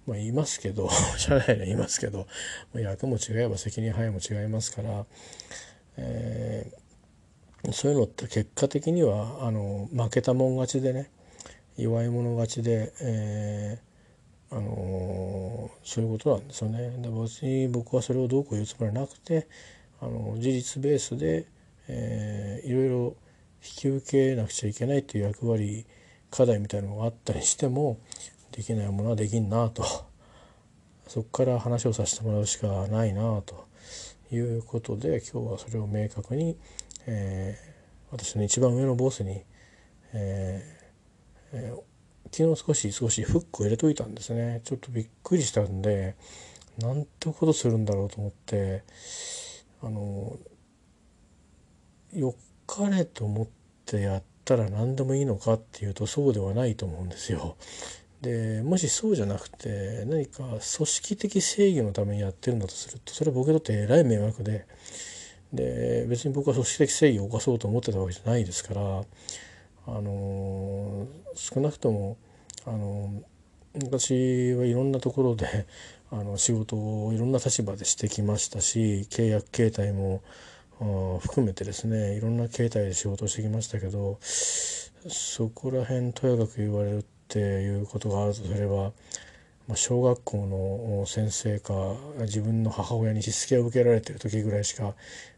[0.07, 2.27] う、まあ、いますけど 社内でいますけど
[2.73, 5.05] 役も違えば責任範囲も違いますから、
[5.97, 6.80] えー、
[7.71, 11.11] そういうのって結果的にはあの負けたもん勝ちでね
[11.77, 16.89] 弱い者勝ちで、えー、あのそういうことなんですよね。
[16.97, 19.47] で別に僕はそれをどうこう言うつもりはなくて
[20.01, 21.45] あの事実ベースで、
[21.87, 23.15] えー、いろいろ
[23.63, 25.85] 引き受けなくちゃいけないという役割
[26.31, 27.99] 課題みたいなのがあったりしても
[28.51, 29.83] できないものはできんなと
[31.07, 33.65] そこから話をさせてもらうしかないなと
[34.31, 36.57] いうことで今日はそれを明確に、
[37.07, 39.43] えー、私の一番上のボスに、
[40.13, 40.81] えー
[41.53, 46.15] えー、昨日少し少しフックを入れといたんですねちょっとびっくりしたんで
[46.79, 48.83] なんてことするんだろうと思って
[49.83, 50.37] あの
[52.13, 52.35] よ
[52.67, 53.47] かれと思っ
[53.85, 57.57] てやったら何でもいいのかっていうとそうではないと思うんですよ。
[58.21, 64.67] でもしそうじゃなくて何か組織的正義のためにやってるんだとするとそれは僕にとってえらい迷惑で
[65.53, 68.81] で別に僕は組織的正義を犯そうと思ってたわけじゃないですから、
[69.87, 72.17] あの少なくとも、
[72.65, 73.11] あの
[73.73, 75.65] 私はいろんなところで
[76.11, 80.21] あの仕事をいろんな立場でしてきましたし契約形態も
[81.21, 88.91] 含めてですねいろんな形態で仕事をしてきましたけどそこら辺とやかく言われるっていうことがあるとすれば
[89.75, 90.37] 小学校
[90.99, 91.73] の先生か
[92.21, 94.95] 自分の母親にしつけを受けられてる時ぐらいしか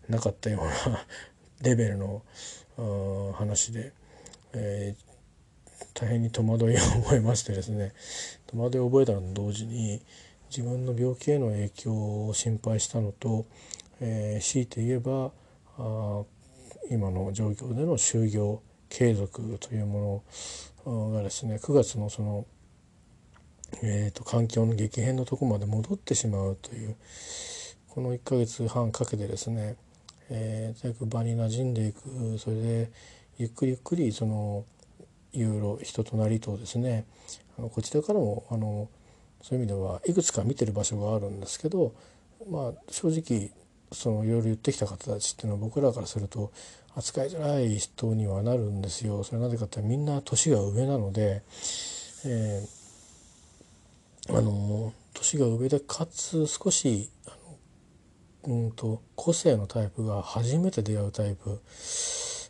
[0.10, 1.06] なかったような
[1.62, 2.22] レベルの
[3.36, 3.94] 話で、
[4.54, 7.94] えー、大変に戸惑いを覚えましてですね。
[8.48, 10.02] 戸惑いを覚えたのと同時に
[10.50, 13.46] 自分の病気への影響を心配したのと、
[14.00, 15.32] えー、強いて言えば
[15.78, 16.24] あ
[16.90, 20.24] 今の状況での就業継続というも
[20.86, 22.46] のがですね9月のその
[23.82, 26.95] えーと、環境の激変のとこまで戻ってしまうという
[27.90, 29.76] この1ヶ月半かけてですね、
[30.30, 32.91] えー、場に馴染んでいくそれで
[33.38, 34.66] ゆっくりゆっくりその
[35.32, 37.06] いろいろ人となりとですね
[37.58, 38.88] あのこちらからもあの
[39.41, 41.94] そういう意味ではいくつか見てる場所があるんですけど、
[42.50, 43.52] まあ、正直
[43.91, 46.52] そのいろいろ言ってきた方たちっていうのは僕らからすると
[46.95, 49.24] 扱いづらい人にはなるんですよ。
[49.24, 51.41] それなぜかってみんな年が上なので、
[52.26, 52.83] えー、
[54.30, 57.32] あの年が上でかつ少しあ
[58.48, 61.62] の、うんと個性のタイプが初めて出会うタイプ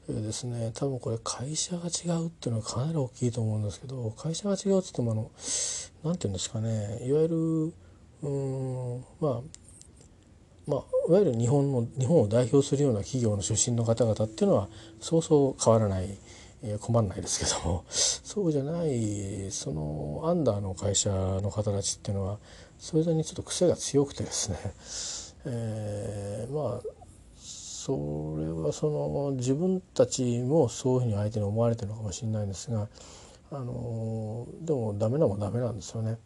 [0.08, 0.72] ですね。
[0.76, 5.32] 多分これ会社が違うっていうのはかなり大きいと思うんですけど会社が違うっつってもあの
[6.04, 7.00] 何て言うんですかね。
[7.06, 7.74] いわゆる
[8.24, 9.41] うんまあ
[10.66, 14.70] まあ、いわゆる日本の日本を代表するような企業の出身の方々っていうのは
[15.02, 16.18] そうそう変わらない、
[16.64, 22.40] えー、困らないですけども そうじゃないそのアンダーの会社の方たちっていうのは
[22.80, 24.57] それぞれにちょっと癖が強くてですね、
[25.45, 26.81] えー、まあ
[27.38, 32.88] それはその自分たちもそういうふうに相手に思われてるのかもしれないんですが
[33.52, 36.18] あのでもダメなもダメなんですよね。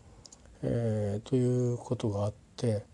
[0.61, 2.85] えー、ということがあって。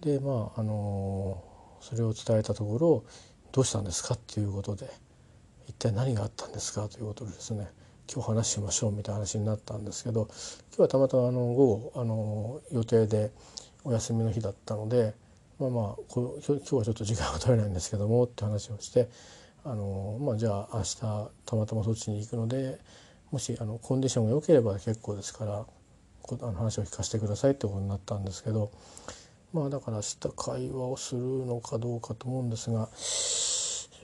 [0.00, 1.42] でまああの
[1.80, 3.04] それを伝えたところ
[3.52, 4.88] 「どうしたんですか?」っていうことで
[5.78, 7.70] 「体何があったんですか?」ということでですね
[8.12, 10.28] 今日話しましょうみたいな話になったんですけど
[10.70, 13.30] 今日はたまたまあの午後あの予定で
[13.84, 15.14] お休みの日だったので
[15.58, 19.08] まあまあ今日はちょっと時間が取れないんですけどもって話をして
[19.64, 20.96] あの、まあ、じゃあ明日
[21.44, 22.78] たまたまそっちに行くので
[23.30, 25.66] もしあのコンディションが良ければ結構ですから
[26.40, 28.70] あの話を聞かせてくださいってことになったんですけど
[29.52, 32.88] まあだから明日会話をするのかどうかと思うんですが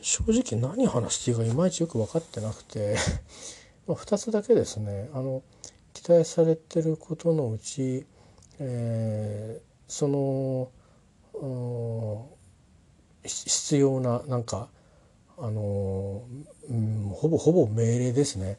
[0.04, 2.96] 正直何話していいかいまいちよく分かってなくて
[3.88, 5.42] まあ2つだけですねあの
[5.94, 8.04] 期待されてることのうち、
[8.58, 10.68] えー、その
[13.24, 14.68] 必要ななんか
[15.38, 16.22] あの、
[16.68, 18.58] うん、ほぼほぼ命令ですね。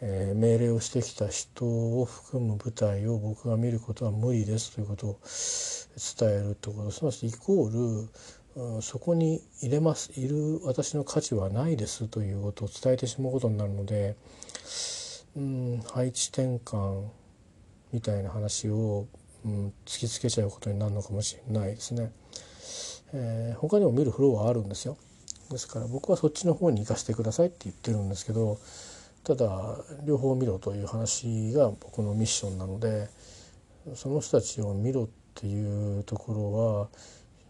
[0.00, 5.18] えー、命令をしてきた人を含む舞台を僕が見ることは無理ですということを
[6.18, 8.08] 伝えるということすなわちイコール、
[8.80, 14.14] そこに入れますいる私の価値はないですということを伝えてしまうことになるので、
[15.36, 17.04] うん、配置転換
[17.92, 19.06] みたいな話を、
[19.44, 22.12] うん、突きつけちゃうことになるのかもしれないですね。
[23.12, 24.96] えー、他にも見るフローはあるんですよ。
[25.50, 28.58] ですから僕はそっちの方に行かせてくださいって言ってるんですけど
[29.24, 33.08] ただ両方見ろという話が僕のミッションなので
[33.94, 36.88] その人たちを見ろっていうところは、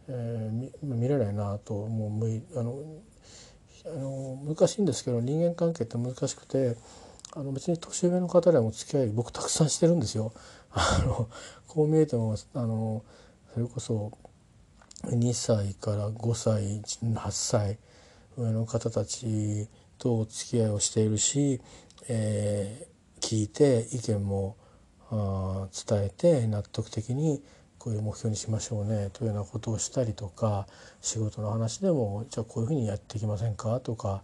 [0.09, 2.79] えー、見れないなともうあの
[3.87, 6.77] あの難しいんですけど人間関係って難しくて
[7.35, 10.33] あの別に年上の方でも付き合い僕たくさんしてるんですよ。
[10.71, 11.29] あの
[11.67, 13.03] こう見えてもあの
[13.53, 14.13] それこそ
[15.05, 17.79] 2歳から5歳8歳
[18.37, 19.69] 上の方たち
[19.99, 21.61] とお付き合いをしているし、
[22.09, 24.57] えー、聞いて意見も
[25.11, 27.43] あ伝えて納得的に
[27.85, 30.67] こういう目標にしましょうねというようなことをしたりとか
[31.03, 33.79] 仕事の話でもじゃあこういうふうにやっていきませんか？
[33.81, 34.23] とか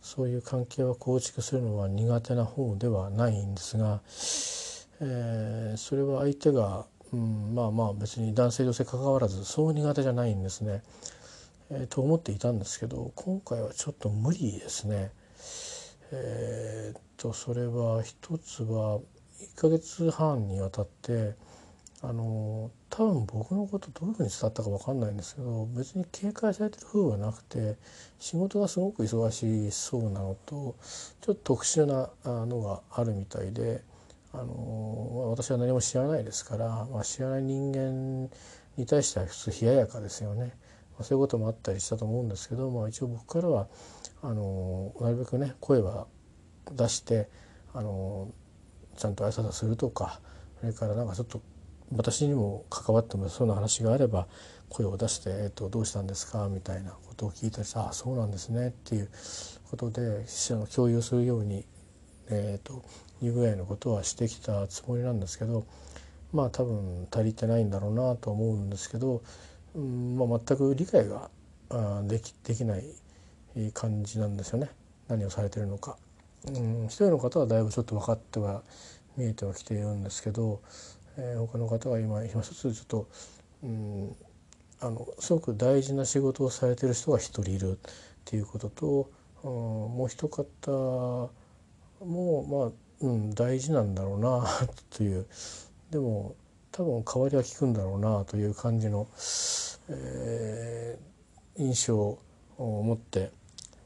[0.00, 4.00] そういう関係を構築するのは苦手な方ではないんですが、
[5.00, 10.84] えー、それは相手が、うん、まあまあ別に男性女性関わらずそう苦手じゃないんですね。
[11.70, 15.10] えー、と思っていたんですけど今回はちょっと無理ですね。
[16.12, 19.00] えー、っとそれは一つは
[19.56, 21.34] 1ヶ月半にわたって
[22.02, 27.76] あの多分僕のことどういうふうに伝わったか分かんないんですけど別に警戒されてる風はなくて
[28.18, 30.76] 仕事がすごく忙しそうなのと
[31.20, 33.82] ちょっと特殊なのがあるみたいで
[34.32, 38.30] あの私は何も知らないですから、まあ、知らない人間
[38.76, 40.54] に対しては普通冷ややかですよね。
[40.92, 43.68] まあ、そういうこともあったりしたと思うんですけど、まあ、一応僕からは
[44.22, 46.06] あのなるべくね声は
[46.70, 47.28] 出して
[47.74, 48.28] あの
[48.96, 50.20] ちゃんと挨拶するとか
[50.60, 51.40] それからなんかちょっと
[51.94, 54.26] 私にも関わってもそうな話があれば
[54.68, 59.10] 声を出して「えー、とどうしたんですか?」みたいなことを聞いたりして「ああそうなんですね」っていう
[59.70, 60.24] ことで
[60.74, 61.64] 共有するように、
[62.28, 62.82] えーと、
[63.22, 65.64] いうぐらいのことはしてきたつもりなんですけど
[66.32, 69.22] まあ多分足りてないんだろうなと思うんですけど、
[69.74, 71.30] うんまあ、全く理解が
[72.04, 72.84] できできない
[73.72, 74.70] 感じなんですよね
[75.08, 75.96] 何をされてるのか。
[76.48, 78.62] うん、一人の方はだいぶちょっと分かっては
[79.16, 80.60] 見えてはきているんですけど、
[81.22, 83.08] えー、他の方は今今一つちょっと、
[83.62, 84.16] うん、
[84.80, 87.90] あのすごく大事な仕事をされてる人が一人いるっ
[88.24, 89.10] ていうことと、
[89.44, 91.30] うん、もう一方
[92.02, 94.46] もまあ、うん、大事なんだろうな
[94.90, 95.26] という。
[95.90, 96.34] でも
[96.72, 99.08] 多分代わりは効くんだろうなという感じの、
[99.88, 102.18] えー、印象を
[102.58, 103.32] 持って、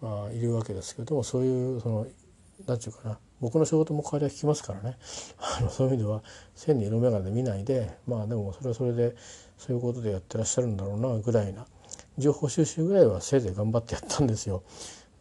[0.02, 2.06] まあ、いるわけですけどもそういうその
[2.66, 4.97] 何て言うかな僕の仕事も代わりは効きますからね
[5.39, 6.23] あのそういう意味では
[6.55, 9.16] 線に色眼鏡で見ないでまあでもそれはそれで
[9.59, 11.66] そういうことでやってらっしゃるんだろうなぐらいな
[12.19, 14.62] 情報収集ぐらいはせいぜい頑張ってやったんですよ。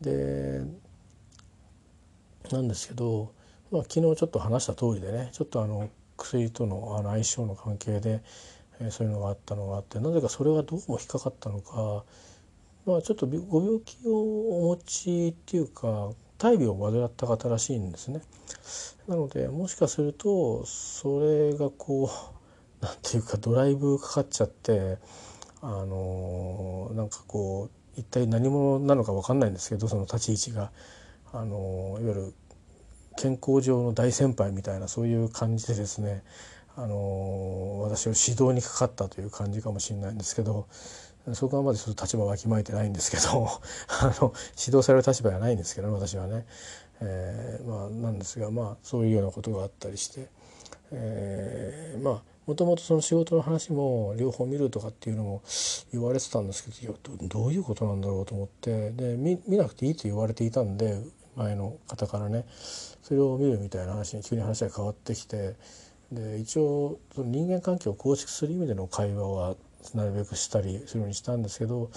[0.02, 0.61] で
[2.52, 3.31] なんですけど、
[3.72, 8.22] まあ、昨日ちょっと話した通りでねちょっとあの薬とのあの相性の関係で、
[8.80, 12.03] えー、そういうのがあったのがあってなぜかそれがどうも引っかかったのか、
[12.85, 16.11] まあ、ちょっとご病気をお持ちっていうか
[16.44, 18.22] 大病を患った方らしいんですね。
[19.07, 22.10] なのでもしかするとそれがこ
[22.82, 24.98] う なんていうかドライブかかっちゃって
[25.61, 30.74] あのなんかこう一体何者なのか分かんないんですけどその立ち位置が
[31.32, 32.34] あのいわゆる
[33.15, 36.24] 健康上の大先輩みたいなそういう感じでですね
[36.76, 40.68] あの私を指導にかかったという感じかもしれないんですけど
[41.32, 43.48] そこはまでちょっと立場わきまえてないんですけど
[44.02, 46.45] あの指導される立場はないんですけど、私はね、
[47.02, 50.28] えー、まあなんですがまあそういうようなことがあったりして、
[50.91, 55.41] えー、まあもともとその仕事の話も両方見るとかっていうのも
[55.94, 56.98] 言われてたんですけど
[57.28, 61.00] どういうことなんだろうと思ってで見なくていいと言われていたんで
[61.36, 62.45] 前の方からね
[63.02, 65.56] それを見るみたいな話に急に話が変わってきて
[66.12, 69.56] で一応その人間関係を構築する意味での会話は
[69.93, 71.91] なるべくしたりするようにしたんですけど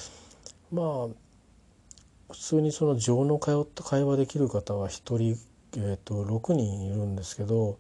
[0.73, 5.39] まあ普通にその情の通った会話できる方は1人、
[5.77, 7.79] えーと、6人いるんですけど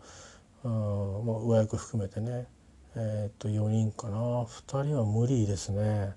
[0.64, 2.46] あ、まあ、上役含めてね、
[2.94, 6.14] えー、と4人かな2人は無理ですね。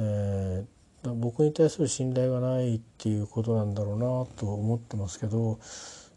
[0.00, 4.06] えー、僕に対する信頼がないっていうことなんだろうな
[4.36, 5.58] と思ってますけど、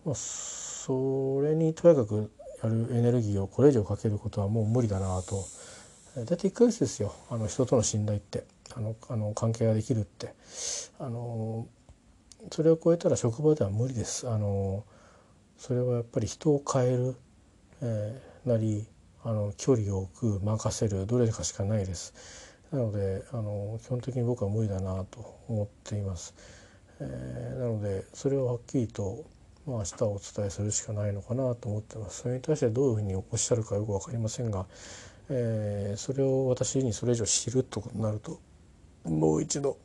[0.05, 2.31] まあ、それにとやかく
[2.63, 5.43] やるエネルギーをこれ以上かけることはもう無理だなと。
[6.15, 7.13] 大体1ヶ月ですよ。
[7.29, 8.43] あの人との信頼って。
[8.73, 10.33] あのあの関係ができるって。
[10.99, 11.67] あの
[12.51, 14.29] それを超えたら職場では無理です。
[14.29, 14.83] あの
[15.57, 17.15] それはやっぱり人を変える、
[17.81, 18.85] えー、なり
[19.23, 22.13] あの距離を置く任せるどれかしかないです。
[22.71, 26.33] なのであの基本的に僕は無理だなと思っています、
[27.01, 29.25] えー、なのでそれをはっきりと
[29.67, 32.21] まあ、明日お伝えするしかないのかなと思ってます。
[32.23, 34.65] それに対してどういうふうにおっしゃるかよく分かりませんが
[35.33, 38.39] えー、それを私にそれ以上知るとなると
[39.05, 39.77] もう一度、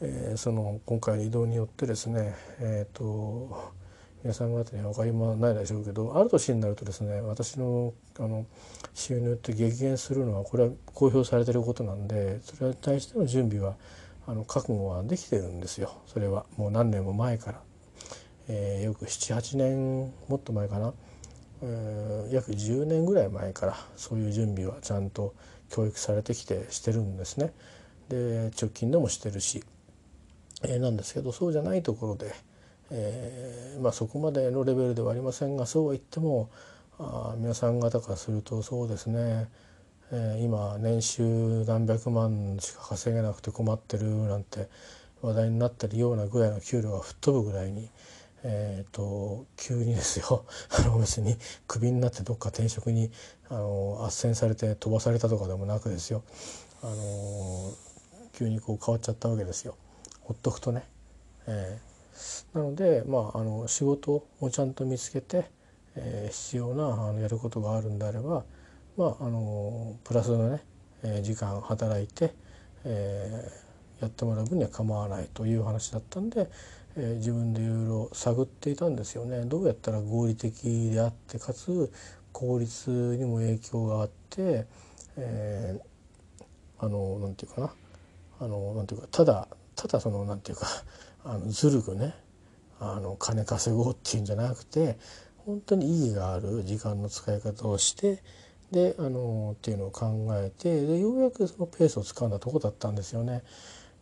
[0.00, 3.72] えー、その今回の移動によってですねえ、ー、と
[4.22, 8.44] 皆さん方にはお分かりもないでしょうけどある年になるとですね私のあの
[8.92, 13.76] 収入って激減するのはこれは公表されてることなんでそれに対しての準備は
[14.26, 15.98] あの覚悟はできてるんですよ。
[16.06, 17.60] それはもう何年も前から、
[18.48, 20.92] えー、よく78年もっと前かな。
[22.30, 25.34] 約10年ぐらい前からそういう準備はちゃんと
[25.70, 27.52] 教育されてきてしてるんですね。
[28.08, 29.64] で直近でもしてるし、
[30.62, 32.32] えー、なんですけどそうじゃないところで、
[32.90, 36.50] えー、まあ、そこまでのレベルではありませんがそうは言っても
[36.98, 39.48] あ皆さん方からするとそうですね、
[40.12, 44.68] えー、今年収何百万しか稼げなくて困ってるなんて
[45.20, 47.90] 話題になってるようなぐらいの給料が吹っ飛ぶぐらいに。
[48.48, 51.36] えーと、急にですよ あの別に
[51.66, 53.10] クビになってどっか転職に
[53.48, 56.22] あの斡旋されて飛ばされたとかでもなくですよ
[56.80, 57.72] あの
[58.32, 59.76] 急にこう変わっちゃったわけですよ
[60.20, 60.84] ほっとくとね。
[61.48, 65.48] えー、なので、まあ、あの仕事をちゃんと見つけて、
[65.96, 68.44] えー、必要なあのやることがあるんであれば、
[68.96, 70.62] まあ、あのプラスのね、
[71.02, 72.34] えー、時間働いて、
[72.84, 76.48] えー、やってもらう分には構わないという話だったんで、
[76.96, 81.92] え、自分でいろいろ探っていたんですよねどうやったら合理的であってかつ
[82.32, 84.66] 効率にも影響があって、
[85.16, 86.44] えー、
[86.78, 87.70] あのなんていうかな
[88.40, 90.66] あのなんていうかただただそのなんていうか
[91.24, 92.14] あのずるくね
[92.78, 94.98] あの金稼ごうっていうんじゃなくて
[95.44, 98.22] 本当に意義がある時間の使い方をして
[98.70, 103.42] であのっていうのを考えてでようやくそのペースをつかんだとこだったんですよね。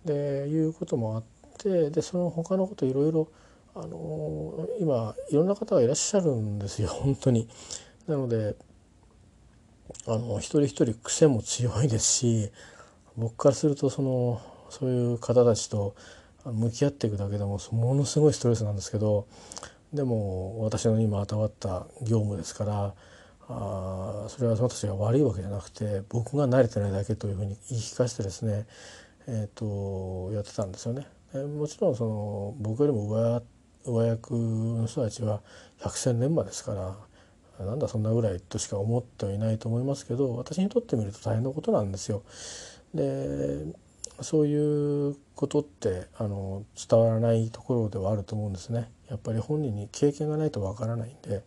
[0.05, 1.25] でいうこともあっ
[1.59, 3.29] てでその他のこといろいろ
[3.75, 7.49] あの今いろんな方がいらっしゃるんですよ本当に。
[8.07, 8.57] なので
[10.07, 12.53] あの一人一人癖も強いですし
[13.17, 14.41] 僕からするとその
[14.71, 15.95] そういう方たちと
[16.45, 19.27] 向き合っていくだけでもものすごいストレスなんですけど
[19.93, 22.95] でも私の今与わった業務ですから
[23.49, 28.67] あそれはその人たちが悪いわけじゃなくて僕が慣れてないだけというふうに言い聞かせてですね、
[29.27, 31.07] えーとやってたんですよね。
[31.43, 33.43] もちろんその僕よりも上
[33.85, 35.43] 上役の人たちは
[35.79, 36.75] 百戦錬磨ですか
[37.59, 42.23] らなんだそんなぐらいとしか思ってはいないと思いますけど私にとってみると大変なことなんですよ。
[42.95, 43.65] で
[44.21, 48.89] そういうことってあの伝わらないところではあると思うんですね。
[49.11, 51.43] やっぱり本人に経験がないとわからないんで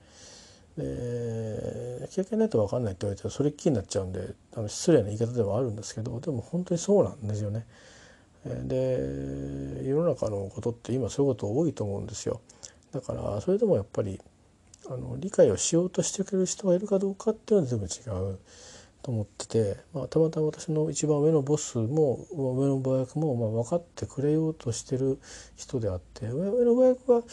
[0.78, 7.66] で経験ないと分かんないって言われたらそれっきりになっちゃうんであの失礼な言い方ではあるんですけどでも本当にそうなんですよね。
[8.46, 12.42] で世の中のことって今そういうこと多いと思うんですよ。
[12.92, 14.20] だからそれでもやっぱり
[14.90, 18.40] あの理解をしようとしてくれる人がいるかどうかっていうのは全部違う
[19.02, 25.20] と思ってて、まあ、たまたま私の一番上のボスも上の部役もまあ分かってくれようとしてる
[25.56, 27.30] 人であって上の部役は分か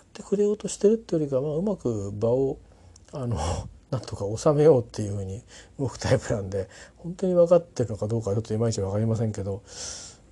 [0.00, 2.58] ってくれようとしてるっていうよりか、まあ、うまく場を
[3.12, 3.38] あの
[3.90, 5.42] なんとか収めようっていうふうに
[5.78, 9.62] 動くタイプなんで本当に分かってるのかどうかちょっといまいち分かりませんけど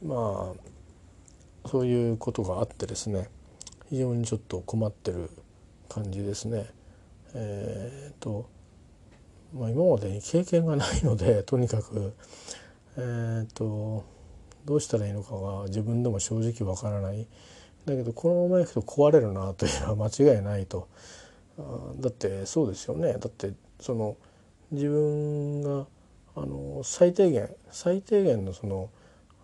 [0.04, 3.28] まあそういうことがあってですね
[3.88, 5.30] 非常にちょっと困ってる
[5.88, 6.66] 感じですね。
[7.34, 8.48] えーと
[9.54, 12.14] まあ、今までに経験がないのでとにかく、
[12.96, 14.04] えーと、
[14.64, 17.26] どうしたらいいのかが自分でも正直わからない。
[17.84, 20.88] だけどこのままいくと壊れるなというのは間違いないと。
[21.58, 21.62] あ
[22.00, 23.12] だってそうですよね。
[23.14, 24.16] だってその
[24.72, 25.86] 自分が
[26.34, 28.90] あの最低限最低限のその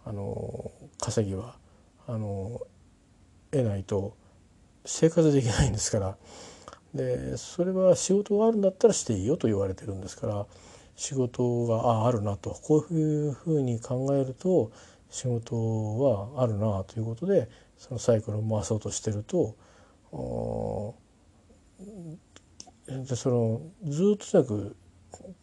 [0.05, 1.57] あの稼ぎは
[2.07, 2.61] あの
[3.51, 4.17] 得ないと
[4.85, 6.17] 生活できないんですから。
[6.95, 10.47] でそれは仕事があるんだったらしていいよと言われてるんですから
[10.95, 12.51] 仕事がああるなと。
[12.51, 14.71] こういうふうに考えると
[15.09, 15.55] 仕事
[16.37, 17.49] はあるなということで
[17.79, 19.57] そのサイクルを回そうとしてると
[22.87, 24.77] でそのずっととにかく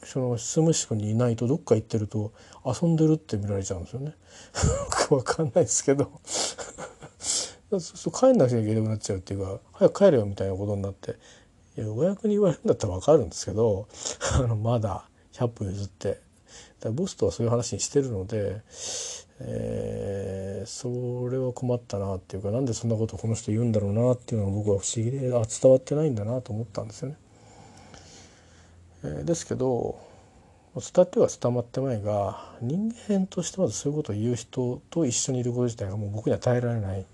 [0.04, 2.34] その執務室にいないとどっか行ってると
[2.66, 4.16] 遊んでるって見られちゃうんですよね。
[5.10, 6.12] わかんないですけど
[7.70, 11.12] そうすると帰んなくちゃいけなくなっちゃうっていうか早く帰れよみたいなことになって
[11.78, 13.88] いや上役に言われるんだったら分かるんですけど
[14.34, 16.20] あのまだ100分譲って
[16.80, 18.62] だボスとはそういう話にしてるので、
[19.40, 27.18] えー、それは困ったなっていうかなんでそんなことこの人言うんだろうなっていうのが僕は不思議であ伝わってないんだなと思ったんですよね。
[29.04, 30.00] えー、ですけど
[30.76, 37.06] 伝っては伝わってないが人間としてまずそういうことを言う人と一緒にいること自体がもう僕には耐えられない。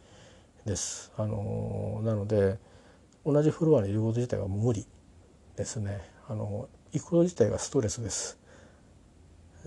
[0.66, 1.12] です。
[1.16, 2.58] あのなので
[3.26, 4.86] 同じフロアにいること自体は無理
[5.56, 6.02] ですね。
[6.28, 8.40] あの行くこと自体がストレスです。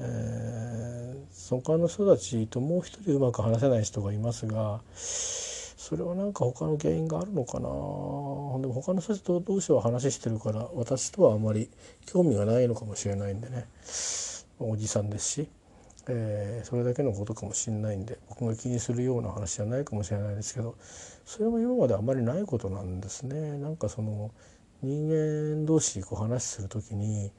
[0.01, 4.81] えー、その他の人たちともう一人うまく話せない人がいますが
[5.89, 7.62] それは何か他の原因があるのかな。
[7.62, 11.70] でも他の人と同士は話してるから私とはあまり
[12.05, 13.66] 興味がないのかもしれないんでね。
[14.59, 15.48] おじさんですし。
[16.10, 20.74] えー、それだけのことかもしれないんで僕が気にするような話じゃないかもしれないですけど
[21.27, 23.59] それも今まであまりないことなんですね。
[23.59, 24.31] なんかその
[24.82, 27.31] 人間同士こう話する時に、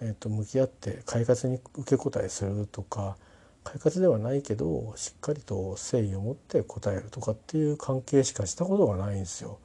[0.00, 3.16] えー、と向き合って快活に受け答えするとか
[3.64, 9.58] 快活ではないけどしっかりと誠意を持って答えるとかっていう関係しかしたことがないんですよ。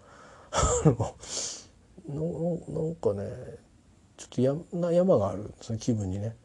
[2.09, 3.57] のなんかね
[4.15, 6.35] ちょっと山山があるんですね気分にね。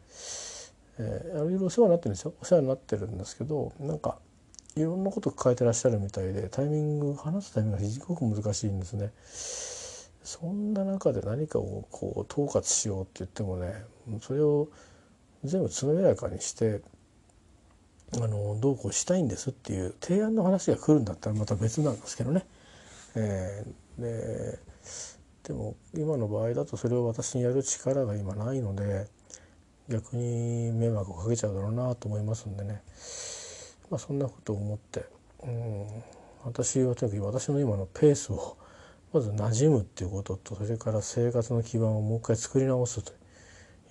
[0.99, 4.19] えー、いろいろお世話になってるんですよお世話になってるんですけどなんか
[4.77, 9.13] いろんなこと抱えてらっしゃるみたいでタイミング話すタイミングが非常に難しいんですね。
[10.25, 13.85] そんな中で何かをこう統括しようって言ってもね
[14.21, 14.69] それを
[15.45, 16.81] 全部つのめらかにして
[18.17, 22.45] あのどうこうしたいんですっていう提案の話が来るんだったらまた別なんですけどね。
[23.15, 24.59] えー、で
[25.45, 29.07] でも今の場合だとそれを私にやる力が今ないので
[29.89, 32.83] 逆に迷惑をかけちゃうだろうなと思いますんでね、
[33.91, 35.05] まあ、そんなことを思って、
[35.43, 35.87] うん、
[36.45, 38.57] 私はとにかく私の今のペースを
[39.13, 43.13] まず馴染むっていうこととそれから生活の基盤をもう一回作り直すと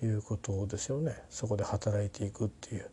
[0.04, 1.14] いうことですよね。
[1.30, 2.90] そこで働いていくっていう。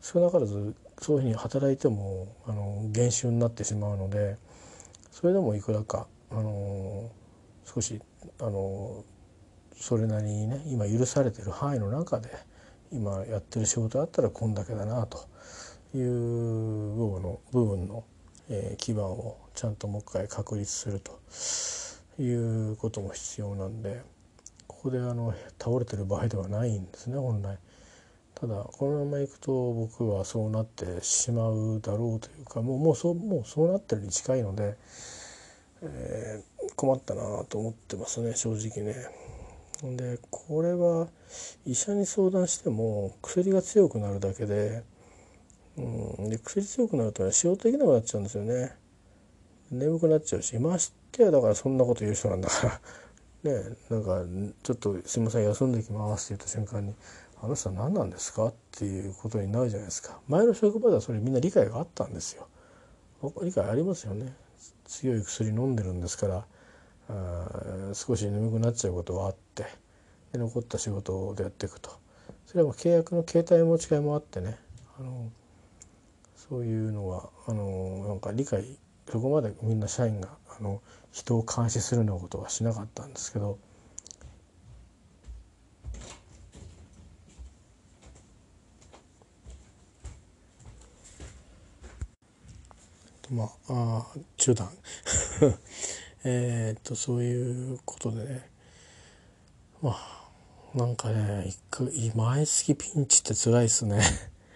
[0.00, 4.36] 少なからずそういうふうに働いてもあの減収になってしまうので
[5.10, 7.10] それでもいくらかあの
[7.64, 8.00] 少し
[8.40, 9.04] あの
[9.76, 12.28] それなりにね今許されてる範囲の中で
[12.92, 15.28] 今やってる仕事だったらこんだけだなと
[15.94, 18.04] いう部分の部分の、
[18.48, 21.18] えー、基盤をちゃんともう一回確立すると
[22.22, 24.02] いうことも必要なんで
[24.66, 27.58] ここであの倒れてる場合ではないんですね本来。
[28.40, 34.76] ただこのままいくと僕はそうなってしまうだろうというかもうもうそうもうそうなってるに近いので、
[35.82, 38.94] えー、困ったなと思ってますね正直ね。
[39.82, 41.08] でこれは
[41.66, 44.84] 医者に相談しても薬が強くなるだけで,、
[45.76, 48.74] うん、で薬強くなるとね仕事できなくなっちゃうんですよね
[49.70, 52.80] 眠くなっちゃうしましてやだからそんなこと言う人なんだか
[53.44, 54.22] らねなんか
[54.62, 56.94] ちょっとすいません休んできますって言った瞬間に
[57.42, 58.46] あの人は何なんですか？
[58.48, 60.20] っていうことになるじゃないですか。
[60.28, 62.48] 前の職場ではそれみんな理解があったんですよ。
[63.42, 64.34] 理解ありますよね。
[64.84, 66.44] 強い薬飲んでるんですから
[67.08, 69.64] あ少し眠くなっちゃうことはあって
[70.32, 71.90] で残った仕事でやっていくと。
[72.46, 74.58] それは契約の形態持ち替えもあってね。
[74.98, 75.30] あの
[76.36, 78.64] そういうのはあのなんか理解
[79.10, 83.58] そこまでみんな社員があの人を監視するようなことはしなかったんですけど
[93.30, 94.68] まああ中断。
[96.24, 98.50] えっとそういうことでね。
[99.80, 100.20] まあ
[100.74, 101.52] なんかね
[102.14, 104.00] 毎月ピンチって辛いっすね。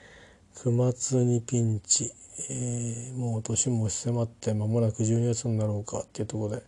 [0.56, 2.12] 9月にピンチ、
[2.51, 6.62] えー、もう年も迫って間もなく12月になろうかっていうところで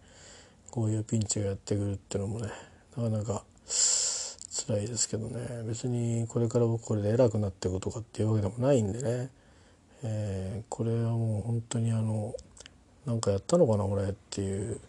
[0.70, 2.50] こういうピンチがやってくるっていうのもね
[2.96, 5.62] なかなか辛いですけどね。
[5.64, 9.30] 別にこれから僕これで偉くなっていくとかっていうわけでもないんでね。
[10.02, 12.34] えー、これはもう本当にあの
[13.06, 14.80] なんかやったのかな俺っていう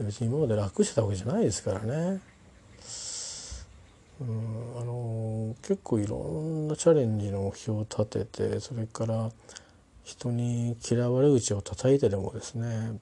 [0.00, 2.20] 別に今まで楽してたわけじゃないですからね。
[4.20, 9.30] うんあの結構いろんなチャレンジの目標を立ててそれから
[10.04, 12.98] 人に嫌われ口を叩いてでもですね、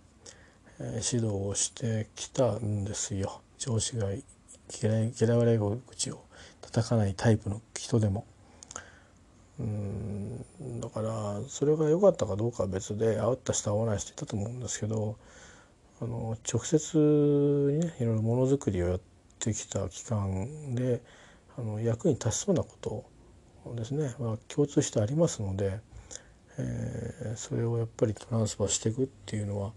[0.79, 6.25] えー、指導をしてきたんですよ上司が嫌い嫌われ口を
[6.63, 8.25] 叩かないタイプの人でも。
[9.61, 15.17] うんだからそれが良かったかどうかは別で会った人会わない人いたと思うんですけど
[16.01, 19.01] あの直接にねいろいろものづくりをやっ
[19.39, 21.03] てきた期間で
[21.59, 23.05] あの役に立ちそうなこと
[23.75, 25.81] ですね、ま、共通してありますので、
[26.59, 29.73] えー、それをやっぱりトランスファーしていくっていうのは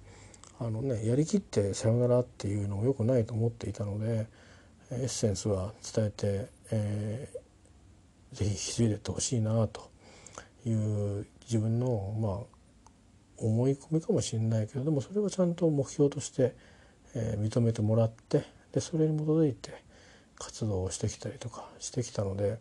[0.59, 4.27] あの、ね、やりきってさよならっていうのもよくないと思っていたので
[4.91, 7.37] エッセンスは伝えて、えー、
[8.33, 9.89] ぜひ引き継いでってほしいなと
[10.65, 12.63] いう自分のまあ
[13.37, 16.55] 思い込みかもしれないけどでもそれはちゃんと目標として、
[17.15, 19.83] えー、認めてもらってでそれに基づいて
[20.35, 22.57] 活動をしてきたりとかしてきたので、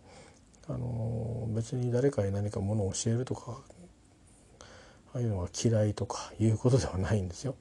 [0.68, 3.58] あのー、別に誰かに何かものを教えるとか
[5.14, 7.54] ああいうのが嫌いとかいうことではないんですよ。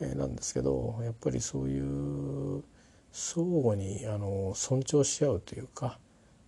[0.00, 2.62] えー、なんですけどやっぱりそういう
[3.12, 5.98] 相互にあの尊重し合うというか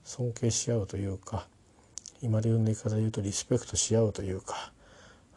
[0.07, 1.49] 尊敬し合うというか
[2.23, 4.73] 今流の言い方で言うとリスペクトし合うというか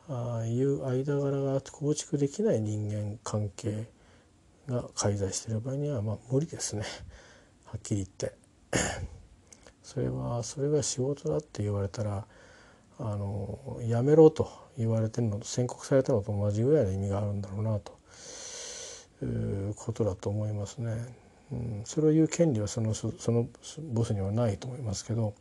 [0.07, 3.87] ああいう間柄が構築できない人間関係
[4.67, 6.83] が介在している場合にはまあ無理ですね
[7.65, 8.37] はっきり言って
[9.81, 12.25] それはそれが仕事だって言われたら
[12.99, 17.97] あのやめろと言われてるのと宣告されたのと同じぐらいの意味があるんだろうなと
[19.25, 21.28] いうことだと思いますね。
[21.51, 23.47] うん、それを言う権利はそのその
[23.91, 25.33] ボスにはないと思いますけど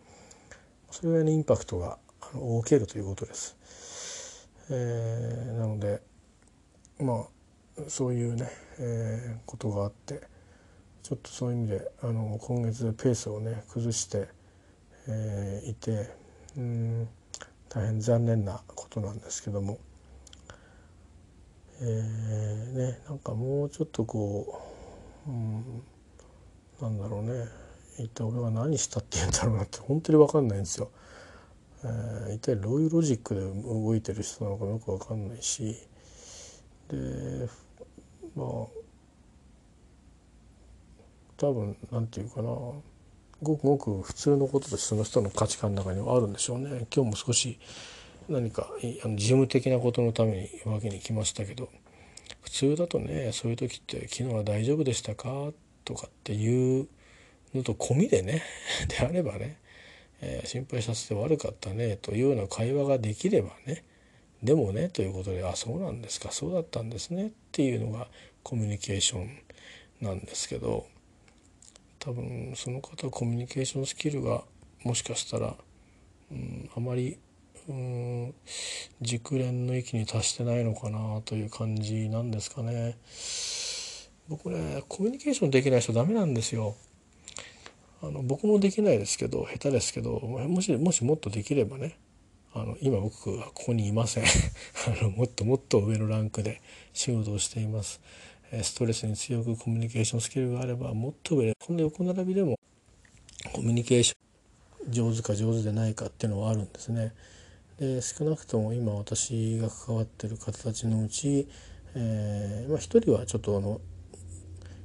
[0.90, 1.98] それぐらいのインパクトが
[2.34, 4.48] 大きいということです。
[4.70, 6.00] えー、なので
[6.98, 7.26] ま
[7.78, 8.48] あそういうね、
[8.78, 10.22] えー、ことがあって
[11.02, 14.28] ちょっとそういう意味であの今月ペースをね崩して、
[15.08, 16.10] えー、いて
[16.56, 17.08] うん
[17.68, 19.78] 大変残念なことなんですけども、
[21.80, 24.62] えー、ねなんかもうちょっとこ
[25.26, 25.82] う、うん
[26.80, 27.44] なんだろうね。
[27.98, 30.90] 一体俺が何したって言うんだろうなって本当に分かんないんですよ。
[31.84, 35.76] えー、一体どういうロジックで動いてる人なのかよく分かんないし。
[36.88, 37.48] で
[38.36, 38.46] まあ
[41.36, 42.48] 多分なんていうかな。
[43.40, 46.86] ごくごく普通のこととしてその人の価値観の中にはあるんでしょうね。
[46.94, 47.58] 今日も少し
[48.28, 48.68] 何か
[49.04, 51.68] あの事務的なことのためにわけに来ましたけど。
[52.42, 55.52] 普通だとねそういう時って「昨日は大丈夫でしたか?」
[55.88, 56.86] とかっていう
[57.54, 58.42] のと込みでね
[58.88, 59.56] であればね、
[60.20, 63.84] えー、心配させて悪かったねというような会話ができればね
[64.42, 68.08] でもねということで「あそうなんですかそうだったんですね」っていうのが
[68.42, 69.30] コミュニケーション
[70.02, 70.86] なんですけど
[71.98, 74.44] 多分その方コミュニケーションスキルが
[74.84, 75.56] もしかしたら、
[76.30, 77.18] うん、あまり
[77.68, 78.34] うん
[79.00, 82.96] 熟練の域に達してないのかなという感じなんですかね。
[84.28, 86.76] 僕ねコミュニケーションできない人ダメなんですよ。
[88.02, 91.98] あの僕もできないですけど下手ですけどもしもしもっとできればね
[92.54, 94.24] あの今僕はここにいません。
[94.86, 96.60] あのもっともっと上のランクで
[96.92, 98.00] 仕事をしています。
[98.62, 102.58] ストレスに強くコミュニケーションスキルがあればもっと上でこんな横並びでも
[103.52, 107.12] コミュニケーション上手か上手でないかっていうのはあるんですね。
[107.78, 111.46] で少なくとも今私が関わってる方たちのうち、
[111.94, 113.80] えーまあ、一人はちょっとあの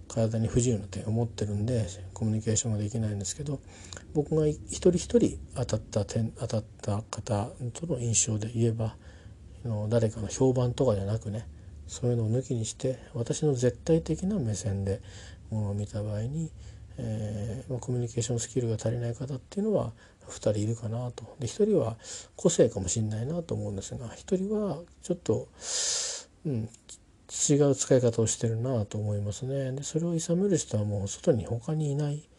[0.08, 3.60] 体に不自由な点を持ってるんでコミュニケーションができないんですけど
[4.14, 8.96] 僕が一人一人当たった点当たった方との印象で言えば
[9.90, 11.48] 誰かの評判とかじゃなくね
[11.88, 15.02] そういうのを抜きにして私の絶対的な目線で
[15.50, 16.52] ものを見た場合に、
[16.98, 19.94] えー、コミュニケーションスキルが足りない方っていうのは
[20.28, 21.36] 2人いるかなと。
[21.40, 21.98] で1人は
[22.36, 25.48] 個性かもしれないなと思うんですが1人はちょっと、
[26.46, 26.70] うん、
[27.34, 29.72] 違う使い方をしてるなと思いますね。
[29.72, 32.30] でそれを諌める人はもう外に他にいない。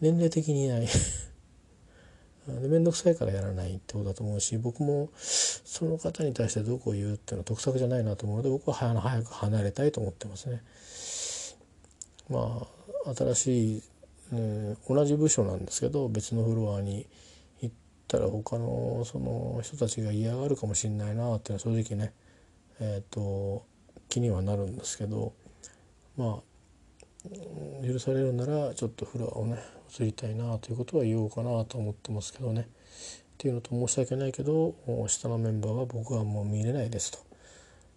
[0.00, 0.88] 年齢的にいない。
[2.48, 10.62] で面倒くさいからやらないってことだと思うし僕もその方に対してどこを言うっていうのは得策じゃないなと思うので僕は早く離れたいと思ってますね。
[12.28, 12.68] ま
[13.04, 13.82] あ新しい、
[14.32, 17.06] えー、同じ部署なんですけど別のフロアに
[17.60, 17.74] 行っ
[18.08, 22.12] たら他のその人たちが嫌がるかもしれないなっていうのは正直ね
[22.80, 23.64] えっ、ー、と
[24.08, 25.32] 気にはなるんですけど
[26.16, 29.58] まあ許されるならちょっとフロアをね
[29.98, 32.62] 移りたいなということは言おうかなと思ってますけどね。
[32.62, 34.74] っていうのと申し訳ないけど
[35.08, 37.12] 下のメンバーは僕はもう見れないです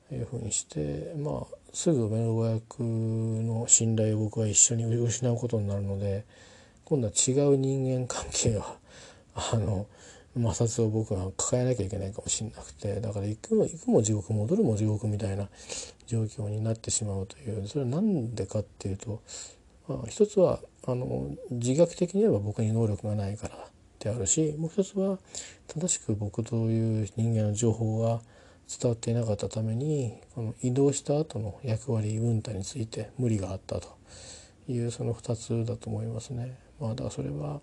[0.10, 6.26] というふうにしてまあすぐ目の親役の信頼を僕は一緒に失うことになるので
[6.84, 8.76] 今度は違う人間関係は
[9.36, 9.88] あの
[10.40, 15.50] 摩擦を僕が抱えなきゃいけないかもしれなくてだから行くも行くも地獄戻るも地獄みたいな
[16.08, 19.22] 状況になってしまうというそれは何でかっていうと、
[19.88, 23.56] まあ、一つはあの自覚的に言えば僕に能力がないから
[24.00, 25.20] であるしもう一つは
[25.68, 28.22] 正しく僕という人間の情報が
[28.70, 33.98] 伝わっていなかったためにこの移動した後の役割分担について無理があったと
[34.68, 36.56] いうその2つだと思いますね。
[36.80, 37.62] まあ、だからそれは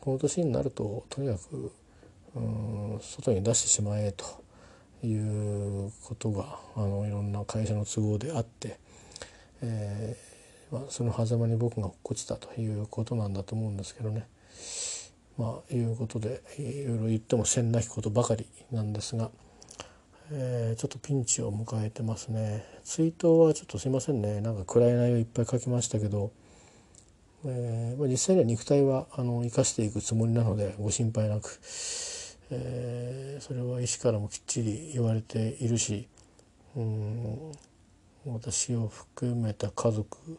[0.00, 1.72] この年になるととにかく
[3.00, 4.24] 外に出してしまえと
[5.06, 8.78] いうことがあのいろんな会社の都合であって、
[9.62, 14.26] えーまあ、その狭間に僕が落っこちたということなんだと思うんですけどね。
[15.38, 19.30] まあいうことでいろいろ言ってもせんなきことばかりなんですが、
[20.30, 26.32] えー、ちょっとピンチを迎えてますねツイートはちょっとすいませんねなんか暗い内容いっぱい書きましたけど、
[27.46, 31.60] えーまあ、実際には肉体はあの生かしていくつもりなのでご心配なく、
[32.54, 36.06] えー、それは医師からもきっちり言われているし
[36.76, 37.52] うん
[38.26, 40.38] 私を含めた家族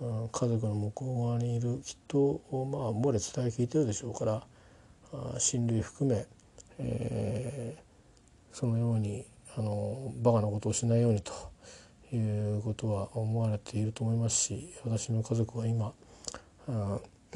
[0.00, 4.42] 家族の向こう側にいる人をまあ漏れ伝え聞いてるでしょうから
[5.38, 6.26] 親類含め、
[6.78, 9.24] えー、そのように
[9.56, 11.32] あのバカなことをしないようにと
[12.16, 15.92] いうことは思われていると思いますし私の家族は今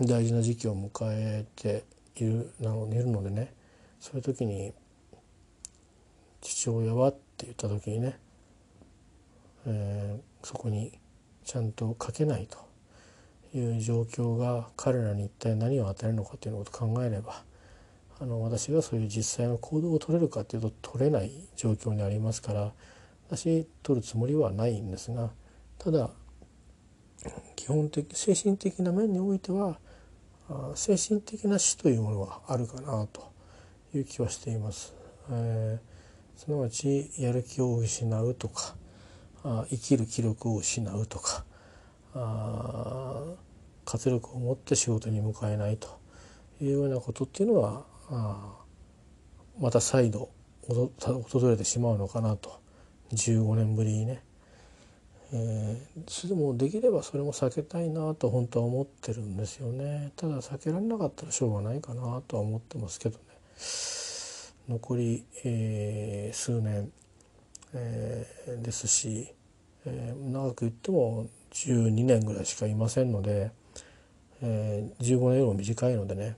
[0.01, 1.85] 大事な時期を迎えて
[2.17, 3.53] いるなのいるのでね
[4.01, 4.73] そういう時に
[6.41, 7.09] 父親は？
[7.09, 8.19] って言った時にね、
[9.67, 10.93] えー、そこに
[11.45, 12.59] ちゃんと書けないと
[13.57, 17.45] いう状況が彼らに一体何を与えるのかということを考えれば
[18.19, 22.73] あの私がそういう実際の行動を取れるかというと取れない状況にありますから
[23.29, 25.31] 私取るつもりはないんですが
[25.79, 26.11] ただ
[27.55, 29.79] 基本的精神的な面においては
[30.75, 33.36] 精神的な死というものはあるかなと。
[33.99, 34.95] いう気はしています。
[35.31, 38.77] えー、すなわちやる気を失うとか
[39.43, 41.45] あ生きる気力を失うとか
[42.15, 43.23] あ
[43.85, 45.89] 活力を持って仕事に向かえないと
[46.61, 48.55] いうようなことっていうのはあ
[49.59, 50.31] また再度
[50.69, 50.91] 訪
[51.49, 52.67] れてしまうのかなと。
[53.13, 54.23] 15年ぶりにね、
[55.33, 60.13] えー、それでもできればそれも避けたいなと本当は思ってるんですよね。
[60.17, 63.19] ただ避けられなかったらしょうがないかなとは思ってますけど
[64.69, 66.91] 残り、えー、数年、
[67.75, 69.33] えー、ですし
[69.87, 73.53] えー、長く言っても12年ぐらいしかいませんので、
[74.43, 76.37] えー、15年よりも短いのでね、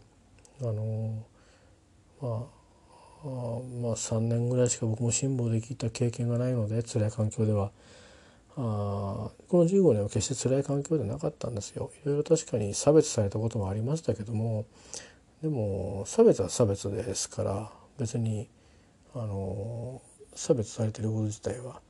[0.61, 1.25] あの、
[2.21, 2.59] まあ
[3.25, 7.73] まあ3年ぐらいしか僕も辛抱できた経験がないので辛い環境では
[8.57, 11.91] あこの15年は決して辛い環境ではなかったんですよ。
[12.05, 14.67] いろいろ確かに差別されたこともありましたけども
[15.43, 18.49] でも差別は差別ですから別に
[19.15, 20.03] あの
[20.35, 21.81] 差別されてること自体は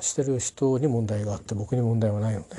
[0.00, 2.56] してる人に問題があって僕に問題はないので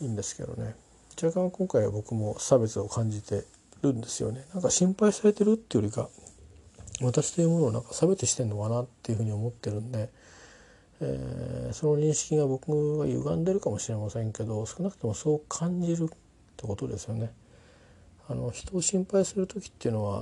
[0.00, 0.74] いいんですけどね
[1.20, 3.44] 若干今回は僕も差別を感じて
[3.82, 6.08] るんですよねなんか心配されてるっていうよりか
[7.00, 10.10] 私というものをなんか差別してんのかなっていうふうに思ってるんで、
[11.00, 16.08] えー、その認識が僕が歪んでるかもしれませんけど少なくともそう感じるっ
[16.56, 17.32] てことですよね。
[18.28, 20.18] あの人を心配する時っていうのは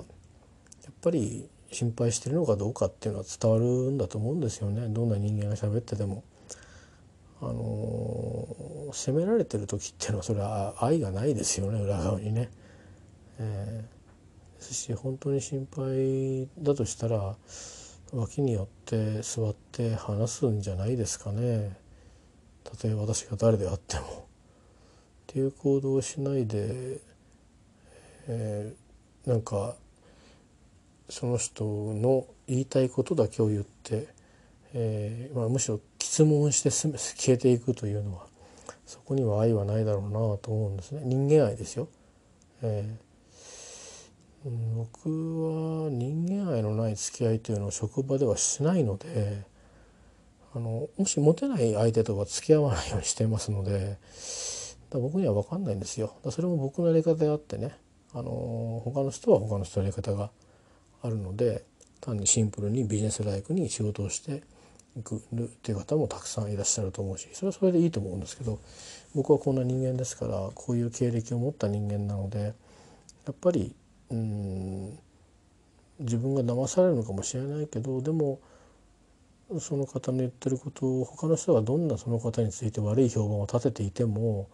[0.85, 6.23] やっぱり心配してるのかどうかっていうのは伝わるんだと思うんですよねどんな人間が喋ってても。
[7.39, 12.49] あの責められてる時っていうのはそれは愛がないですよね裏側にね。
[13.39, 17.37] えー、ですし本当に心配だとしたら
[18.12, 21.77] 脇に寄って座って話すんじゃないですかね
[22.65, 24.03] たとえ私が誰であっても。
[24.03, 24.09] っ
[25.27, 27.01] ていう行動をしないで、
[28.28, 29.74] えー、なんか
[31.09, 34.09] その人の言いたいことだけを言って、
[34.74, 38.27] えーまあ、むしろ質問して 消えていくというのは
[38.86, 41.89] そこには愛はないだろうなと思うんですね人間愛ですよ。
[42.62, 49.43] えー、僕は人間愛のない付き合いというのを職場ではしないので
[50.55, 53.98] あのもしモテない相手とは付き合わないようにしてますので
[54.90, 56.15] 僕には分かんないんですよ。
[56.31, 57.77] それも僕のやり方であってね
[58.16, 60.30] あの他の人は他の人のやり方が
[61.02, 61.64] あるので
[62.01, 64.43] 単にシンプルにビジネスライクに仕事をして
[64.98, 65.20] いくっ
[65.62, 68.59] ていう方もたくさんいらっしゃると思うしそれはそれでいいと思うんですけど
[69.14, 72.55] 僕はこんな人間ですからこういう経歴を持った人間なので
[73.26, 73.74] やっぱり
[74.10, 74.98] うん
[75.98, 78.40] 自分が騙されるのかもしれないけどでも
[79.60, 84.48] その方の言ってることを他の人がどんなその方について悪い評判を立てていても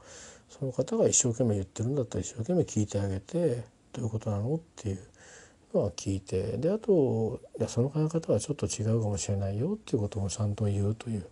[0.59, 4.99] その方が一生懸命言ってるんだったら一生懸命聞いてあげてどういうことなのっていう
[5.75, 11.27] のは聞いてであといやその考え方はちょっと違うかもしれないよっていうこともちゃんと言うという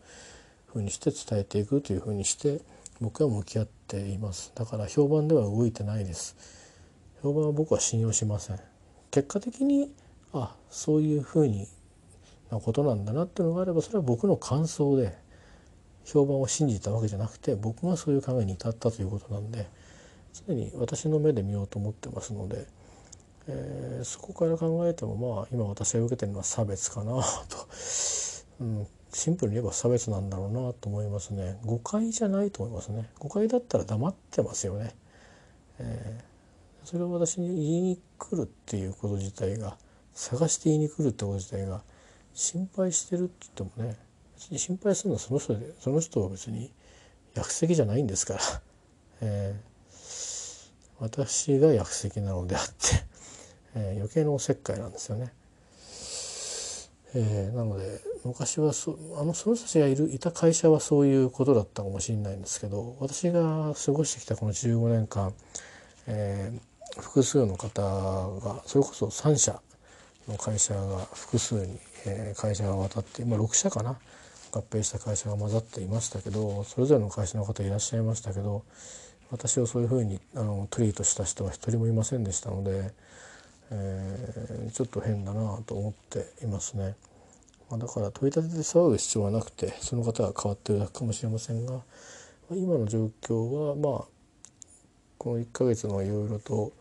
[0.73, 2.61] ふうにして伝えていくというふうにして
[3.01, 4.53] 僕は向き合っています。
[4.55, 6.37] だから評判では動いてないです。
[7.23, 8.61] 評判は僕は信用しません。
[9.11, 9.91] 結果的に
[10.33, 11.67] あそういうふうに
[12.51, 15.17] なことなんだなっていうのがあればそれは僕の感想で
[16.13, 19.69] 評判を信じたわけじゃなくて僕がそういう考えに至ったということなんで
[20.47, 22.67] 常に私の目で見ようと思ってますので。
[23.49, 27.23] えー、そこから考えてもまあ今私が受けてるのは差別かなと、
[28.61, 31.59] うん、シンプルに言えば差別なんだろうなと思いますね。
[31.65, 33.11] 誤解じゃないと思いますね。
[33.19, 34.95] 誤解だったら黙ってますよね、
[35.79, 39.77] えー、それを私に言いに来るっていうこと自体が
[40.15, 41.83] 探して言いに来るってこと自体が
[42.35, 43.97] 心配してるって言ってもね
[44.59, 46.73] 心配するのはその人でその人は別に
[47.35, 48.41] 薬石じゃないんですから、
[49.21, 49.95] えー、
[50.99, 53.05] 私が薬石なのであって
[53.77, 55.33] えー、余計なおせっかいなんですよね。
[57.13, 65.35] えー、なので昔はそあのその人たちがいるいた会社はそういうことだったかもしれないんですけど私が過ごしてきたこの15年間、
[66.07, 69.61] えー、複数の方がそれこそ3社
[70.29, 73.99] の会社が複数に、えー、会社が渡って今6社かな
[74.51, 78.65] 合併した会社が混ざっていましたけどそれぞれの会社の方いらっしゃいましたけど
[79.31, 82.93] 私をそういうふうにあのトリートした人は一人もいませんでしたので。
[83.73, 86.97] えー、ちょっと変だなと思っていますね。
[87.71, 91.81] まあ、だから取り立てて騒ぐ必要はなくてその方が変わってるだけかもしれませんが
[92.51, 94.09] 今の状況はまあ
[95.19, 96.73] この1ヶ月のいろいろと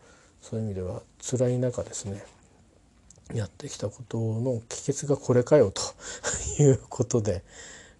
[0.42, 2.24] そういう意味では辛い中ですね
[3.34, 5.82] やってきたことの帰結がこれかよと
[6.62, 7.42] いうことで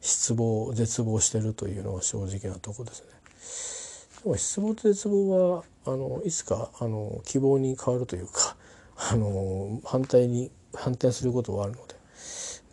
[0.00, 3.08] 失望絶望してるというのが正直なとこですね。
[4.24, 8.56] でも失望と絶望はあのいつかあの希望に変わるというか
[8.96, 11.94] あの反対に反転することはあるので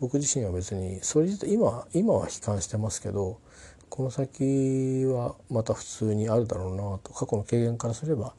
[0.00, 3.40] 僕自身は別にそれ自体今今は悲観してますけど
[3.88, 8.34] この先はまた普通にあるだろうなと過去の経験からすれば、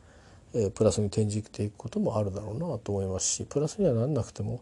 [0.53, 4.61] え、プラスに転じていくこともあるだろうなと思いますしプラスにはなんなくても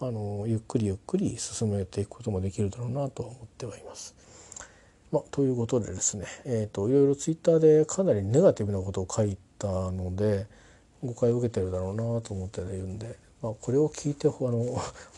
[0.00, 4.14] あのゆっくりゆっくり進めていくこともできるだろうなとは思ってはいます。
[5.12, 10.46] まあ、ということでですね、えーと、といろいろツイッターでかなりネガティブなことを書いたので、
[11.04, 14.64] 誤解を受けてるだろうなと思っているんで、まあ、これを聞いてあの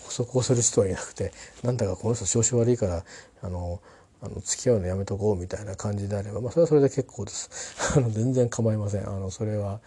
[0.03, 1.33] 補足をする人はいなくて
[1.63, 3.05] なんだかこの人調子悪いから
[3.43, 3.81] あの
[4.27, 7.51] あの付き合うのやめとこうみたいな感じであれば、まあ、それはそれで結構です。
[7.97, 9.09] あの全然構いません。
[9.09, 9.81] あのそれは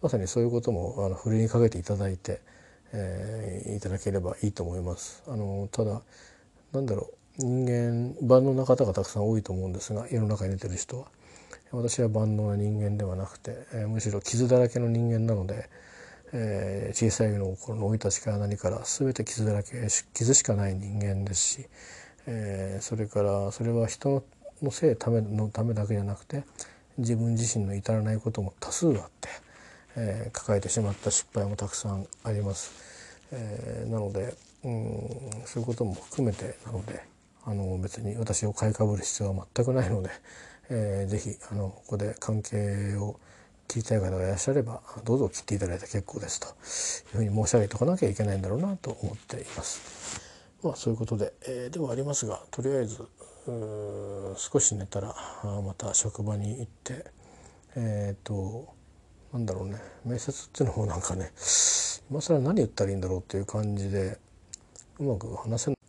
[0.00, 2.40] まさにそういうこともあのふるいにかけていただいて、
[2.92, 5.22] えー、いただければいいと思います。
[5.26, 6.02] あのただ
[6.72, 11.06] なんだろう人間万能な方がたくさん多いと思うんですが世の中に出てる人は。
[11.70, 15.70] 私は万能な人間ではなくて、えー、むしろ傷だらけの人間なので、
[16.34, 21.66] えー、小さいの頃の生い立ちから何から全て傷だらけ傷しかない人間ですし、
[22.26, 24.24] えー、それからそれは人
[24.62, 26.44] のせいためのためだけじゃなくて
[26.98, 29.28] 自分自身の至らないことも多数あって、
[29.96, 32.72] えー、抱えてしまった失敗もたくさんあります。
[33.32, 34.34] えー、なので
[34.64, 37.02] うんそういうことも含めてなので
[37.44, 40.10] あの別に私を買いかぶる必要は全くないので。
[40.70, 43.18] えー、ぜひあのここで関係を
[43.68, 46.40] 切りたい方がいらっしゃればどうぞ切っていただいて結構です
[47.12, 50.21] というふうに申し上げておかなきゃいけないんだろうなと思っています。
[50.62, 53.06] まあそういうことで、えー、ではありますがとりあえず
[54.36, 57.04] 少し寝たらまた職場に行って
[57.74, 58.72] えっ、ー、と
[59.32, 61.32] なんだろうね面接っていうのもなんかね
[62.10, 64.18] 今更何言ったらいいんだろうっていう感じで
[64.98, 65.82] うまく話せない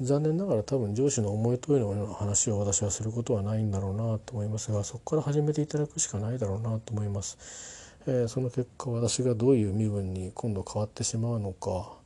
[0.00, 7.38] 残念ながら多分上司の思い通りのような話を私はすることはないんだろうなと思いますがそこから始めていただくしかないだろうなと思います。
[8.06, 11.96] えー、その結果私がどういう身分に今度変わってしまうのか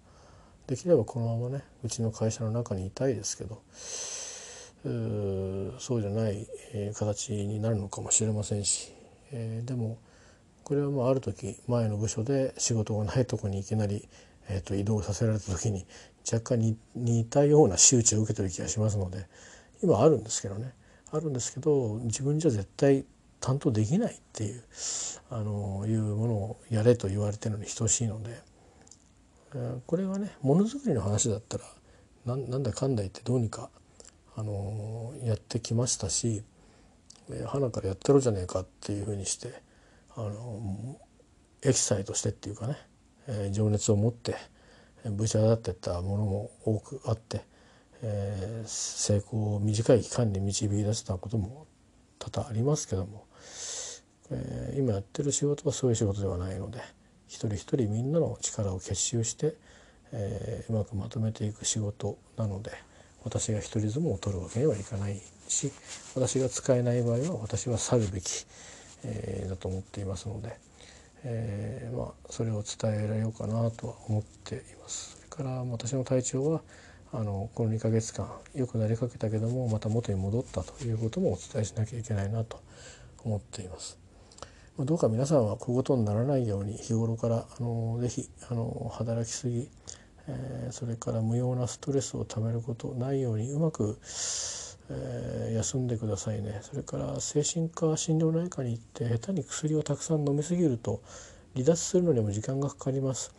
[0.70, 3.60] できればこのままねうちの会社の中にいたいですけど
[4.84, 6.46] うそうじゃない、
[6.94, 8.92] 形になるのかもしれませんし、
[9.32, 9.98] えー、でも
[10.62, 14.08] これはまあある時前の部署で仕事がないとこにいきなり、
[14.48, 15.84] えー、と移動させられた時に
[16.32, 19.26] 若干に似たような仕打ちを受けてる気がしますので
[19.82, 20.72] 今あるんですけどね。
[21.12, 23.04] あるんですけど自分じゃ絶対
[23.40, 24.62] 担当できないっていう
[25.30, 28.40] あのいうものをやれと言われてるのに等しいので
[29.86, 31.64] これはねものづくりの話だったら
[32.26, 33.70] なんだかんだ言ってどうにか
[34.36, 36.42] あのやってきましたし
[37.46, 39.62] 花からやってろじゃねえかっていうふうにして
[40.16, 40.98] あの
[41.62, 42.76] エキサイトしてっていうかね、
[43.26, 44.36] えー、情熱を持って
[45.04, 47.42] ぶち当たってったものも多くあって、
[48.02, 51.66] えー、成功を短い期間に導き出せたことも
[52.18, 53.26] 多々ありますけども
[54.30, 56.80] えー、今やってる仕事はそういう仕事ではないので
[57.30, 59.54] 一人一人みんなの力を結集して、
[60.10, 62.72] えー、うまくまとめていく仕事なので
[63.22, 65.70] 私が一人相撲を取るわけにはいかないし
[66.16, 68.46] 私が使えない場合は私は去るべき、
[69.04, 70.58] えー、だと思っていますので、
[71.22, 75.16] えー、まあ、それを伝えられようかなとは思っています。
[75.16, 76.62] それから私の体調は
[77.12, 82.60] あのこの2ヶ月間良くなりかけたけどもまた元に戻ったということもお伝えしなきゃいけないなと
[83.24, 84.09] 思っています。
[84.84, 89.68] どうか皆さんは小言にならないように日頃からあのぜひあの働きすぎ、
[90.26, 93.98] えー、それから無用なストレスをためることないようにうまく、
[94.88, 96.60] えー、休んでくださいね。
[96.62, 101.02] それから精神科診療内科に行って下手に薬をたくさん飲みすぎると
[101.54, 103.34] 離脱するのにも時間がかかります。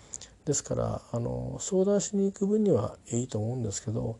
[0.46, 4.20] ですからあの相談しに行く分にはいいと思うんですけど、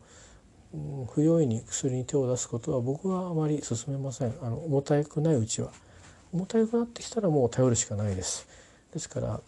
[0.74, 4.34] うん、不用意に薬に手を出すことは僕はあまり勧めません。
[4.42, 5.72] あの重たくないうちは。
[6.32, 8.48] 重たくなってきたらもう頼るしかないです。
[8.92, 9.40] ですから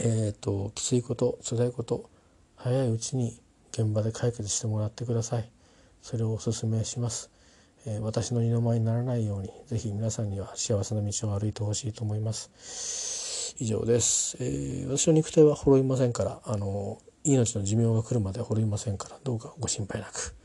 [0.00, 2.08] えーと、きついこと辛いこと
[2.54, 3.40] 早いうちに
[3.72, 5.50] 現場で解決してもらってください。
[6.02, 7.30] それをお勧めします、
[7.84, 13.56] えー、私の二の舞にならないようにぜひ皆さんには幸せな道を歩いてほしいと思います。
[13.58, 20.37] 以上です、えー、私の肉体は滅びませんからあの命の寿命が来るまで滅びませんからどうかご心配なく。